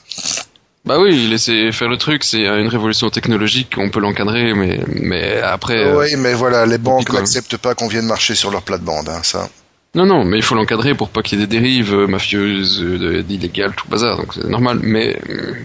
Bah 0.88 1.00
oui, 1.02 1.28
laisser 1.28 1.74
faire 1.74 1.90
le 1.90 1.98
truc, 1.98 2.24
c'est 2.24 2.44
une 2.44 2.70
révolution 2.70 3.10
technologique, 3.10 3.76
on 3.78 3.90
peut 3.90 4.00
l'encadrer, 4.00 4.54
mais 4.54 4.80
mais 4.88 5.42
après. 5.42 5.80
Euh, 5.80 6.00
oui, 6.00 6.16
mais 6.16 6.34
voilà, 6.34 6.66
les 6.66 6.78
banques 6.78 7.12
n'acceptent 7.12 7.58
pas 7.58 7.76
qu'on 7.76 7.90
vienne 7.90 8.06
marcher 8.06 8.36
sur 8.36 8.52
leur 8.52 8.62
plate-bande, 8.62 9.10
hein, 9.10 9.20
ça. 9.22 9.50
Non, 9.96 10.06
non, 10.06 10.26
mais 10.26 10.38
il 10.38 10.44
faut 10.44 10.54
l'encadrer 10.54 10.94
pour 10.94 11.10
pas 11.10 11.24
qu'il 11.24 11.40
y 11.40 11.42
ait 11.42 11.48
des 11.48 11.60
dérives 11.60 11.94
euh, 11.94 12.08
mafieuses, 12.08 12.84
euh, 12.84 13.24
illégales, 13.30 13.74
tout 13.76 13.88
bazar, 13.88 14.18
donc 14.18 14.34
c'est 14.34 14.48
normal. 14.48 14.80
Mais, 14.84 15.20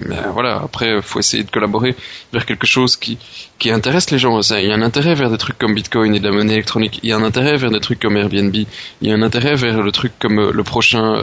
mais 0.07 0.17
voilà, 0.33 0.61
après, 0.65 1.03
faut 1.03 1.19
essayer 1.19 1.43
de 1.43 1.51
collaborer 1.51 1.95
vers 2.33 2.47
quelque 2.47 2.67
chose 2.67 2.97
qui, 2.97 3.19
qui 3.59 3.71
intéresse 3.71 4.11
les 4.11 4.19
gens. 4.19 4.41
Il 4.41 4.67
y 4.67 4.73
a 4.73 4.75
un 4.75 4.83
intérêt 4.83 5.15
vers 5.15 5.31
des 5.31 5.39
trucs 5.39 5.59
comme 5.59 5.75
Bitcoin 5.75 6.15
et 6.15 6.21
de 6.21 6.25
la 6.25 6.35
monnaie 6.35 6.55
électronique. 6.55 7.01
Il 7.03 7.11
y 7.11 7.13
a 7.13 7.17
un 7.17 7.25
intérêt 7.25 7.57
vers 7.57 7.71
des 7.71 7.81
trucs 7.81 7.99
comme 7.99 8.17
Airbnb. 8.17 8.55
Il 8.55 8.67
y 9.09 9.11
a 9.11 9.15
un 9.15 9.23
intérêt 9.23 9.55
vers 9.55 9.83
le 9.83 9.93
truc 9.93 10.13
comme 10.19 10.39
euh, 10.39 10.53
le 10.53 10.63
prochain, 10.63 11.21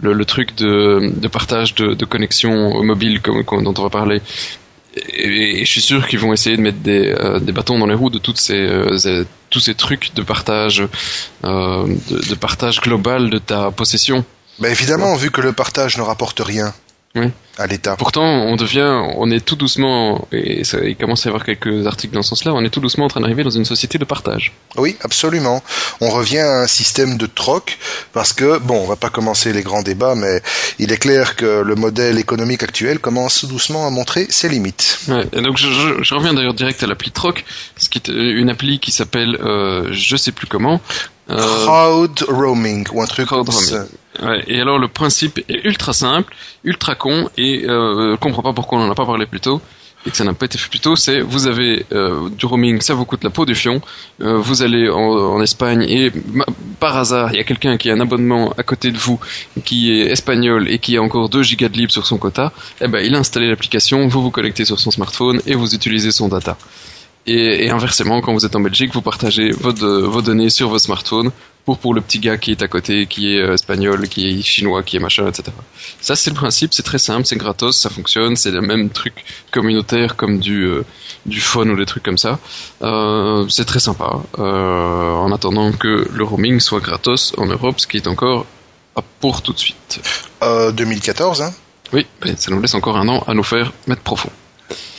le, 0.00 0.12
le, 0.12 0.24
truc 0.24 0.54
de, 0.56 1.12
de 1.16 1.28
partage 1.28 1.74
de, 1.76 1.94
de 1.94 2.04
connexion 2.04 2.82
mobile 2.82 3.22
comme, 3.22 3.62
dont 3.62 3.74
on 3.78 3.82
va 3.82 3.90
parler 3.90 4.20
et, 5.06 5.64
je 5.64 5.70
suis 5.70 5.80
sûr 5.80 6.06
qu'ils 6.06 6.18
vont 6.18 6.32
essayer 6.32 6.56
de 6.56 6.62
mettre 6.62 6.78
des, 6.78 7.14
euh, 7.18 7.38
des, 7.38 7.52
bâtons 7.52 7.78
dans 7.78 7.86
les 7.86 7.94
roues 7.94 8.10
de 8.10 8.18
toutes 8.18 8.38
ces, 8.38 8.58
euh, 8.58 9.24
tous 9.50 9.60
ces 9.60 9.74
trucs 9.74 10.14
de 10.14 10.22
partage, 10.22 10.82
euh, 11.44 11.86
de, 12.10 12.28
de, 12.28 12.34
partage 12.34 12.80
global 12.80 13.30
de 13.30 13.38
ta 13.38 13.70
possession. 13.70 14.24
Mais 14.58 14.70
évidemment, 14.70 15.14
vu 15.14 15.30
que 15.30 15.40
le 15.40 15.52
partage 15.52 15.96
ne 15.98 16.02
rapporte 16.02 16.40
rien 16.40 16.74
à 17.58 17.66
l'État. 17.66 17.96
Pourtant, 17.96 18.22
on 18.22 18.56
devient, 18.56 19.02
on 19.16 19.30
est 19.30 19.44
tout 19.44 19.56
doucement, 19.56 20.28
et 20.30 20.62
ça, 20.62 20.78
il 20.84 20.96
commence 20.96 21.26
à 21.26 21.28
y 21.28 21.30
avoir 21.30 21.44
quelques 21.44 21.86
articles 21.86 22.14
dans 22.14 22.22
ce 22.22 22.30
sens-là, 22.30 22.54
on 22.54 22.64
est 22.64 22.70
tout 22.70 22.80
doucement 22.80 23.06
en 23.06 23.08
train 23.08 23.20
d'arriver 23.20 23.42
dans 23.42 23.50
une 23.50 23.64
société 23.64 23.98
de 23.98 24.04
partage. 24.04 24.52
Oui, 24.76 24.96
absolument. 25.02 25.62
On 26.00 26.08
revient 26.10 26.38
à 26.38 26.60
un 26.60 26.66
système 26.68 27.16
de 27.16 27.26
troc, 27.26 27.78
parce 28.12 28.32
que, 28.32 28.58
bon, 28.58 28.76
on 28.76 28.86
va 28.86 28.96
pas 28.96 29.10
commencer 29.10 29.52
les 29.52 29.62
grands 29.62 29.82
débats, 29.82 30.14
mais 30.14 30.40
il 30.78 30.92
est 30.92 30.98
clair 30.98 31.34
que 31.34 31.62
le 31.62 31.74
modèle 31.74 32.18
économique 32.18 32.62
actuel 32.62 33.00
commence 33.00 33.44
doucement 33.44 33.86
à 33.86 33.90
montrer 33.90 34.26
ses 34.30 34.48
limites. 34.48 35.00
Ouais, 35.08 35.26
et 35.32 35.42
donc 35.42 35.56
je, 35.56 35.68
je, 36.02 36.14
reviens 36.14 36.34
d'ailleurs 36.34 36.54
direct 36.54 36.82
à 36.82 36.86
l'appli 36.86 37.10
Troc, 37.10 37.44
ce 37.76 37.88
qui 37.88 37.98
est 37.98 38.08
une 38.08 38.50
appli 38.50 38.78
qui 38.78 38.92
s'appelle, 38.92 39.36
euh, 39.42 39.88
je 39.90 40.16
sais 40.16 40.32
plus 40.32 40.46
comment, 40.46 40.80
crowd 41.28 42.24
roaming 42.28 42.86
ou 42.92 43.02
un 43.02 43.06
truc 43.06 43.30
roaming. 43.30 43.86
Ouais, 44.22 44.42
et 44.48 44.60
alors 44.60 44.78
le 44.78 44.88
principe 44.88 45.38
est 45.48 45.64
ultra 45.64 45.92
simple, 45.92 46.34
ultra 46.64 46.94
con 46.94 47.28
et 47.36 47.64
euh, 47.68 48.16
comprends 48.16 48.42
pas 48.42 48.52
pourquoi 48.52 48.78
on 48.78 48.82
en 48.82 48.90
a 48.90 48.94
pas 48.94 49.06
parlé 49.06 49.26
plus 49.26 49.40
tôt 49.40 49.60
et 50.06 50.10
que 50.10 50.16
ça 50.16 50.24
n'a 50.24 50.32
pas 50.32 50.46
été 50.46 50.58
fait 50.58 50.68
plus 50.68 50.80
tôt. 50.80 50.96
C'est 50.96 51.20
vous 51.20 51.46
avez 51.46 51.86
euh, 51.92 52.28
du 52.30 52.46
roaming, 52.46 52.80
ça 52.80 52.94
vous 52.94 53.04
coûte 53.04 53.22
la 53.22 53.30
peau 53.30 53.44
du 53.46 53.54
fion. 53.54 53.80
Euh, 54.22 54.38
vous 54.38 54.62
allez 54.62 54.88
en, 54.88 54.98
en, 54.98 55.40
Espagne 55.42 55.82
et 55.82 56.10
par 56.80 56.96
hasard 56.96 57.30
il 57.32 57.36
y 57.36 57.40
a 57.40 57.44
quelqu'un 57.44 57.76
qui 57.76 57.90
a 57.90 57.94
un 57.94 58.00
abonnement 58.00 58.52
à 58.56 58.62
côté 58.62 58.90
de 58.90 58.98
vous 58.98 59.20
qui 59.64 59.92
est 59.92 60.06
espagnol 60.06 60.68
et 60.68 60.78
qui 60.78 60.96
a 60.96 61.02
encore 61.02 61.28
2 61.28 61.42
gigas 61.42 61.68
de 61.68 61.76
libre 61.76 61.92
sur 61.92 62.06
son 62.06 62.18
quota. 62.18 62.52
Eh 62.80 62.88
ben 62.88 63.04
il 63.04 63.14
a 63.14 63.18
installé 63.18 63.48
l'application, 63.48 64.08
vous 64.08 64.22
vous 64.22 64.30
connectez 64.30 64.64
sur 64.64 64.80
son 64.80 64.90
smartphone 64.90 65.40
et 65.46 65.54
vous 65.54 65.74
utilisez 65.74 66.10
son 66.10 66.28
data. 66.28 66.56
Et, 67.28 67.66
et, 67.66 67.70
inversement, 67.70 68.22
quand 68.22 68.32
vous 68.32 68.46
êtes 68.46 68.56
en 68.56 68.60
Belgique, 68.60 68.94
vous 68.94 69.02
partagez 69.02 69.50
vos, 69.50 69.72
vos 69.72 70.22
données 70.22 70.48
sur 70.48 70.70
vos 70.70 70.78
smartphones 70.78 71.30
pour 71.66 71.76
pour 71.76 71.92
le 71.92 72.00
petit 72.00 72.18
gars 72.18 72.38
qui 72.38 72.52
est 72.52 72.62
à 72.62 72.68
côté, 72.68 73.06
qui 73.06 73.34
est 73.34 73.42
euh, 73.42 73.52
espagnol, 73.52 74.08
qui 74.08 74.26
est 74.26 74.40
chinois, 74.40 74.82
qui 74.82 74.96
est 74.96 75.00
machin, 75.00 75.28
etc. 75.28 75.52
Ça 76.00 76.16
c'est 76.16 76.30
le 76.30 76.36
principe, 76.36 76.72
c'est 76.72 76.82
très 76.82 76.98
simple, 76.98 77.26
c'est 77.26 77.36
gratos, 77.36 77.76
ça 77.76 77.90
fonctionne, 77.90 78.34
c'est 78.36 78.50
le 78.50 78.62
même 78.62 78.88
truc 78.88 79.22
communautaire 79.50 80.16
comme 80.16 80.38
du 80.38 80.62
euh, 80.62 80.86
du 81.26 81.42
phone 81.42 81.70
ou 81.70 81.76
des 81.76 81.84
trucs 81.84 82.02
comme 82.02 82.16
ça. 82.16 82.38
Euh, 82.80 83.46
c'est 83.50 83.66
très 83.66 83.80
sympa. 83.80 84.22
Euh, 84.38 85.12
en 85.12 85.30
attendant 85.30 85.72
que 85.72 86.08
le 86.10 86.24
roaming 86.24 86.60
soit 86.60 86.80
gratos 86.80 87.34
en 87.36 87.44
Europe, 87.44 87.78
ce 87.78 87.86
qui 87.86 87.98
est 87.98 88.08
encore 88.08 88.46
pour 89.20 89.42
tout 89.42 89.52
de 89.52 89.58
suite. 89.58 90.00
2014, 90.40 91.42
hein? 91.42 91.52
Oui, 91.92 92.06
ça 92.38 92.50
nous 92.50 92.60
laisse 92.62 92.74
encore 92.74 92.96
un 92.96 93.08
an 93.08 93.22
à 93.26 93.34
nous 93.34 93.42
faire 93.42 93.72
mettre 93.86 94.02
profond. 94.02 94.30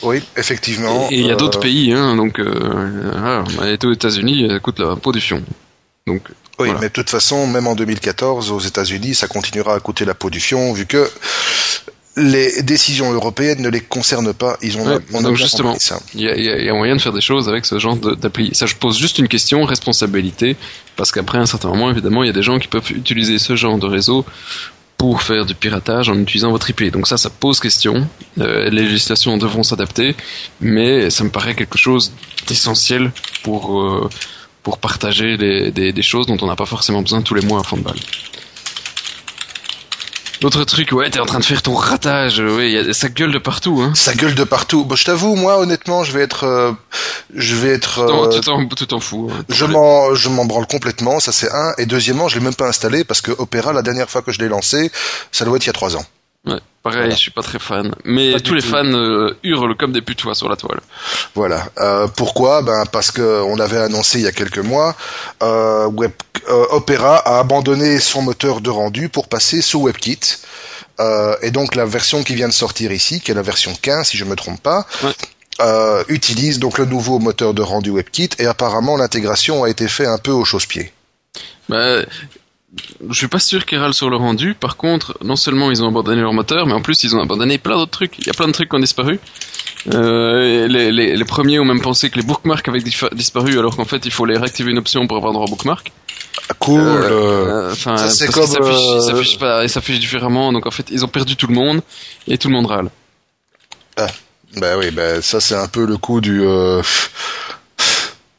Oui, 0.02 0.22
effectivement. 0.36 1.08
Et 1.10 1.20
il 1.20 1.26
y 1.26 1.30
a 1.30 1.36
d'autres 1.36 1.60
pays, 1.60 1.92
hein, 1.92 2.16
donc 2.16 2.38
euh, 2.38 3.42
aux 3.84 3.92
États-Unis, 3.92 4.48
ça 4.48 4.58
coûte 4.58 4.80
la 4.80 4.96
peau 4.96 5.12
du 5.12 5.20
fion. 5.20 5.42
Donc 6.06 6.22
oui, 6.58 6.68
mais 6.80 6.88
de 6.88 6.92
toute 6.92 7.10
façon, 7.10 7.46
même 7.46 7.66
en 7.66 7.74
2014, 7.74 8.50
aux 8.50 8.60
États-Unis, 8.60 9.14
ça 9.14 9.28
continuera 9.28 9.74
à 9.74 9.80
coûter 9.80 10.04
la 10.04 10.14
peau 10.14 10.28
du 10.28 10.40
fion, 10.40 10.72
vu 10.72 10.86
que 10.86 11.08
les 12.16 12.62
décisions 12.62 13.12
européennes 13.12 13.62
ne 13.62 13.68
les 13.68 13.80
concernent 13.80 14.34
pas. 14.34 14.58
Ils 14.62 14.76
ont, 14.76 15.00
donc 15.22 15.36
justement, 15.36 15.76
il 16.14 16.20
y 16.22 16.68
a, 16.68 16.74
moyen 16.74 16.96
de 16.96 17.00
faire 17.00 17.12
des 17.12 17.20
choses 17.20 17.48
avec 17.48 17.64
ce 17.64 17.78
genre 17.78 17.96
d'appli. 17.96 18.50
Ça, 18.54 18.66
je 18.66 18.74
pose 18.74 18.98
juste 18.98 19.18
une 19.18 19.28
question 19.28 19.64
responsabilité, 19.64 20.56
parce 20.96 21.12
qu'après 21.12 21.38
un 21.38 21.46
certain 21.46 21.68
moment, 21.68 21.90
évidemment, 21.90 22.22
il 22.22 22.26
y 22.26 22.30
a 22.30 22.34
des 22.34 22.42
gens 22.42 22.58
qui 22.58 22.68
peuvent 22.68 22.90
utiliser 22.90 23.38
ce 23.38 23.56
genre 23.56 23.78
de 23.78 23.86
réseau 23.86 24.26
pour 25.00 25.22
faire 25.22 25.46
du 25.46 25.54
piratage 25.54 26.10
en 26.10 26.18
utilisant 26.18 26.50
votre 26.50 26.68
IP. 26.68 26.92
Donc 26.92 27.06
ça, 27.06 27.16
ça 27.16 27.30
pose 27.30 27.58
question. 27.58 28.06
Euh, 28.38 28.68
les 28.68 28.82
législations 28.82 29.38
devront 29.38 29.62
s'adapter, 29.62 30.14
mais 30.60 31.08
ça 31.08 31.24
me 31.24 31.30
paraît 31.30 31.54
quelque 31.54 31.78
chose 31.78 32.12
d'essentiel 32.46 33.10
pour 33.42 33.80
euh, 33.80 34.10
pour 34.62 34.76
partager 34.76 35.38
des, 35.38 35.70
des, 35.70 36.02
choses 36.02 36.26
dont 36.26 36.36
on 36.42 36.46
n'a 36.46 36.54
pas 36.54 36.66
forcément 36.66 37.00
besoin 37.00 37.22
tous 37.22 37.32
les 37.32 37.40
mois 37.40 37.60
à 37.60 37.62
fond 37.62 37.78
de 37.78 37.82
balle. 37.82 37.96
L'autre 40.42 40.64
truc, 40.64 40.92
ouais, 40.92 41.10
t'es 41.10 41.20
en 41.20 41.26
train 41.26 41.38
de 41.38 41.44
faire 41.44 41.60
ton 41.60 41.74
ratage, 41.74 42.40
ouais, 42.40 42.70
y 42.70 42.78
a, 42.78 42.94
ça 42.94 43.08
gueule 43.08 43.32
de 43.32 43.38
partout, 43.38 43.82
hein. 43.82 43.92
Ça 43.94 44.14
gueule 44.14 44.34
de 44.34 44.44
partout. 44.44 44.84
Bon, 44.86 44.94
je 44.94 45.04
t'avoue, 45.04 45.36
moi, 45.36 45.58
honnêtement, 45.58 46.02
je 46.02 46.12
vais 46.12 46.22
être, 46.22 46.44
euh, 46.44 46.72
je 47.34 47.54
vais 47.56 47.68
être. 47.68 47.98
Euh, 47.98 48.40
tout 48.40 48.48
en, 48.48 48.66
tout 48.66 48.94
en 48.94 49.00
fou. 49.00 49.30
Hein, 49.30 49.44
je 49.50 49.66
m'en, 49.66 50.14
je 50.14 50.28
m'en 50.30 50.46
branle 50.46 50.66
complètement, 50.66 51.20
ça 51.20 51.32
c'est 51.32 51.50
un. 51.52 51.74
Et 51.76 51.84
deuxièmement, 51.84 52.28
je 52.28 52.38
l'ai 52.38 52.44
même 52.44 52.54
pas 52.54 52.68
installé 52.68 53.04
parce 53.04 53.20
que 53.20 53.32
Opera, 53.32 53.74
la 53.74 53.82
dernière 53.82 54.08
fois 54.08 54.22
que 54.22 54.32
je 54.32 54.38
l'ai 54.38 54.48
lancé, 54.48 54.90
ça 55.30 55.44
doit 55.44 55.56
être 55.56 55.64
il 55.64 55.68
y 55.68 55.70
a 55.70 55.74
trois 55.74 55.96
ans. 55.96 56.04
Ouais, 56.46 56.58
pareil, 56.82 57.10
je 57.10 57.16
suis 57.16 57.30
pas 57.30 57.42
très 57.42 57.58
fan. 57.58 57.94
Mais 58.04 58.40
tous 58.40 58.54
les 58.54 58.62
fans 58.62 58.84
euh, 58.84 59.36
hurlent 59.42 59.76
comme 59.76 59.92
des 59.92 60.00
putois 60.00 60.34
sur 60.34 60.48
la 60.48 60.56
toile. 60.56 60.80
Voilà. 61.34 61.68
Euh, 61.78 62.06
pourquoi? 62.08 62.62
Ben 62.62 62.84
parce 62.90 63.10
que 63.10 63.42
on 63.42 63.58
avait 63.58 63.76
annoncé 63.76 64.20
il 64.20 64.24
y 64.24 64.26
a 64.26 64.32
quelques 64.32 64.58
mois, 64.58 64.96
euh, 65.42 65.86
Web, 65.88 66.12
euh, 66.48 66.66
Opera 66.70 67.16
a 67.18 67.40
abandonné 67.40 68.00
son 68.00 68.22
moteur 68.22 68.62
de 68.62 68.70
rendu 68.70 69.10
pour 69.10 69.28
passer 69.28 69.60
sous 69.60 69.82
WebKit. 69.84 70.20
Et 71.42 71.50
donc 71.50 71.76
la 71.76 71.86
version 71.86 72.22
qui 72.22 72.34
vient 72.34 72.48
de 72.48 72.52
sortir 72.52 72.92
ici, 72.92 73.22
qui 73.22 73.30
est 73.30 73.34
la 73.34 73.40
version 73.40 73.72
15 73.74 74.08
si 74.08 74.18
je 74.18 74.26
me 74.26 74.36
trompe 74.36 74.60
pas, 74.60 74.86
ouais. 75.02 76.04
utilise 76.08 76.58
donc 76.58 76.76
le 76.76 76.84
nouveau 76.84 77.18
moteur 77.18 77.54
de 77.54 77.62
rendu 77.62 77.90
WebKit 77.90 78.28
et 78.38 78.44
apparemment 78.44 78.98
l'intégration 78.98 79.64
a 79.64 79.70
été 79.70 79.88
faite 79.88 80.08
un 80.08 80.18
peu 80.18 80.30
au 80.30 80.44
chausse-pied. 80.44 80.92
Bah, 81.70 82.02
je 83.08 83.14
suis 83.14 83.28
pas 83.28 83.38
sûr 83.38 83.66
qu'ils 83.66 83.78
râlent 83.78 83.94
sur 83.94 84.10
le 84.10 84.16
rendu. 84.16 84.54
Par 84.54 84.76
contre, 84.76 85.18
non 85.22 85.36
seulement 85.36 85.70
ils 85.70 85.82
ont 85.82 85.88
abandonné 85.88 86.20
leur 86.20 86.32
moteur, 86.32 86.66
mais 86.66 86.72
en 86.72 86.82
plus 86.82 87.02
ils 87.04 87.16
ont 87.16 87.20
abandonné 87.20 87.58
plein 87.58 87.76
d'autres 87.76 87.90
trucs. 87.90 88.18
Il 88.18 88.26
y 88.26 88.30
a 88.30 88.32
plein 88.32 88.46
de 88.46 88.52
trucs 88.52 88.68
qui 88.68 88.76
ont 88.76 88.80
disparu. 88.80 89.18
Euh, 89.94 90.68
les, 90.68 90.92
les, 90.92 91.16
les, 91.16 91.24
premiers 91.24 91.58
ont 91.58 91.64
même 91.64 91.80
pensé 91.80 92.10
que 92.10 92.16
les 92.16 92.22
bookmarks 92.22 92.68
avaient 92.68 92.82
disparu, 93.12 93.58
alors 93.58 93.76
qu'en 93.76 93.86
fait 93.86 94.04
il 94.04 94.12
faut 94.12 94.26
les 94.26 94.36
réactiver 94.36 94.70
une 94.70 94.78
option 94.78 95.06
pour 95.06 95.16
avoir 95.16 95.32
droit 95.32 95.46
aux 95.46 95.50
bookmarks. 95.50 95.90
Ah, 96.48 96.54
cool. 96.58 96.80
Euh, 96.80 97.72
enfin, 97.72 97.96
ça 97.96 98.10
c'est 98.10 98.30
comme 98.30 98.46
pas, 99.38 99.66
différemment. 99.98 100.52
Donc 100.52 100.66
en 100.66 100.70
fait 100.70 100.86
ils 100.90 101.04
ont 101.04 101.08
perdu 101.08 101.36
tout 101.36 101.46
le 101.46 101.54
monde 101.54 101.80
et 102.28 102.38
tout 102.38 102.48
le 102.48 102.54
monde 102.54 102.66
râle. 102.66 102.90
Ah, 103.96 104.06
bah 104.56 104.76
oui, 104.78 104.90
bah 104.90 105.22
ça 105.22 105.40
c'est 105.40 105.56
un 105.56 105.68
peu 105.68 105.86
le 105.86 105.96
coup 105.96 106.20
du 106.20 106.42
euh, 106.42 106.82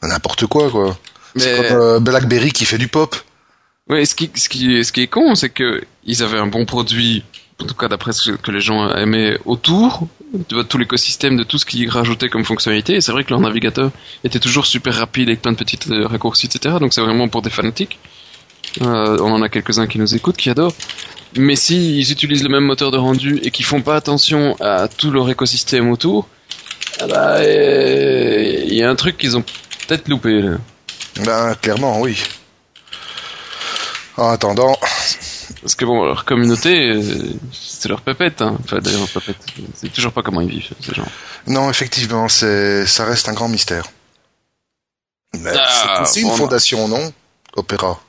n'importe 0.03 0.45
quoi 0.45 0.69
quoi. 0.69 0.97
C'est 1.35 1.69
comme 1.69 1.77
euh, 1.77 1.99
BlackBerry 1.99 2.51
qui 2.51 2.65
fait 2.65 2.77
du 2.77 2.87
pop. 2.87 3.15
Oui, 3.91 4.05
ce 4.05 4.15
qui, 4.15 4.31
ce 4.35 4.47
qui, 4.47 4.85
ce 4.85 4.93
qui 4.93 5.01
est 5.01 5.07
con, 5.07 5.35
c'est 5.35 5.49
que 5.49 5.81
ils 6.05 6.23
avaient 6.23 6.39
un 6.39 6.47
bon 6.47 6.65
produit, 6.65 7.25
en 7.61 7.65
tout 7.65 7.73
cas 7.73 7.89
d'après 7.89 8.13
ce 8.13 8.31
que 8.31 8.49
les 8.49 8.61
gens 8.61 8.89
aimaient 8.95 9.37
autour 9.43 10.07
de 10.33 10.61
tout 10.61 10.77
l'écosystème, 10.77 11.35
de 11.35 11.43
tout 11.43 11.57
ce 11.57 11.65
qu'ils 11.65 11.89
rajoutaient 11.89 12.29
comme 12.29 12.45
fonctionnalité. 12.45 12.95
Et 12.95 13.01
c'est 13.01 13.11
vrai 13.11 13.25
que 13.25 13.31
leur 13.31 13.41
navigateur 13.41 13.91
était 14.23 14.39
toujours 14.39 14.65
super 14.65 14.95
rapide 14.95 15.27
avec 15.27 15.41
plein 15.41 15.51
de 15.51 15.57
petites 15.57 15.91
euh, 15.91 16.07
raccourcis, 16.07 16.45
etc. 16.45 16.75
Donc 16.79 16.93
c'est 16.93 17.01
vraiment 17.01 17.27
pour 17.27 17.41
des 17.41 17.49
fanatiques. 17.49 17.99
Euh, 18.81 19.17
on 19.19 19.33
en 19.33 19.41
a 19.41 19.49
quelques-uns 19.49 19.87
qui 19.87 19.99
nous 19.99 20.15
écoutent, 20.15 20.37
qui 20.37 20.49
adorent. 20.49 20.73
Mais 21.35 21.57
s'ils 21.57 22.13
utilisent 22.13 22.43
le 22.43 22.49
même 22.49 22.63
moteur 22.63 22.91
de 22.91 22.97
rendu 22.97 23.41
et 23.43 23.51
qu'ils 23.51 23.65
font 23.65 23.81
pas 23.81 23.97
attention 23.97 24.55
à 24.61 24.87
tout 24.87 25.11
leur 25.11 25.29
écosystème 25.29 25.91
autour, 25.91 26.29
ah 27.01 27.07
bah, 27.07 27.43
il 27.43 28.73
y 28.73 28.83
a 28.83 28.89
un 28.89 28.95
truc 28.95 29.17
qu'ils 29.17 29.35
ont 29.35 29.43
peut-être 29.85 30.07
loupé. 30.07 30.41
Là. 30.41 30.57
Ben 31.25 31.55
clairement, 31.55 31.99
oui. 31.99 32.15
En 34.17 34.29
attendant. 34.29 34.77
Parce 35.61 35.75
que 35.75 35.85
bon, 35.85 36.03
leur 36.03 36.25
communauté, 36.25 37.01
c'est 37.51 37.89
leur 37.89 38.01
pépette. 38.01 38.41
Hein. 38.41 38.57
Enfin, 38.63 38.79
d'ailleurs, 38.79 39.07
pépette. 39.07 39.37
C'est 39.75 39.91
toujours 39.91 40.11
pas 40.11 40.21
comment 40.21 40.41
ils 40.41 40.49
vivent, 40.49 40.73
ces 40.81 40.93
gens. 40.93 41.07
Non, 41.47 41.69
effectivement, 41.69 42.27
c'est, 42.27 42.85
ça 42.85 43.05
reste 43.05 43.29
un 43.29 43.33
grand 43.33 43.47
mystère. 43.47 43.85
Ah, 45.45 46.03
c'est 46.05 46.21
une 46.21 46.31
fondation, 46.31 46.87
non 46.87 47.11
Opéra? 47.55 47.99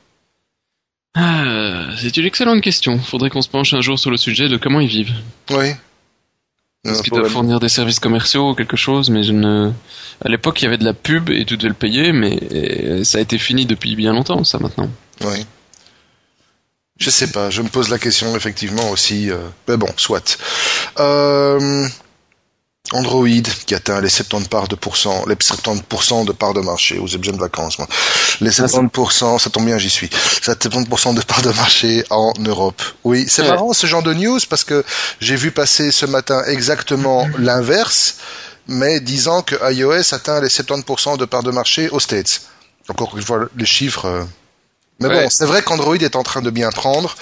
Ah, 1.15 1.91
c'est 2.01 2.17
une 2.17 2.27
excellente 2.27 2.63
question. 2.63 2.99
Faudrait 2.99 3.31
qu'on 3.31 3.43
se 3.43 3.49
penche 3.49 3.75
un 3.75 3.81
jour 3.81 3.99
sur 3.99 4.11
le 4.11 4.17
sujet 4.17 4.49
de 4.49 4.57
comment 4.57 4.81
ils 4.81 4.89
vivent. 4.89 5.15
Oui. 5.51 5.73
Est-ce 6.85 7.03
qu'ils 7.03 7.13
doivent 7.13 7.31
fournir 7.31 7.61
des 7.61 7.69
services 7.69 8.01
commerciaux 8.01 8.51
ou 8.51 8.55
quelque 8.55 8.77
chose, 8.77 9.09
mais 9.09 9.23
je 9.23 9.33
ne... 9.33 9.71
À 10.25 10.29
l'époque, 10.29 10.61
il 10.61 10.65
y 10.65 10.69
avait 10.69 10.79
de 10.79 10.85
la 10.85 10.95
pub 10.95 11.31
et 11.31 11.45
tu 11.45 11.57
devais 11.57 11.69
le 11.69 11.75
payer, 11.75 12.13
mais 12.13 13.05
ça 13.05 13.19
a 13.19 13.21
été 13.21 13.39
fini 13.39 13.67
depuis 13.67 13.95
bien 13.95 14.13
longtemps, 14.13 14.43
ça, 14.43 14.59
maintenant. 14.59 14.91
Oui. 15.21 15.47
Je 17.03 17.11
sais 17.11 17.27
pas, 17.27 17.51
je 17.51 17.63
me 17.63 17.69
pose 17.69 17.89
la 17.89 17.99
question 17.99 18.37
effectivement 18.37 18.89
aussi. 18.91 19.29
Euh, 19.29 19.39
mais 19.67 19.77
bon, 19.77 19.89
soit. 19.97 20.39
Euh, 21.01 21.89
Android 22.93 23.27
qui 23.67 23.75
atteint 23.75 24.01
les 24.01 24.09
70 24.09 24.49
parts 24.49 24.69
de 24.69 24.77
pourcent, 24.77 25.25
les 25.27 25.35
70% 25.35 26.25
de 26.27 26.31
parts 26.33 26.55
de 26.55 26.61
marché. 26.61 26.99
Vous 26.99 27.09
avez 27.09 27.19
besoin 27.19 27.35
de 27.35 27.41
vacances, 27.41 27.79
moi. 27.79 27.89
Les 28.41 28.51
70%, 28.51 29.41
ça 29.41 29.51
tombe 29.51 29.67
bien, 29.67 29.79
j'y 29.79 29.91
suis. 29.91 30.07
70% 30.07 31.15
de 31.15 31.23
parts 31.23 31.43
de 31.43 31.51
marché 31.51 32.05
en 32.11 32.33
Europe. 32.39 32.81
Oui, 33.03 33.27
c'est 33.29 33.49
marrant 33.49 33.73
ce 33.73 33.89
genre 33.89 34.05
de 34.05 34.15
news 34.15 34.39
parce 34.49 34.63
que 34.63 34.85
j'ai 35.21 35.35
vu 35.35 35.51
passer 35.51 35.91
ce 35.91 36.07
matin 36.07 36.41
exactement 36.47 37.29
l'inverse, 37.37 38.17
mais 38.69 39.01
disant 39.01 39.43
que 39.43 39.57
iOS 39.73 40.15
atteint 40.15 40.41
les 40.41 40.49
70% 40.49 41.19
de 41.19 41.25
parts 41.25 41.43
de 41.43 41.51
marché 41.51 41.89
aux 41.89 42.01
States. 42.01 42.43
Encore 42.89 43.17
une 43.17 43.25
fois, 43.25 43.49
les 43.57 43.67
chiffres. 43.67 44.25
Mais 45.03 45.09
bon, 45.09 45.29
c'est 45.31 45.47
vrai 45.47 45.63
qu'Android 45.63 45.97
est 45.97 46.17
en 46.17 46.23
train 46.23 46.43
de 46.43 46.51
bien 46.51 46.71
prendre 46.71 47.15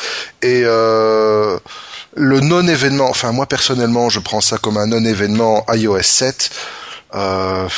et 0.42 0.62
euh, 0.64 1.58
le 2.14 2.40
non-événement, 2.40 3.08
enfin 3.08 3.32
moi 3.32 3.46
personnellement, 3.46 4.08
je 4.08 4.20
prends 4.20 4.40
ça 4.40 4.58
comme 4.58 4.76
un 4.76 4.86
non-événement 4.86 5.64
iOS 5.72 6.02
7. 6.02 6.50
Euh, 7.14 7.68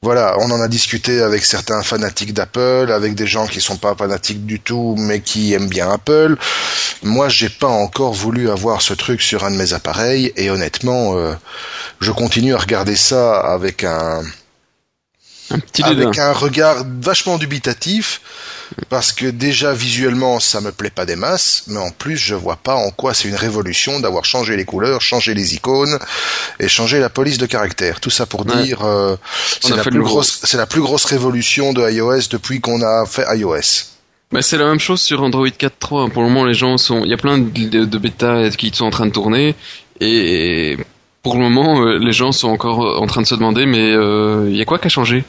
voilà, 0.00 0.36
on 0.38 0.50
en 0.52 0.60
a 0.60 0.68
discuté 0.68 1.20
avec 1.22 1.44
certains 1.44 1.82
fanatiques 1.82 2.32
d'Apple, 2.32 2.92
avec 2.92 3.16
des 3.16 3.26
gens 3.26 3.48
qui 3.48 3.60
sont 3.60 3.76
pas 3.76 3.96
fanatiques 3.96 4.46
du 4.46 4.60
tout, 4.60 4.94
mais 4.96 5.20
qui 5.20 5.52
aiment 5.54 5.68
bien 5.68 5.90
Apple. 5.90 6.36
Moi, 7.02 7.28
j'ai 7.28 7.48
pas 7.48 7.66
encore 7.66 8.12
voulu 8.12 8.48
avoir 8.48 8.80
ce 8.80 8.94
truc 8.94 9.20
sur 9.20 9.44
un 9.44 9.50
de 9.50 9.56
mes 9.56 9.72
appareils, 9.72 10.32
et 10.36 10.50
honnêtement, 10.50 11.16
euh, 11.16 11.34
je 12.00 12.12
continue 12.12 12.54
à 12.54 12.58
regarder 12.58 12.94
ça 12.94 13.40
avec 13.40 13.82
un, 13.82 14.22
un 15.50 15.58
petit 15.58 15.82
avec 15.82 16.18
un 16.18 16.32
regard 16.32 16.84
vachement 17.00 17.38
dubitatif 17.38 18.20
parce 18.88 19.12
que 19.12 19.26
déjà 19.26 19.72
visuellement 19.72 20.40
ça 20.40 20.60
me 20.60 20.72
plaît 20.72 20.90
pas 20.90 21.06
des 21.06 21.16
masses, 21.16 21.64
mais 21.68 21.78
en 21.78 21.90
plus 21.90 22.16
je 22.16 22.34
vois 22.34 22.56
pas 22.56 22.74
en 22.74 22.90
quoi 22.90 23.14
c'est 23.14 23.28
une 23.28 23.34
révolution 23.34 24.00
d'avoir 24.00 24.24
changé 24.24 24.56
les 24.56 24.64
couleurs, 24.64 25.00
changé 25.00 25.34
les 25.34 25.54
icônes 25.54 25.98
et 26.60 26.68
changé 26.68 27.00
la 27.00 27.08
police 27.08 27.38
de 27.38 27.46
caractère. 27.46 28.00
Tout 28.00 28.10
ça 28.10 28.26
pour 28.26 28.44
dire 28.44 28.84
euh, 28.84 29.16
c'est 29.60 29.76
la 29.76 29.82
plus 29.82 30.02
grosse, 30.02 30.40
c'est 30.42 30.58
la 30.58 30.66
plus 30.66 30.82
grosse 30.82 31.04
révolution 31.04 31.72
de 31.72 31.88
iOS 31.90 32.28
depuis 32.30 32.60
qu'on 32.60 32.82
a 32.82 33.06
fait 33.06 33.24
iOS. 33.36 33.86
Mais 34.30 34.42
c'est 34.42 34.58
la 34.58 34.66
même 34.66 34.80
chose 34.80 35.00
sur 35.00 35.22
Android 35.22 35.48
4.3. 35.48 36.10
Pour 36.10 36.22
le 36.22 36.28
moment, 36.28 36.44
les 36.44 36.52
gens 36.52 36.76
sont, 36.76 37.02
il 37.02 37.10
y 37.10 37.14
a 37.14 37.16
plein 37.16 37.38
de, 37.38 37.84
de 37.86 37.98
bêta 37.98 38.50
qui 38.50 38.70
sont 38.74 38.84
en 38.84 38.90
train 38.90 39.06
de 39.06 39.12
tourner 39.12 39.54
et 40.00 40.76
pour 41.22 41.34
le 41.34 41.40
moment, 41.40 41.82
euh, 41.82 41.98
les 41.98 42.12
gens 42.12 42.32
sont 42.32 42.48
encore 42.48 43.00
en 43.00 43.06
train 43.06 43.22
de 43.22 43.26
se 43.26 43.34
demander, 43.34 43.66
mais 43.66 43.92
euh, 43.92 44.48
il 44.48 44.56
y 44.56 44.62
a 44.62 44.64
quoi 44.64 44.78
qui 44.78 44.86
a 44.86 44.90
changé? 44.90 45.24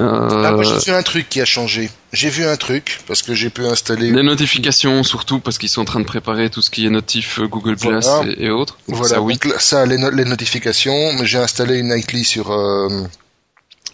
Euh... 0.00 0.44
Ah, 0.44 0.52
moi 0.52 0.62
j'ai 0.62 0.78
vu 0.78 0.92
un 0.92 1.02
truc 1.02 1.28
qui 1.28 1.40
a 1.40 1.44
changé. 1.44 1.90
J'ai 2.12 2.30
vu 2.30 2.44
un 2.44 2.56
truc 2.56 3.00
parce 3.06 3.22
que 3.22 3.34
j'ai 3.34 3.50
pu 3.50 3.66
installer. 3.66 4.10
Les 4.10 4.22
notifications 4.22 5.02
surtout 5.02 5.40
parce 5.40 5.58
qu'ils 5.58 5.68
sont 5.68 5.82
en 5.82 5.86
train 5.86 6.00
de 6.00 6.04
préparer 6.04 6.50
tout 6.50 6.62
ce 6.62 6.70
qui 6.70 6.86
est 6.86 6.90
notif 6.90 7.40
euh, 7.40 7.48
Google 7.48 7.76
Plus 7.76 8.06
et, 8.38 8.50
autres. 8.50 8.78
voilà. 8.86 9.16
Ça, 9.16 9.20
oui. 9.20 9.38
ça 9.58 9.86
les, 9.86 9.96
les 10.12 10.24
notifications. 10.24 11.24
J'ai 11.24 11.38
installé 11.38 11.78
une 11.78 11.88
Nightly 11.88 12.24
sur 12.24 12.52
euh, 12.52 12.88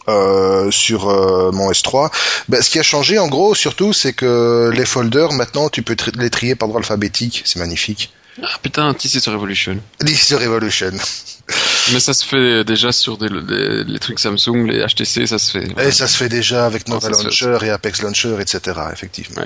euh, 0.09 0.71
sur 0.71 1.09
euh, 1.09 1.51
mon 1.53 1.71
S3. 1.71 2.11
Ben, 2.51 2.61
ce 2.61 2.69
qui 2.69 2.79
a 2.79 2.83
changé 2.83 3.19
en 3.19 3.29
gros 3.29 3.55
surtout 3.55 3.95
c'est 3.95 4.13
que 4.13 4.71
les 4.75 4.85
folders 4.85 5.33
maintenant 5.33 5.71
tu 5.71 5.83
peux 5.83 5.97
les 6.19 6.29
trier 6.29 6.55
par 6.55 6.69
ordre 6.69 6.81
alphabétique, 6.81 7.43
c'est 7.47 7.59
magnifique. 7.59 8.13
Ah 8.43 8.59
putain, 8.63 8.93
TC 8.95 9.29
Revolution. 9.31 9.79
TC 10.01 10.35
Revolution. 10.35 10.93
Mais 11.93 12.01
ça 12.01 12.15
se 12.15 12.25
fait 12.25 12.65
déjà 12.65 12.93
sur 12.93 13.19
des, 13.19 13.29
les 13.29 13.99
trucs 13.99 14.19
Samsung, 14.19 14.67
les 14.67 14.85
HTC, 14.85 15.27
ça 15.27 15.39
se 15.39 15.51
fait. 15.51 15.69
Et 15.87 15.93
ça 15.93 16.07
se 16.07 16.17
fait 16.17 16.29
déjà 16.29 16.65
avec 16.67 16.89
Nova 16.89 17.11
Launcher 17.11 17.59
et 17.63 17.71
Apex 17.71 18.03
Launcher, 18.03 18.37
etc. 18.41 18.79
Effectivement. 18.93 19.43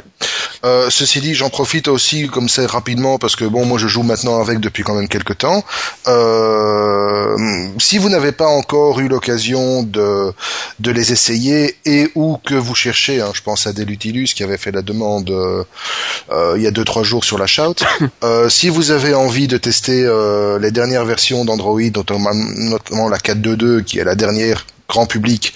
Euh, 0.65 0.91
ceci 0.91 1.21
dit, 1.21 1.35
j'en 1.35 1.51
profite 1.51 1.89
aussi 1.89 2.29
comme 2.29 2.49
c'est 2.49 2.67
rapidement 2.67 3.19
parce 3.19 3.37
que 3.37 3.45
bon, 3.45 3.65
moi 3.65 3.79
je 3.79 3.87
joue 3.87 4.03
maintenant 4.03 4.41
avec 4.41 4.61
depuis 4.61 4.83
quand 4.83 4.95
même 4.95 5.09
quelques 5.09 5.39
temps. 5.39 5.65
Euh, 6.07 7.69
si 7.79 7.99
vous 7.99 8.09
n'avez 8.09 8.33
pas 8.33 8.47
encore 8.47 9.01
eu 9.01 9.09
l'occasion 9.09 9.83
de 9.83 10.33
de 10.81 10.91
les 10.91 11.13
essayer 11.13 11.77
et 11.85 12.11
ou 12.15 12.39
que 12.45 12.55
vous 12.55 12.75
cherchez, 12.75 13.21
hein, 13.21 13.31
je 13.35 13.43
pense 13.43 13.67
à 13.67 13.73
Delutilus 13.73 14.29
qui 14.35 14.43
avait 14.43 14.59
fait 14.59 14.73
la 14.73 14.83
demande 14.83 15.31
euh, 15.31 16.55
il 16.57 16.63
y 16.63 16.67
a 16.67 16.71
deux 16.71 16.85
trois 16.85 17.03
jours 17.03 17.25
sur 17.25 17.39
la 17.39 17.47
shout. 17.47 17.75
Si 18.49 18.69
vous 18.69 18.78
avez 18.91 19.15
envie 19.15 19.49
de 19.49 19.57
tester 19.57 20.05
euh, 20.05 20.59
les 20.59 20.71
dernières 20.71 21.05
versions 21.05 21.45
d'Android, 21.45 21.81
notamment 21.81 23.09
la 23.09 23.19
4.2.2 23.19 23.85
qui 23.85 23.99
est 23.99 24.05
la 24.05 24.15
dernière 24.15 24.67
grand 24.89 25.07
public 25.07 25.55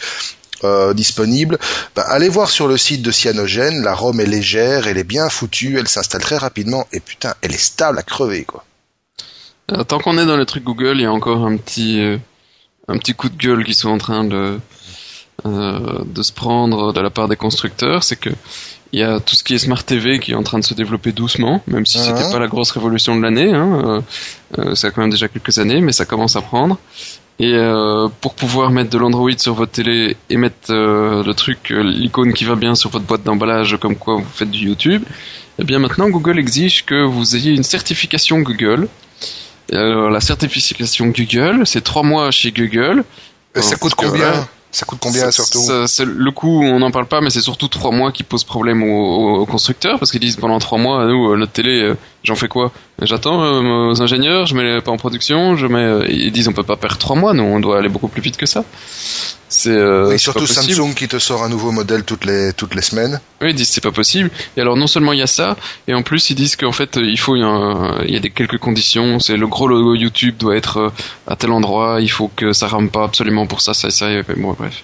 euh, 0.64 0.94
disponible, 0.94 1.58
bah, 1.96 2.04
allez 2.08 2.28
voir 2.28 2.50
sur 2.50 2.68
le 2.68 2.76
site 2.76 3.02
de 3.02 3.10
Cyanogen, 3.10 3.82
la 3.82 3.94
ROM 3.94 4.20
est 4.20 4.26
légère, 4.26 4.86
elle 4.86 4.98
est 4.98 5.04
bien 5.04 5.28
foutue, 5.28 5.78
elle 5.78 5.88
s'installe 5.88 6.20
très 6.20 6.36
rapidement 6.36 6.86
et 6.92 7.00
putain, 7.00 7.34
elle 7.42 7.52
est 7.52 7.58
stable 7.58 7.98
à 7.98 8.02
crever 8.02 8.44
quoi. 8.44 8.64
Euh, 9.72 9.84
tant 9.84 9.98
qu'on 9.98 10.18
est 10.18 10.26
dans 10.26 10.36
les 10.36 10.46
trucs 10.46 10.64
Google, 10.64 10.96
il 10.96 11.02
y 11.02 11.06
a 11.06 11.12
encore 11.12 11.44
un 11.46 11.56
petit 11.56 12.00
un 12.88 12.98
petit 12.98 13.14
coup 13.14 13.28
de 13.28 13.36
gueule 13.36 13.64
qui 13.64 13.74
sont 13.74 13.88
en 13.88 13.98
train 13.98 14.24
de 14.24 14.58
de 15.44 16.22
se 16.22 16.32
prendre 16.32 16.92
de 16.92 17.00
la 17.00 17.10
part 17.10 17.26
des 17.26 17.36
constructeurs, 17.36 18.04
c'est 18.04 18.16
que 18.16 18.30
il 18.92 19.00
y 19.00 19.02
a 19.02 19.20
tout 19.20 19.34
ce 19.34 19.42
qui 19.42 19.54
est 19.54 19.58
Smart 19.58 19.82
TV 19.82 20.18
qui 20.18 20.32
est 20.32 20.34
en 20.34 20.42
train 20.42 20.58
de 20.58 20.64
se 20.64 20.74
développer 20.74 21.12
doucement, 21.12 21.62
même 21.66 21.86
si 21.86 21.98
c'était 21.98 22.30
pas 22.30 22.38
la 22.38 22.48
grosse 22.48 22.70
révolution 22.72 23.16
de 23.16 23.22
l'année. 23.22 23.52
Hein, 23.52 24.02
ça 24.74 24.88
a 24.88 24.90
quand 24.90 25.00
même 25.00 25.10
déjà 25.10 25.28
quelques 25.28 25.58
années, 25.58 25.80
mais 25.80 25.92
ça 25.92 26.04
commence 26.04 26.36
à 26.36 26.42
prendre. 26.42 26.78
Et 27.38 27.54
euh, 27.54 28.08
pour 28.20 28.34
pouvoir 28.34 28.70
mettre 28.70 28.90
de 28.90 28.98
l'Android 28.98 29.36
sur 29.36 29.54
votre 29.54 29.72
télé 29.72 30.16
et 30.30 30.36
mettre 30.36 30.70
euh, 30.70 31.24
le 31.24 31.34
truc, 31.34 31.72
euh, 31.72 31.82
l'icône 31.82 32.32
qui 32.34 32.44
va 32.44 32.54
bien 32.54 32.74
sur 32.74 32.90
votre 32.90 33.04
boîte 33.04 33.24
d'emballage, 33.24 33.76
comme 33.80 33.96
quoi 33.96 34.16
vous 34.16 34.26
faites 34.32 34.50
du 34.50 34.66
YouTube, 34.66 35.02
eh 35.58 35.64
bien 35.64 35.78
maintenant 35.78 36.08
Google 36.08 36.38
exige 36.38 36.84
que 36.84 37.02
vous 37.02 37.34
ayez 37.34 37.52
une 37.52 37.64
certification 37.64 38.38
Google. 38.40 38.86
Alors 39.72 40.10
la 40.10 40.20
certification 40.20 41.06
Google, 41.06 41.62
c'est 41.66 41.82
trois 41.82 42.02
mois 42.02 42.30
chez 42.30 42.52
Google. 42.52 43.04
ça 43.56 43.76
coûte 43.76 43.94
combien? 43.96 44.46
Ça 44.72 44.86
coûte 44.86 44.98
combien 45.00 45.30
surtout 45.30 45.60
Le 45.68 46.30
coût, 46.30 46.62
on 46.64 46.78
n'en 46.80 46.90
parle 46.90 47.06
pas, 47.06 47.20
mais 47.20 47.30
c'est 47.30 47.40
surtout 47.42 47.68
trois 47.68 47.92
mois 47.92 48.10
qui 48.10 48.22
posent 48.22 48.44
problème 48.44 48.82
aux, 48.82 49.46
constructeurs 49.46 49.98
parce 49.98 50.10
qu'ils 50.10 50.20
disent 50.20 50.36
pendant 50.36 50.58
trois 50.58 50.78
mois, 50.78 51.06
nous, 51.06 51.36
notre 51.36 51.52
télé, 51.52 51.92
j'en 52.24 52.36
fais 52.36 52.48
quoi? 52.48 52.72
J'attends 53.00 53.42
euh, 53.42 53.90
aux 53.90 54.02
ingénieurs, 54.02 54.46
je 54.46 54.54
mets 54.54 54.80
pas 54.80 54.92
en 54.92 54.96
production, 54.96 55.56
je 55.56 55.66
mets. 55.66 55.78
Euh, 55.78 56.06
ils 56.08 56.32
disent 56.32 56.48
on 56.48 56.52
peut 56.52 56.62
pas 56.62 56.76
perdre 56.76 56.98
trois 56.98 57.16
mois, 57.16 57.34
nous 57.34 57.42
on 57.42 57.60
doit 57.60 57.78
aller 57.78 57.88
beaucoup 57.88 58.08
plus 58.08 58.22
vite 58.22 58.36
que 58.36 58.46
ça. 58.46 58.64
C'est 59.48 59.70
euh, 59.70 60.16
surtout 60.16 60.46
Samsung 60.46 60.94
qui 60.94 61.08
te 61.08 61.18
sort 61.18 61.42
un 61.42 61.50
nouveau 61.50 61.72
modèle 61.72 62.04
toutes 62.04 62.24
les 62.24 62.52
toutes 62.54 62.74
les 62.74 62.82
semaines. 62.82 63.20
Oui, 63.40 63.50
ils 63.50 63.54
disent 63.54 63.68
c'est 63.68 63.82
pas 63.82 63.92
possible. 63.92 64.30
Et 64.56 64.60
alors 64.60 64.76
non 64.76 64.86
seulement 64.86 65.12
il 65.12 65.18
y 65.18 65.22
a 65.22 65.26
ça, 65.26 65.56
et 65.88 65.94
en 65.94 66.02
plus 66.02 66.30
ils 66.30 66.34
disent 66.34 66.56
qu'en 66.56 66.72
fait 66.72 66.96
il 66.96 67.18
faut 67.18 67.36
il 67.36 67.42
y 68.10 68.16
a, 68.16 68.20
des 68.20 68.30
quelques 68.30 68.58
conditions. 68.58 69.18
C'est 69.18 69.36
le 69.36 69.46
gros 69.46 69.68
logo 69.68 69.94
YouTube 69.94 70.36
doit 70.38 70.56
être 70.56 70.92
à 71.26 71.36
tel 71.36 71.50
endroit, 71.50 71.98
il 72.00 72.10
faut 72.10 72.30
que 72.34 72.52
ça 72.52 72.68
rame 72.68 72.88
pas 72.88 73.04
absolument 73.04 73.46
pour 73.46 73.60
ça, 73.60 73.74
ça, 73.74 73.90
ça. 73.90 74.10
Et 74.10 74.22
bon 74.36 74.52
bref 74.58 74.82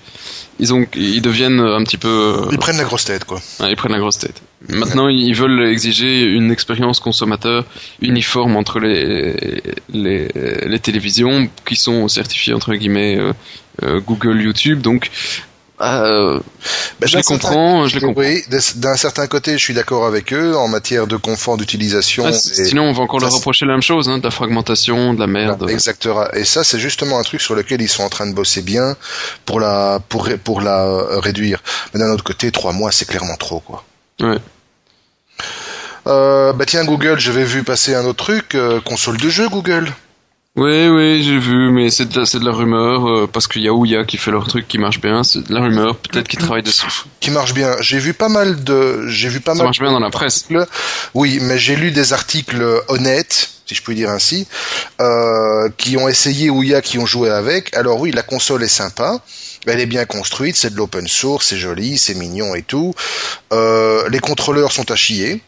ils 0.60 0.74
ont, 0.74 0.86
ils 0.94 1.22
deviennent 1.22 1.60
un 1.60 1.82
petit 1.84 1.96
peu. 1.96 2.08
Euh, 2.08 2.48
ils 2.50 2.58
prennent 2.58 2.76
la 2.76 2.84
grosse 2.84 3.04
tête, 3.04 3.24
quoi. 3.24 3.40
ils 3.60 3.76
prennent 3.76 3.92
la 3.92 3.98
grosse 3.98 4.18
tête. 4.18 4.42
Maintenant, 4.68 5.08
ils 5.08 5.34
veulent 5.34 5.68
exiger 5.68 6.24
une 6.24 6.50
expérience 6.50 6.98
uniforme 8.00 8.56
entre 8.56 8.80
les, 8.80 9.62
les, 9.90 10.28
les 10.64 10.78
télévisions 10.78 11.48
qui 11.66 11.76
sont 11.76 12.08
certifiées 12.08 12.54
entre 12.54 12.74
guillemets 12.74 13.18
euh, 13.18 13.32
euh, 13.82 14.00
Google, 14.00 14.40
YouTube. 14.40 14.80
Donc, 14.80 15.10
euh, 15.80 16.40
ben, 17.00 17.06
je 17.06 17.16
les 17.16 17.22
comprends, 17.22 17.86
je 17.86 17.94
les 17.94 18.00
comprends. 18.00 18.22
Oui, 18.22 18.42
d'un 18.76 18.96
certain 18.96 19.28
côté, 19.28 19.52
je 19.52 19.62
suis 19.62 19.74
d'accord 19.74 20.06
avec 20.06 20.32
eux 20.32 20.56
en 20.56 20.66
matière 20.66 21.06
de 21.06 21.16
confort 21.16 21.56
d'utilisation. 21.56 22.24
Ah, 22.26 22.32
sinon, 22.32 22.82
on 22.84 22.92
va 22.92 23.02
encore 23.02 23.20
leur 23.20 23.32
reprocher 23.32 23.64
la 23.64 23.72
même 23.72 23.82
chose, 23.82 24.08
hein, 24.08 24.18
de 24.18 24.24
la 24.24 24.32
fragmentation, 24.32 25.14
de 25.14 25.20
la 25.20 25.28
merde. 25.28 25.70
exactement. 25.70 26.28
Et 26.32 26.44
ça, 26.44 26.64
c'est 26.64 26.80
justement 26.80 27.18
un 27.18 27.22
truc 27.22 27.40
sur 27.40 27.54
lequel 27.54 27.80
ils 27.80 27.88
sont 27.88 28.02
en 28.02 28.08
train 28.08 28.26
de 28.26 28.34
bosser 28.34 28.62
bien 28.62 28.96
pour 29.44 29.60
la 29.60 30.00
pour 30.08 30.28
pour 30.42 30.60
la 30.60 31.20
réduire. 31.20 31.62
Mais 31.94 32.00
d'un 32.00 32.10
autre 32.10 32.24
côté, 32.24 32.50
trois 32.50 32.72
mois, 32.72 32.90
c'est 32.90 33.06
clairement 33.06 33.36
trop, 33.36 33.60
quoi. 33.60 33.84
Ouais. 34.20 34.38
Euh, 36.06 36.52
bah 36.52 36.64
tiens, 36.66 36.84
Google, 36.84 37.18
j'avais 37.18 37.44
vu 37.44 37.62
passer 37.62 37.94
un 37.94 38.04
autre 38.04 38.24
truc, 38.24 38.54
euh, 38.54 38.80
console 38.80 39.18
de 39.18 39.28
jeu, 39.28 39.48
Google. 39.48 39.92
Oui, 40.56 40.88
oui, 40.88 41.22
j'ai 41.22 41.38
vu, 41.38 41.70
mais 41.70 41.88
c'est 41.90 42.06
de, 42.06 42.18
la, 42.18 42.26
c'est 42.26 42.40
de 42.40 42.44
la 42.44 42.50
rumeur, 42.50 43.08
euh, 43.08 43.28
parce 43.32 43.46
qu'il 43.46 43.62
y 43.62 43.68
a 43.68 43.72
Ouya 43.72 44.04
qui 44.04 44.16
fait 44.16 44.32
leur 44.32 44.46
truc 44.48 44.66
qui 44.66 44.78
marche 44.78 45.00
bien, 45.00 45.22
c'est 45.22 45.46
de 45.46 45.54
la 45.54 45.60
rumeur, 45.60 45.96
peut-être 45.96 46.26
qu'ils 46.26 46.40
travaillent 46.40 46.64
dessus. 46.64 46.86
Qui 47.20 47.30
marche 47.30 47.54
bien. 47.54 47.76
J'ai 47.80 47.98
vu 47.98 48.12
pas 48.12 48.28
mal 48.28 48.64
de, 48.64 49.06
j'ai 49.06 49.28
vu 49.28 49.40
pas 49.40 49.54
Ça 49.54 49.62
marche 49.62 49.78
bien 49.78 49.92
dans 49.92 50.00
la 50.00 50.10
presse. 50.10 50.48
Oui, 51.14 51.38
mais 51.42 51.58
j'ai 51.58 51.76
lu 51.76 51.92
des 51.92 52.12
articles 52.12 52.82
honnêtes, 52.88 53.50
si 53.66 53.74
je 53.74 53.82
puis 53.82 53.94
dire 53.94 54.10
ainsi, 54.10 54.48
euh, 55.00 55.68
qui 55.76 55.96
ont 55.96 56.08
essayé 56.08 56.50
Ouya, 56.50 56.80
qui 56.80 56.98
ont 56.98 57.06
joué 57.06 57.30
avec. 57.30 57.76
Alors 57.76 58.00
oui, 58.00 58.10
la 58.10 58.22
console 58.22 58.64
est 58.64 58.68
sympa. 58.68 59.20
Elle 59.66 59.80
est 59.80 59.86
bien 59.86 60.06
construite, 60.06 60.56
c'est 60.56 60.70
de 60.70 60.76
l'open 60.76 61.06
source, 61.06 61.48
c'est 61.48 61.58
joli, 61.58 61.98
c'est 61.98 62.14
mignon 62.14 62.54
et 62.54 62.62
tout. 62.62 62.94
Euh, 63.52 64.08
les 64.08 64.20
contrôleurs 64.20 64.72
sont 64.72 64.90
à 64.90 64.96
chier. 64.96 65.42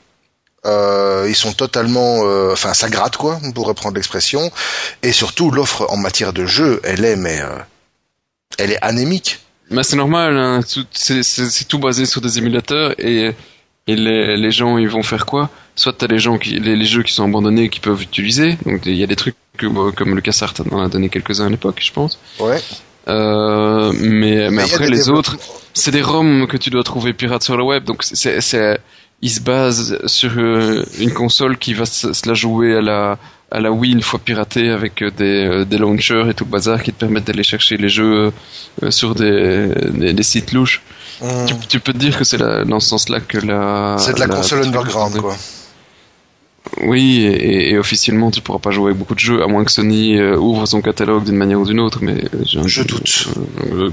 Euh, 0.66 1.26
ils 1.28 1.34
sont 1.34 1.52
totalement, 1.52 2.24
euh, 2.24 2.52
enfin, 2.52 2.74
ça 2.74 2.88
gratte 2.90 3.16
quoi, 3.16 3.40
pour 3.54 3.66
reprendre 3.66 3.94
l'expression. 3.96 4.50
Et 5.02 5.12
surtout, 5.12 5.50
l'offre 5.50 5.86
en 5.88 5.96
matière 5.96 6.32
de 6.32 6.44
jeu, 6.44 6.80
elle 6.84 7.04
est, 7.04 7.16
mais, 7.16 7.40
euh, 7.40 7.58
elle 8.58 8.72
est 8.72 8.82
anémique. 8.82 9.40
Mais 9.70 9.82
c'est 9.84 9.96
normal, 9.96 10.36
hein. 10.36 10.60
c'est 10.92 11.68
tout 11.68 11.78
basé 11.78 12.04
sur 12.04 12.20
des 12.20 12.38
émulateurs 12.38 12.92
et, 12.98 13.32
et 13.86 13.96
les, 13.96 14.36
les, 14.36 14.50
gens, 14.50 14.78
ils 14.78 14.88
vont 14.88 15.04
faire 15.04 15.26
quoi? 15.26 15.48
Soit 15.76 15.92
t'as 15.92 16.08
les 16.08 16.18
gens 16.18 16.38
qui, 16.38 16.58
les, 16.58 16.84
jeux 16.84 17.04
qui 17.04 17.14
sont 17.14 17.24
abandonnés 17.24 17.68
qui 17.68 17.78
peuvent 17.78 18.02
utiliser. 18.02 18.58
Donc 18.66 18.82
il 18.84 18.96
y 18.96 19.04
a 19.04 19.06
des 19.06 19.14
trucs 19.14 19.36
que, 19.56 19.90
comme 19.92 20.16
le 20.16 20.20
Cassart 20.20 20.54
en 20.72 20.82
a 20.82 20.88
donné 20.88 21.08
quelques-uns 21.08 21.46
à 21.46 21.50
l'époque, 21.50 21.80
je 21.80 21.92
pense. 21.92 22.18
Ouais. 22.40 22.60
Mais, 23.06 24.50
mais, 24.50 24.62
après 24.62 24.90
les 24.90 25.08
autres, 25.08 25.36
c'est 25.72 25.92
des 25.92 26.02
ROM 26.02 26.48
que 26.48 26.56
tu 26.56 26.70
dois 26.70 26.82
trouver 26.82 27.12
pirates 27.12 27.44
sur 27.44 27.56
le 27.56 27.62
web. 27.62 27.84
Donc 27.84 28.02
c'est 28.02 28.80
il 29.22 29.30
se 29.30 29.40
base 29.40 29.98
sur 30.06 30.32
euh, 30.38 30.84
une 30.98 31.12
console 31.12 31.58
qui 31.58 31.74
va 31.74 31.84
se, 31.84 32.08
la 32.26 32.34
jouer 32.34 32.76
à 32.76 32.80
la 32.80 33.18
à 33.52 33.58
la 33.58 33.72
Wii 33.72 33.92
une 33.92 34.02
fois 34.02 34.20
piratée 34.20 34.70
avec 34.70 35.02
euh, 35.02 35.10
des, 35.10 35.24
euh, 35.24 35.64
des 35.64 35.76
launchers 35.76 36.28
et 36.30 36.34
tout 36.34 36.44
le 36.44 36.50
bazar 36.50 36.80
qui 36.82 36.92
te 36.92 37.00
permettent 37.00 37.26
d'aller 37.26 37.42
chercher 37.42 37.76
les 37.76 37.88
jeux 37.88 38.32
sur 38.90 39.16
des, 39.16 39.68
des, 39.92 40.22
sites 40.22 40.52
louches. 40.52 40.82
Hmm. 41.20 41.46
Tu, 41.68 41.80
peux 41.80 41.92
te 41.92 41.98
dire 41.98 42.16
que 42.16 42.22
c'est 42.22 42.38
dans 42.38 42.78
ce 42.78 42.88
sens-là 42.88 43.18
que 43.20 43.38
la. 43.38 43.96
C'est 43.98 44.14
de 44.14 44.20
la, 44.20 44.28
console 44.28 44.62
underground, 44.62 45.16
quoi. 45.16 45.36
Oui, 46.82 47.24
et, 47.24 47.76
officiellement 47.76 48.30
tu 48.30 48.40
pourras 48.40 48.60
pas 48.60 48.70
jouer 48.70 48.90
avec 48.90 48.98
beaucoup 48.98 49.14
de 49.14 49.20
jeux, 49.20 49.42
à 49.42 49.48
moins 49.48 49.64
que 49.64 49.72
Sony 49.72 50.20
ouvre 50.22 50.64
son 50.66 50.80
catalogue 50.80 51.24
d'une 51.24 51.36
manière 51.36 51.60
ou 51.60 51.66
d'une 51.66 51.80
autre, 51.80 51.98
mais 52.02 52.24
je 52.44 52.82
doute. 52.84 53.28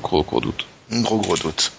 gros 0.01 0.23
gros 0.23 0.39
doute. 0.39 0.67
Un 0.91 1.01
gros 1.01 1.17
gros 1.17 1.35
doute. 1.35 1.71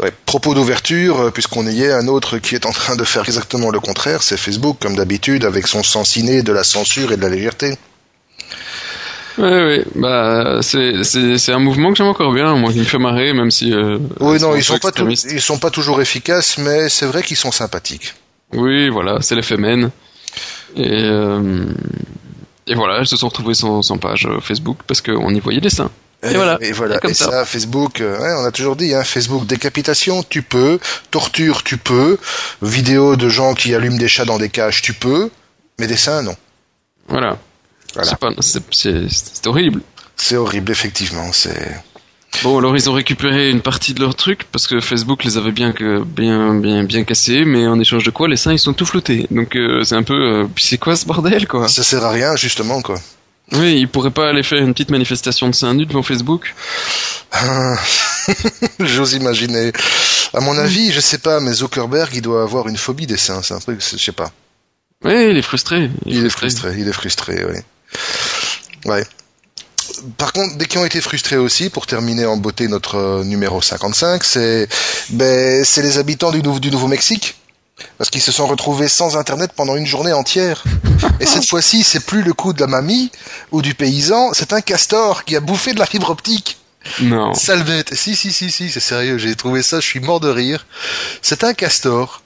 Ouais, 0.00 0.12
propos 0.26 0.54
d'ouverture, 0.54 1.20
euh, 1.20 1.30
puisqu'on 1.30 1.66
y 1.66 1.82
est, 1.82 1.92
un 1.92 2.08
autre 2.08 2.38
qui 2.38 2.54
est 2.54 2.66
en 2.66 2.72
train 2.72 2.96
de 2.96 3.04
faire 3.04 3.22
exactement 3.24 3.70
le 3.70 3.80
contraire, 3.80 4.22
c'est 4.22 4.36
Facebook, 4.36 4.78
comme 4.80 4.96
d'habitude, 4.96 5.44
avec 5.44 5.66
son 5.66 5.82
sens 5.82 6.16
inné 6.16 6.42
de 6.42 6.52
la 6.52 6.64
censure 6.64 7.12
et 7.12 7.16
de 7.16 7.22
la 7.22 7.28
légèreté. 7.28 7.76
Oui, 9.36 9.50
oui, 9.50 9.82
bah 9.96 10.60
c'est 10.62 11.52
un 11.52 11.58
mouvement 11.58 11.90
que 11.90 11.96
j'aime 11.96 12.06
encore 12.06 12.32
bien, 12.32 12.54
moi 12.56 12.72
qui 12.72 12.78
me 12.78 12.84
fait 12.84 12.98
marrer, 12.98 13.32
même 13.32 13.50
si. 13.50 13.72
Euh, 13.72 13.98
oui, 14.20 14.38
non, 14.40 14.54
ils 14.54 14.62
sont 14.62 14.78
pas 14.78 14.90
ils 14.98 15.40
sont 15.40 15.58
pas 15.58 15.70
toujours 15.70 16.00
efficaces, 16.00 16.58
mais 16.58 16.88
c'est 16.88 17.06
vrai 17.06 17.22
qu'ils 17.22 17.36
sont 17.36 17.50
sympathiques. 17.50 18.14
Oui, 18.52 18.88
voilà, 18.90 19.20
c'est 19.22 19.34
l'effet 19.34 19.56
men. 19.56 19.90
Et 20.76 21.02
euh, 21.02 21.64
et 22.66 22.74
voilà, 22.74 23.00
ils 23.00 23.06
se 23.06 23.16
sont 23.16 23.28
retrouvés 23.28 23.54
sans, 23.54 23.82
sans 23.82 23.98
page 23.98 24.28
Facebook 24.40 24.78
parce 24.86 25.00
qu'on 25.00 25.34
y 25.34 25.40
voyait 25.40 25.60
des 25.60 25.70
seins. 25.70 25.90
Et 26.24 26.34
voilà. 26.34 26.58
Et 26.60 26.72
voilà. 26.72 26.98
Et 27.08 27.14
ça. 27.14 27.44
Facebook, 27.44 28.00
euh, 28.00 28.18
on 28.40 28.44
a 28.44 28.50
toujours 28.50 28.76
dit, 28.76 28.94
hein, 28.94 29.04
Facebook, 29.04 29.46
décapitation, 29.46 30.22
tu 30.22 30.42
peux. 30.42 30.78
Torture, 31.10 31.62
tu 31.62 31.76
peux. 31.76 32.18
Vidéo 32.62 33.16
de 33.16 33.28
gens 33.28 33.54
qui 33.54 33.74
allument 33.74 33.98
des 33.98 34.08
chats 34.08 34.24
dans 34.24 34.38
des 34.38 34.48
cages, 34.48 34.82
tu 34.82 34.94
peux. 34.94 35.30
Mais 35.78 35.86
dessins, 35.86 36.22
non. 36.22 36.36
Voilà. 37.08 37.38
C'est 38.70 39.46
horrible. 39.46 39.80
C'est 40.16 40.36
horrible, 40.36 40.70
effectivement. 40.70 41.32
C'est. 41.32 41.82
Bon, 42.42 42.58
alors 42.58 42.76
ils 42.76 42.90
ont 42.90 42.92
récupéré 42.92 43.50
une 43.50 43.60
partie 43.60 43.94
de 43.94 44.00
leur 44.00 44.16
truc 44.16 44.44
parce 44.50 44.66
que 44.66 44.80
Facebook 44.80 45.22
les 45.24 45.36
avait 45.36 45.52
bien 45.52 45.72
que 45.72 46.02
bien 46.02 46.54
bien 46.54 46.82
bien 46.82 47.04
cassés, 47.04 47.44
mais 47.44 47.66
en 47.66 47.78
échange 47.78 48.04
de 48.04 48.10
quoi 48.10 48.28
les 48.28 48.36
seins 48.36 48.52
ils 48.52 48.58
sont 48.58 48.72
tout 48.72 48.86
floutés. 48.86 49.26
Donc 49.30 49.54
euh, 49.54 49.84
c'est 49.84 49.94
un 49.94 50.02
peu, 50.02 50.14
euh, 50.14 50.46
c'est 50.56 50.78
quoi 50.78 50.96
ce 50.96 51.06
bordel 51.06 51.46
quoi? 51.46 51.68
Ça 51.68 51.84
sert 51.84 52.04
à 52.04 52.10
rien 52.10 52.34
justement 52.34 52.82
quoi. 52.82 52.96
Oui, 53.52 53.78
il 53.78 53.88
pourrait 53.88 54.10
pas 54.10 54.30
aller 54.30 54.42
faire 54.42 54.58
une 54.58 54.72
petite 54.72 54.90
manifestation 54.90 55.48
de 55.48 55.54
seins 55.54 55.74
nus 55.74 55.86
devant 55.86 56.02
Facebook 56.02 56.54
ah, 57.32 57.76
J'ose 58.80 59.12
imaginer. 59.14 59.72
À 60.32 60.40
mon 60.40 60.56
avis, 60.56 60.92
je 60.92 61.00
sais 61.00 61.18
pas, 61.18 61.40
mais 61.40 61.52
Zuckerberg, 61.52 62.10
il 62.14 62.22
doit 62.22 62.42
avoir 62.42 62.68
une 62.68 62.76
phobie 62.76 63.06
des 63.06 63.16
seins. 63.16 63.42
C'est 63.42 63.54
un 63.54 63.58
truc, 63.58 63.80
je 63.80 63.96
sais 63.98 64.12
pas. 64.12 64.32
Oui, 65.04 65.28
il 65.30 65.36
est 65.36 65.42
frustré. 65.42 65.90
Il, 66.06 66.24
est 66.24 66.30
frustré. 66.30 66.74
Il 66.78 66.88
est 66.88 66.92
frustré, 66.92 67.44
oui. 67.44 67.58
Ouais. 68.86 69.04
Par 70.16 70.32
contre, 70.32 70.56
dès 70.56 70.64
qu'ils 70.64 70.80
ont 70.80 70.86
été 70.86 71.00
frustrés 71.00 71.36
aussi, 71.36 71.68
pour 71.68 71.86
terminer 71.86 72.24
en 72.24 72.38
beauté 72.38 72.68
notre 72.68 72.96
euh, 72.96 73.24
numéro 73.24 73.60
55, 73.60 74.24
c'est 74.24 74.66
ben, 75.10 75.62
c'est 75.64 75.82
les 75.82 75.98
habitants 75.98 76.32
du, 76.32 76.40
du 76.40 76.70
Nouveau-Mexique. 76.70 77.36
Parce 77.98 78.10
qu'ils 78.10 78.22
se 78.22 78.32
sont 78.32 78.46
retrouvés 78.46 78.88
sans 78.88 79.16
internet 79.16 79.52
pendant 79.54 79.76
une 79.76 79.86
journée 79.86 80.12
entière. 80.12 80.62
Et 81.20 81.26
cette 81.26 81.48
fois-ci, 81.48 81.82
c'est 81.82 82.04
plus 82.04 82.22
le 82.22 82.32
coup 82.32 82.52
de 82.52 82.60
la 82.60 82.66
mamie 82.66 83.10
ou 83.50 83.62
du 83.62 83.74
paysan, 83.74 84.32
c'est 84.32 84.52
un 84.52 84.60
castor 84.60 85.24
qui 85.24 85.36
a 85.36 85.40
bouffé 85.40 85.72
de 85.72 85.78
la 85.78 85.86
fibre 85.86 86.10
optique. 86.10 86.58
Non. 87.00 87.32
Salvette. 87.34 87.94
Si, 87.94 88.14
si, 88.14 88.32
si, 88.32 88.50
si, 88.50 88.70
c'est 88.70 88.80
sérieux, 88.80 89.18
j'ai 89.18 89.34
trouvé 89.34 89.62
ça, 89.62 89.80
je 89.80 89.86
suis 89.86 90.00
mort 90.00 90.20
de 90.20 90.28
rire. 90.28 90.66
C'est 91.22 91.44
un 91.44 91.54
castor. 91.54 92.22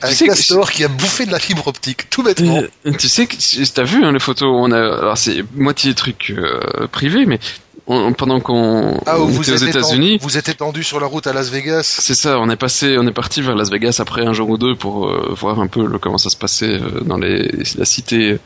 Un 0.00 0.14
castor 0.14 0.70
qui 0.70 0.84
a 0.84 0.88
bouffé 0.88 1.26
de 1.26 1.32
la 1.32 1.38
fibre 1.38 1.66
optique, 1.68 2.08
tout 2.08 2.22
bêtement. 2.22 2.62
Euh, 2.86 2.92
tu 2.98 3.08
sais 3.08 3.26
que 3.26 3.36
t'as 3.74 3.82
vu 3.82 4.04
hein, 4.04 4.12
les 4.12 4.20
photos, 4.20 4.48
on 4.50 4.72
a, 4.72 4.78
alors 4.78 5.18
c'est 5.18 5.44
moitié 5.54 5.94
truc 5.94 6.32
euh, 6.34 6.86
privé, 6.90 7.26
mais 7.26 7.38
pendant 7.86 8.40
qu'on 8.40 9.00
ah, 9.06 9.16
était 9.18 9.52
aux 9.52 9.56
États-Unis, 9.56 10.18
vous 10.20 10.36
êtes 10.36 10.48
étendu 10.48 10.82
sur 10.82 10.98
la 10.98 11.06
route 11.06 11.26
à 11.26 11.32
Las 11.32 11.50
Vegas. 11.50 11.98
C'est 12.00 12.14
ça, 12.14 12.38
on 12.40 12.50
est 12.50 12.56
passé, 12.56 12.96
on 12.98 13.06
est 13.06 13.12
parti 13.12 13.42
vers 13.42 13.54
Las 13.54 13.70
Vegas 13.70 13.98
après 14.00 14.26
un 14.26 14.32
jour 14.32 14.50
ou 14.50 14.58
deux 14.58 14.74
pour 14.74 15.08
euh, 15.08 15.32
voir 15.38 15.60
un 15.60 15.68
peu 15.68 15.86
comment 15.98 16.18
ça 16.18 16.28
se 16.28 16.36
passait 16.36 16.80
euh, 16.80 17.00
dans 17.02 17.16
les, 17.16 17.48
la 17.76 17.84
cité 17.84 18.38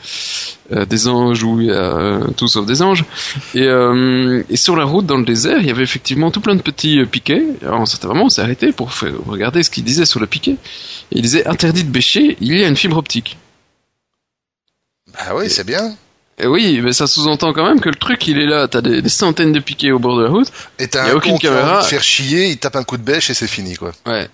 euh, 0.73 0.85
des 0.85 1.09
anges 1.09 1.43
où 1.43 1.61
il 1.61 1.69
y 1.69 1.73
a 1.73 2.21
tout 2.37 2.49
sauf 2.49 2.67
des 2.67 2.83
anges. 2.83 3.05
Et, 3.55 3.65
et, 3.65 4.57
sur 4.57 4.77
la 4.77 4.85
route 4.85 5.07
dans 5.07 5.17
le 5.17 5.25
désert, 5.25 5.59
il 5.61 5.67
y 5.67 5.71
avait 5.71 5.83
effectivement 5.83 6.31
tout 6.31 6.41
plein 6.41 6.55
de 6.55 6.63
petits 6.63 7.03
piquets. 7.07 7.45
Alors 7.63 7.89
c'était 7.89 8.07
vraiment, 8.07 8.27
on 8.27 8.29
s'est 8.29 8.43
arrêté 8.43 8.73
pour 8.73 8.93
regarder 9.27 9.63
ce 9.63 9.71
qu'il 9.71 9.85
disait 9.85 10.05
sur 10.05 10.21
le 10.21 10.27
piquet. 10.27 10.57
il 11.13 11.23
disait 11.23 11.47
interdit 11.47 11.85
de 11.85 11.91
bêcher, 11.91 12.37
il 12.41 12.59
y 12.59 12.65
a 12.65 12.69
une 12.69 12.77
fibre 12.77 12.99
optique. 12.99 13.39
Bah 15.15 15.35
oui, 15.35 15.49
c'est 15.49 15.67
bien. 15.67 15.97
Et 16.41 16.47
oui, 16.47 16.81
mais 16.83 16.93
ça 16.93 17.07
sous-entend 17.07 17.53
quand 17.53 17.67
même 17.67 17.81
que 17.81 17.91
le 17.91 17.97
truc, 17.97 18.27
il 18.27 18.39
est 18.39 18.47
là. 18.47 18.67
T'as 18.67 18.81
des, 18.81 19.03
des 19.03 19.09
centaines 19.09 19.53
de 19.53 19.61
piquets 19.61 19.91
au 19.91 19.99
bord 19.99 20.17
de 20.17 20.25
la 20.25 20.31
route. 20.31 20.51
Et 20.79 20.89
t'as 20.89 21.11
un 21.11 21.13
aucune 21.13 21.39
caméra. 21.39 21.83
faire 21.83 22.03
chier, 22.03 22.49
il 22.49 22.59
tape 22.59 22.77
un 22.77 22.85
coup 22.85 22.97
de 22.97 23.03
bêche 23.03 23.29
et 23.29 23.35
c'est 23.35 23.47
fini, 23.47 23.77
quoi. 23.77 23.93
Ouais. 24.07 24.27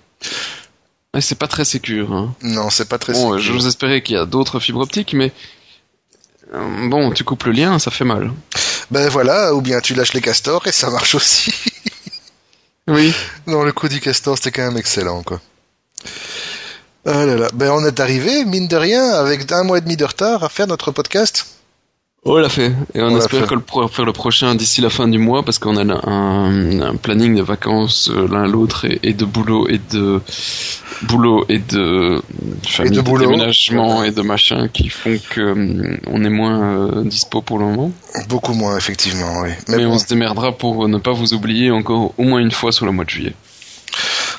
ouais 1.13 1.21
c'est 1.21 1.37
pas 1.37 1.47
très 1.47 1.65
sécure. 1.65 2.13
Hein. 2.13 2.33
Non, 2.41 2.69
c'est 2.69 2.87
pas 2.87 2.97
très 2.97 3.13
bon, 3.13 3.37
Je 3.37 3.51
vous 3.51 3.67
espérais 3.67 4.01
qu'il 4.01 4.15
y 4.15 4.19
a 4.19 4.25
d'autres 4.25 4.59
fibres 4.59 4.81
optiques, 4.81 5.13
mais 5.13 5.33
euh, 6.53 6.87
bon, 6.87 7.11
tu 7.11 7.25
coupes 7.25 7.43
le 7.43 7.51
lien, 7.51 7.77
ça 7.77 7.91
fait 7.91 8.05
mal. 8.05 8.31
Ben 8.89 9.09
voilà, 9.09 9.53
ou 9.53 9.59
bien 9.59 9.81
tu 9.81 9.93
lâches 9.93 10.13
les 10.13 10.21
castors 10.21 10.65
et 10.65 10.71
ça 10.71 10.89
marche 10.89 11.13
aussi. 11.13 11.53
oui. 12.87 13.13
Non, 13.47 13.63
le 13.63 13.73
coup 13.73 13.89
du 13.89 13.99
castor, 13.99 14.37
c'était 14.37 14.51
quand 14.51 14.65
même 14.65 14.77
excellent, 14.77 15.23
quoi. 15.23 15.41
Ah 17.05 17.25
là 17.25 17.35
là. 17.35 17.49
Ben 17.53 17.71
on 17.71 17.85
est 17.85 17.99
arrivé, 17.99 18.45
mine 18.45 18.69
de 18.69 18.77
rien, 18.77 19.11
avec 19.11 19.51
un 19.51 19.63
mois 19.63 19.79
et 19.79 19.81
demi 19.81 19.97
de 19.97 20.05
retard 20.05 20.45
à 20.45 20.49
faire 20.49 20.67
notre 20.67 20.91
podcast. 20.91 21.56
Oh, 22.29 22.39
l'a 22.39 22.49
fait. 22.49 22.73
Et 22.93 23.01
on, 23.01 23.17
espère 23.17 23.47
que 23.47 23.53
le 23.53 23.61
pourra 23.61 23.87
faire 23.87 24.03
le 24.03 24.11
prochain 24.11 24.53
d'ici 24.53 24.81
la 24.81 24.89
fin 24.89 25.07
du 25.07 25.17
mois 25.17 25.43
parce 25.43 25.59
qu'on 25.59 25.77
a 25.77 25.83
un, 25.83 26.81
un, 26.81 26.95
planning 26.97 27.37
de 27.37 27.41
vacances 27.41 28.09
euh, 28.13 28.27
l'un 28.29 28.45
l'autre 28.45 28.85
et, 29.01 29.13
de 29.13 29.23
boulot 29.23 29.69
et 29.69 29.79
de 29.93 30.19
boulot 31.03 31.45
et 31.47 31.59
de 31.59 32.21
famille, 32.67 32.91
et 32.91 33.01
de, 33.01 33.01
de 33.01 33.19
déménagement 33.19 34.03
et 34.03 34.11
de 34.11 34.21
machin 34.21 34.67
qui 34.67 34.89
font 34.89 35.17
que 35.29 35.39
euh, 35.39 35.97
on 36.07 36.21
est 36.25 36.29
moins 36.29 36.97
euh, 36.97 37.03
dispo 37.05 37.41
pour 37.41 37.59
le 37.59 37.65
moment. 37.65 37.93
Beaucoup 38.27 38.53
moins 38.53 38.75
effectivement, 38.75 39.43
oui. 39.43 39.51
Mais, 39.69 39.85
on 39.85 39.97
se 39.97 40.07
démerdera 40.07 40.51
pour 40.51 40.89
ne 40.89 40.97
pas 40.97 41.13
vous 41.13 41.33
oublier 41.33 41.71
encore 41.71 42.13
au 42.17 42.23
moins 42.23 42.39
une 42.39 42.51
fois 42.51 42.73
sur 42.73 42.85
le 42.85 42.91
mois 42.91 43.05
de 43.05 43.09
juillet. 43.09 43.33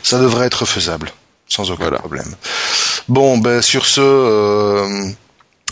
Ça 0.03 0.20
devrait 0.20 0.45
être 0.45 0.66
faisable, 0.66 1.11
sans 1.47 1.70
aucun 1.70 1.91
problème. 1.93 2.34
Bon, 3.09 3.39
ben 3.39 3.62
sur 3.62 3.86
ce. 3.86 5.14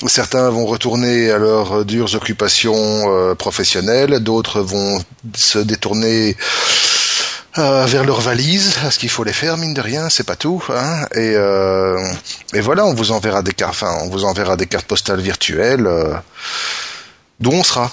Certains 0.05 0.51
vont 0.51 0.67
retourner 0.67 1.31
à 1.31 1.39
leurs 1.39 1.85
dures 1.87 2.15
occupations 2.15 2.75
euh, 2.77 3.35
professionnelles, 3.35 4.21
d'autres 4.21 4.61
vont 4.61 5.03
se 5.35 5.59
détourner 5.59 6.37
euh, 7.57 7.87
vers 7.87 8.05
leurs 8.05 8.21
valises, 8.21 8.77
ce 8.91 8.99
qu'il 8.99 9.09
faut 9.09 9.25
les 9.25 9.33
faire, 9.33 9.57
mine 9.57 9.73
de 9.73 9.81
rien, 9.81 10.11
c'est 10.11 10.27
pas 10.27 10.37
tout. 10.37 10.63
Hein 10.69 11.07
et, 11.15 11.33
euh, 11.35 11.99
et 12.53 12.61
voilà, 12.61 12.85
on 12.85 12.93
vous 12.93 13.11
enverra 13.11 13.43
des 13.43 13.55
cartes, 13.55 13.71
enfin, 13.71 13.97
on 14.03 14.11
vous 14.11 14.25
enverra 14.25 14.57
des 14.57 14.67
cartes 14.67 14.87
postales 14.87 15.21
virtuelles 15.21 15.89
d'où 17.41 17.51
on 17.53 17.63
sera. 17.63 17.91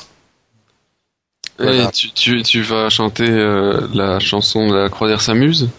Et 1.60 1.86
tu, 1.94 2.12
tu, 2.12 2.44
tu, 2.44 2.64
vas 2.64 2.90
chanter 2.90 3.30
la 3.94 4.20
chanson 4.20 4.68
de 4.68 4.76
la 4.76 4.90
Croisière 4.90 5.22
s'amuse? 5.22 5.70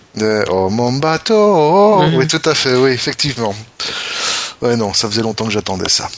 Oh 0.48 0.70
mon 0.70 0.92
bateau 0.92 2.02
Oui, 2.14 2.26
tout 2.28 2.40
à 2.46 2.54
fait, 2.54 2.76
oui, 2.76 2.92
effectivement. 2.92 3.54
Ouais, 4.62 4.76
non, 4.76 4.92
ça 4.92 5.08
faisait 5.08 5.22
longtemps 5.22 5.46
que 5.46 5.52
j'attendais 5.52 5.88
ça. 5.88 6.08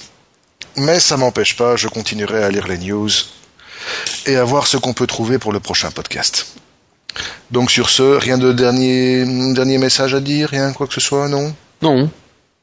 Mais 0.76 1.00
ça 1.00 1.16
m'empêche 1.16 1.56
pas, 1.56 1.76
je 1.76 1.88
continuerai 1.88 2.44
à 2.44 2.50
lire 2.50 2.66
les 2.68 2.78
news 2.78 3.08
et 4.26 4.36
à 4.36 4.44
voir 4.44 4.66
ce 4.66 4.76
qu'on 4.76 4.92
peut 4.92 5.06
trouver 5.06 5.38
pour 5.38 5.52
le 5.52 5.60
prochain 5.60 5.90
podcast. 5.90 6.56
Donc 7.50 7.70
sur 7.70 7.88
ce, 7.88 8.02
rien 8.02 8.36
de 8.36 8.52
dernier, 8.52 9.24
dernier 9.54 9.78
message 9.78 10.14
à 10.14 10.20
dire, 10.20 10.50
rien 10.50 10.72
quoi 10.72 10.86
que 10.86 10.94
ce 10.94 11.00
soit, 11.00 11.28
non? 11.28 11.54
Non. 11.80 12.10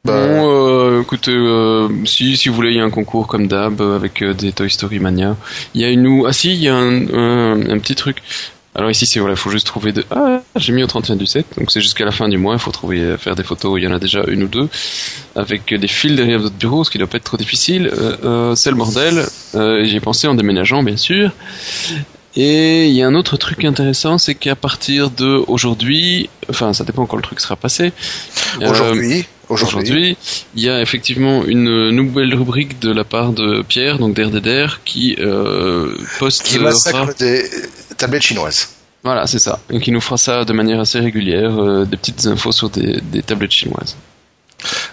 Bah... 0.04 0.26
Bon, 0.26 0.50
euh, 0.50 1.00
écoutez, 1.00 1.32
euh, 1.32 1.88
si, 2.04 2.36
si 2.36 2.48
vous 2.48 2.54
voulez, 2.54 2.70
il 2.70 2.76
y 2.76 2.80
a 2.80 2.84
un 2.84 2.90
concours 2.90 3.26
comme 3.26 3.48
d'hab 3.48 3.80
avec 3.80 4.22
euh, 4.22 4.34
des 4.34 4.52
Toy 4.52 4.70
Story 4.70 5.00
Mania. 5.00 5.36
Il 5.74 5.80
y 5.80 5.84
a 5.84 5.88
une... 5.88 6.24
Ah 6.26 6.32
si, 6.32 6.52
il 6.52 6.60
y 6.60 6.68
a 6.68 6.76
un, 6.76 7.70
un 7.70 7.78
petit 7.78 7.94
truc. 7.94 8.22
Alors 8.76 8.90
ici, 8.90 9.06
c'est 9.06 9.20
voilà, 9.20 9.34
il 9.34 9.38
faut 9.38 9.50
juste 9.50 9.66
trouver 9.66 9.92
de. 9.92 10.04
Ah, 10.10 10.40
j'ai 10.56 10.72
mis 10.72 10.82
au 10.82 10.86
31 10.86 11.14
du 11.16 11.26
7, 11.26 11.46
donc 11.58 11.70
c'est 11.70 11.80
jusqu'à 11.80 12.04
la 12.04 12.10
fin 12.10 12.28
du 12.28 12.38
mois. 12.38 12.54
Il 12.54 12.58
faut 12.58 12.72
trouver, 12.72 13.16
faire 13.18 13.36
des 13.36 13.44
photos. 13.44 13.78
Il 13.78 13.84
y 13.84 13.86
en 13.86 13.92
a 13.92 14.00
déjà 14.00 14.24
une 14.26 14.42
ou 14.42 14.48
deux 14.48 14.68
avec 15.36 15.72
des 15.72 15.88
fils 15.88 16.16
derrière 16.16 16.40
votre 16.40 16.56
bureau, 16.56 16.82
ce 16.82 16.90
qui 16.90 16.98
doit 16.98 17.06
pas 17.06 17.18
être 17.18 17.24
trop 17.24 17.36
difficile. 17.36 17.88
Euh, 17.92 18.16
euh, 18.24 18.54
c'est 18.56 18.70
le 18.70 18.76
bordel. 18.76 19.24
Euh, 19.54 19.84
J'ai 19.84 20.00
pensé 20.00 20.26
en 20.26 20.34
déménageant, 20.34 20.82
bien 20.82 20.96
sûr. 20.96 21.30
Et 22.36 22.88
il 22.88 22.94
y 22.94 23.02
a 23.02 23.06
un 23.06 23.14
autre 23.14 23.36
truc 23.36 23.64
intéressant, 23.64 24.18
c'est 24.18 24.34
qu'à 24.34 24.56
partir 24.56 25.10
de 25.10 25.40
aujourd'hui, 25.46 26.28
enfin, 26.50 26.72
ça 26.72 26.82
dépend 26.82 27.06
quand 27.06 27.16
le 27.16 27.22
truc 27.22 27.38
sera 27.38 27.54
passé. 27.54 27.92
Euh, 28.60 29.22
aujourd'hui. 29.48 29.78
Aujourd'hui, 29.78 30.16
il 30.54 30.62
y 30.62 30.70
a 30.70 30.80
effectivement 30.80 31.44
une 31.44 31.90
nouvelle 31.90 32.34
rubrique 32.34 32.78
de 32.80 32.92
la 32.92 33.04
part 33.04 33.32
de 33.32 33.62
Pierre, 33.62 33.98
donc 33.98 34.14
d'RDDR, 34.14 34.80
qui 34.84 35.16
euh, 35.18 35.96
poste. 36.18 36.42
Qui 36.44 36.58
massacre 36.58 37.14
des 37.18 37.44
tablettes 37.96 38.22
chinoises. 38.22 38.68
Voilà, 39.02 39.26
c'est 39.26 39.38
ça. 39.38 39.60
Et 39.70 39.80
qui 39.80 39.92
nous 39.92 40.00
fera 40.00 40.16
ça 40.16 40.44
de 40.44 40.52
manière 40.54 40.80
assez 40.80 40.98
régulière, 40.98 41.62
euh, 41.62 41.84
des 41.84 41.96
petites 41.96 42.26
infos 42.26 42.52
sur 42.52 42.70
des, 42.70 43.00
des 43.02 43.22
tablettes 43.22 43.52
chinoises. 43.52 43.96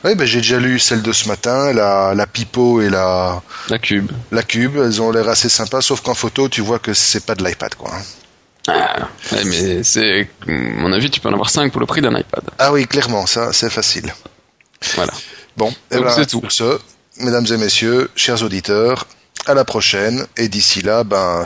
Oui, 0.03 0.15
ben 0.15 0.25
j'ai 0.25 0.39
déjà 0.39 0.59
lu 0.59 0.79
celle 0.79 1.01
de 1.01 1.13
ce 1.13 1.29
matin, 1.29 1.71
la, 1.71 2.13
la 2.13 2.27
Pipo 2.27 2.81
et 2.81 2.89
la... 2.89 3.41
La 3.69 3.79
Cube. 3.79 4.11
La 4.31 4.43
Cube, 4.43 4.75
elles 4.75 5.01
ont 5.01 5.11
l'air 5.11 5.29
assez 5.29 5.47
sympas, 5.47 5.81
sauf 5.81 6.01
qu'en 6.01 6.13
photo, 6.13 6.49
tu 6.49 6.59
vois 6.59 6.79
que 6.79 6.93
c'est 6.93 7.25
pas 7.25 7.35
de 7.35 7.43
l'iPad, 7.45 7.75
quoi. 7.75 7.91
Hein. 7.93 8.01
Ah, 8.67 9.07
ouais, 9.31 9.43
mais 9.45 9.83
c'est... 9.83 10.27
À 10.47 10.51
mon 10.51 10.91
avis, 10.91 11.09
tu 11.09 11.21
peux 11.21 11.29
en 11.29 11.33
avoir 11.33 11.49
5 11.49 11.71
pour 11.71 11.79
le 11.79 11.87
prix 11.87 12.01
d'un 12.01 12.11
iPad. 12.17 12.43
Ah 12.59 12.73
oui, 12.73 12.85
clairement, 12.85 13.25
ça, 13.25 13.53
c'est 13.53 13.69
facile. 13.69 14.13
Voilà. 14.95 15.13
Bon, 15.57 15.69
et 15.69 15.75
eh 15.91 15.99
ben, 15.99 16.09
c'est 16.09 16.27
tout. 16.27 16.41
ce, 16.49 16.79
mesdames 17.17 17.45
et 17.51 17.57
messieurs, 17.57 18.09
chers 18.15 18.41
auditeurs, 18.43 19.07
à 19.45 19.53
la 19.53 19.65
prochaine, 19.65 20.25
et 20.37 20.47
d'ici 20.47 20.81
là, 20.81 21.03
ben, 21.03 21.45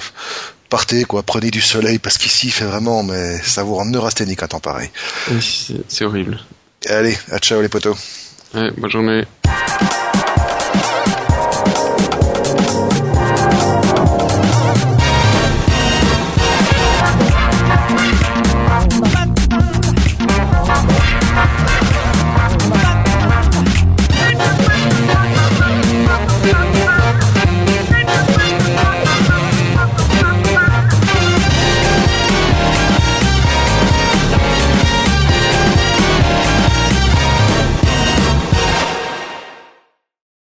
partez, 0.69 1.05
quoi, 1.05 1.23
prenez 1.23 1.51
du 1.51 1.61
soleil, 1.61 1.99
parce 1.99 2.17
qu'ici, 2.17 2.47
il 2.47 2.51
fait 2.51 2.65
vraiment, 2.65 3.03
mais 3.03 3.37
ça 3.41 3.63
vous 3.63 3.75
rend 3.75 3.85
neurasthénique 3.85 4.43
à 4.43 4.47
temps 4.47 4.59
pareil. 4.59 4.89
c'est 5.87 6.05
horrible. 6.05 6.39
Allez, 6.87 7.17
à 7.31 7.39
ciao 7.39 7.61
les 7.61 7.69
potos. 7.69 7.97
Ouais, 8.53 8.71
bonne 8.77 8.91
journée. 8.91 9.25